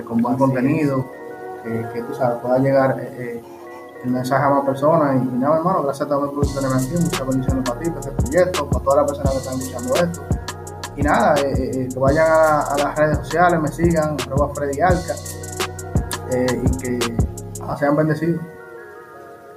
con 0.06 0.20
buen 0.20 0.36
contenido 0.36 1.04
que, 1.62 2.02
tú 2.02 2.14
sabes, 2.14 2.38
pueda 2.40 2.58
llegar 2.58 2.98
eh, 2.98 3.14
eh, 3.18 3.42
el 4.04 4.10
mensaje 4.10 4.44
a 4.44 4.50
más 4.50 4.64
personas. 4.64 5.16
Y, 5.16 5.38
nada, 5.38 5.58
hermano, 5.58 5.82
gracias 5.82 6.08
también 6.08 6.34
por 6.34 6.46
tenerme 6.46 6.76
aquí. 6.76 6.94
Muchas 7.02 7.26
bendiciones 7.26 7.68
para 7.68 7.80
ti, 7.80 7.90
para 7.90 8.00
este 8.00 8.10
proyecto, 8.12 8.68
para 8.68 8.84
todas 8.84 8.96
las 8.96 9.06
personas 9.06 9.32
que 9.32 9.38
están 9.38 9.60
escuchando 9.60 9.94
esto. 9.94 10.22
Y 10.96 11.02
nada, 11.02 11.34
eh, 11.40 11.88
que 11.92 11.98
vayan 11.98 12.26
a, 12.28 12.76
las 12.76 12.96
redes 12.96 13.18
sociales, 13.18 13.60
me 13.60 13.68
sigan, 13.68 14.16
arroba 14.26 14.54
Freddy 14.54 14.80
Alca, 14.80 15.14
y 16.30 16.76
que 16.78 17.16
sean 17.78 17.96
bendecidos. 17.96 18.40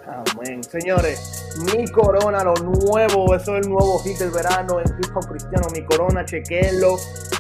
Amén. 0.08 0.64
Señores, 0.64 1.45
mi 1.74 1.88
corona, 1.88 2.43
lo 2.43 2.53
nuevo, 2.56 3.36
eso 3.36 3.56
es 3.56 3.66
el 3.66 3.70
nuevo 3.70 3.99
hit 3.99 4.18
del 4.18 4.32
verano 4.32 4.80
en 4.80 4.86
Hijo 5.03 5.20
Cristiano, 5.20 5.68
mi 5.74 5.84
corona, 5.84 6.24
chequenlo 6.24 6.95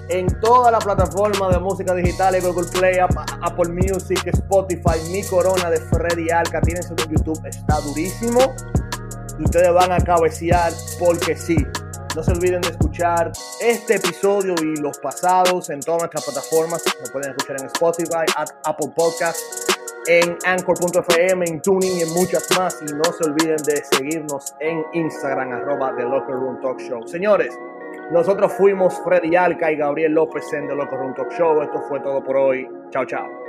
en 0.09 0.27
todas 0.39 0.71
las 0.71 0.83
plataformas 0.83 1.51
de 1.51 1.59
música 1.59 1.93
digital, 1.93 2.39
Google 2.41 2.67
Play, 2.71 2.97
Apple 2.99 3.69
Music, 3.69 4.21
Spotify, 4.25 4.99
Mi 5.11 5.23
Corona 5.23 5.69
de 5.69 5.79
Freddy 5.79 6.29
Alca, 6.29 6.61
tienen 6.61 6.83
su 6.83 6.95
YouTube, 6.95 7.39
está 7.45 7.79
durísimo. 7.81 8.39
Y 9.39 9.43
ustedes 9.43 9.73
van 9.73 9.91
a 9.91 9.97
cabecear 9.97 10.71
porque 10.99 11.35
sí. 11.35 11.57
No 12.15 12.23
se 12.23 12.31
olviden 12.31 12.61
de 12.61 12.69
escuchar 12.69 13.33
este 13.59 13.95
episodio 13.95 14.55
y 14.61 14.79
los 14.79 14.97
pasados 14.99 15.69
en 15.69 15.81
todas 15.81 16.03
nuestras 16.03 16.23
plataformas. 16.23 16.83
Lo 17.03 17.11
pueden 17.11 17.31
escuchar 17.31 17.57
en 17.59 17.65
Spotify, 17.65 18.25
Apple 18.63 18.93
Podcasts, 18.95 19.67
en 20.07 20.37
Anchor.fm, 20.45 21.45
en 21.45 21.61
Tuning 21.61 21.97
y 21.97 22.01
en 22.03 22.13
muchas 22.13 22.47
más. 22.57 22.81
Y 22.81 22.93
no 22.93 23.03
se 23.03 23.29
olviden 23.29 23.57
de 23.65 23.83
seguirnos 23.91 24.55
en 24.61 24.81
Instagram, 24.93 25.51
arroba 25.51 25.93
The 25.97 26.03
Locker 26.03 26.35
Room 26.35 26.61
Talk 26.61 26.79
Show. 26.79 27.05
Señores, 27.05 27.53
nosotros 28.11 28.53
fuimos 28.53 29.01
Freddy 29.03 29.35
Alca 29.35 29.71
y 29.71 29.77
Gabriel 29.77 30.13
López 30.13 30.51
en 30.53 30.67
The 30.67 30.75
Locker 30.75 30.99
Room 30.99 31.13
Talk 31.15 31.31
Show. 31.31 31.61
Esto 31.61 31.81
fue 31.87 31.99
todo 32.01 32.23
por 32.23 32.37
hoy. 32.37 32.69
Chao, 32.91 33.05
chao. 33.05 33.44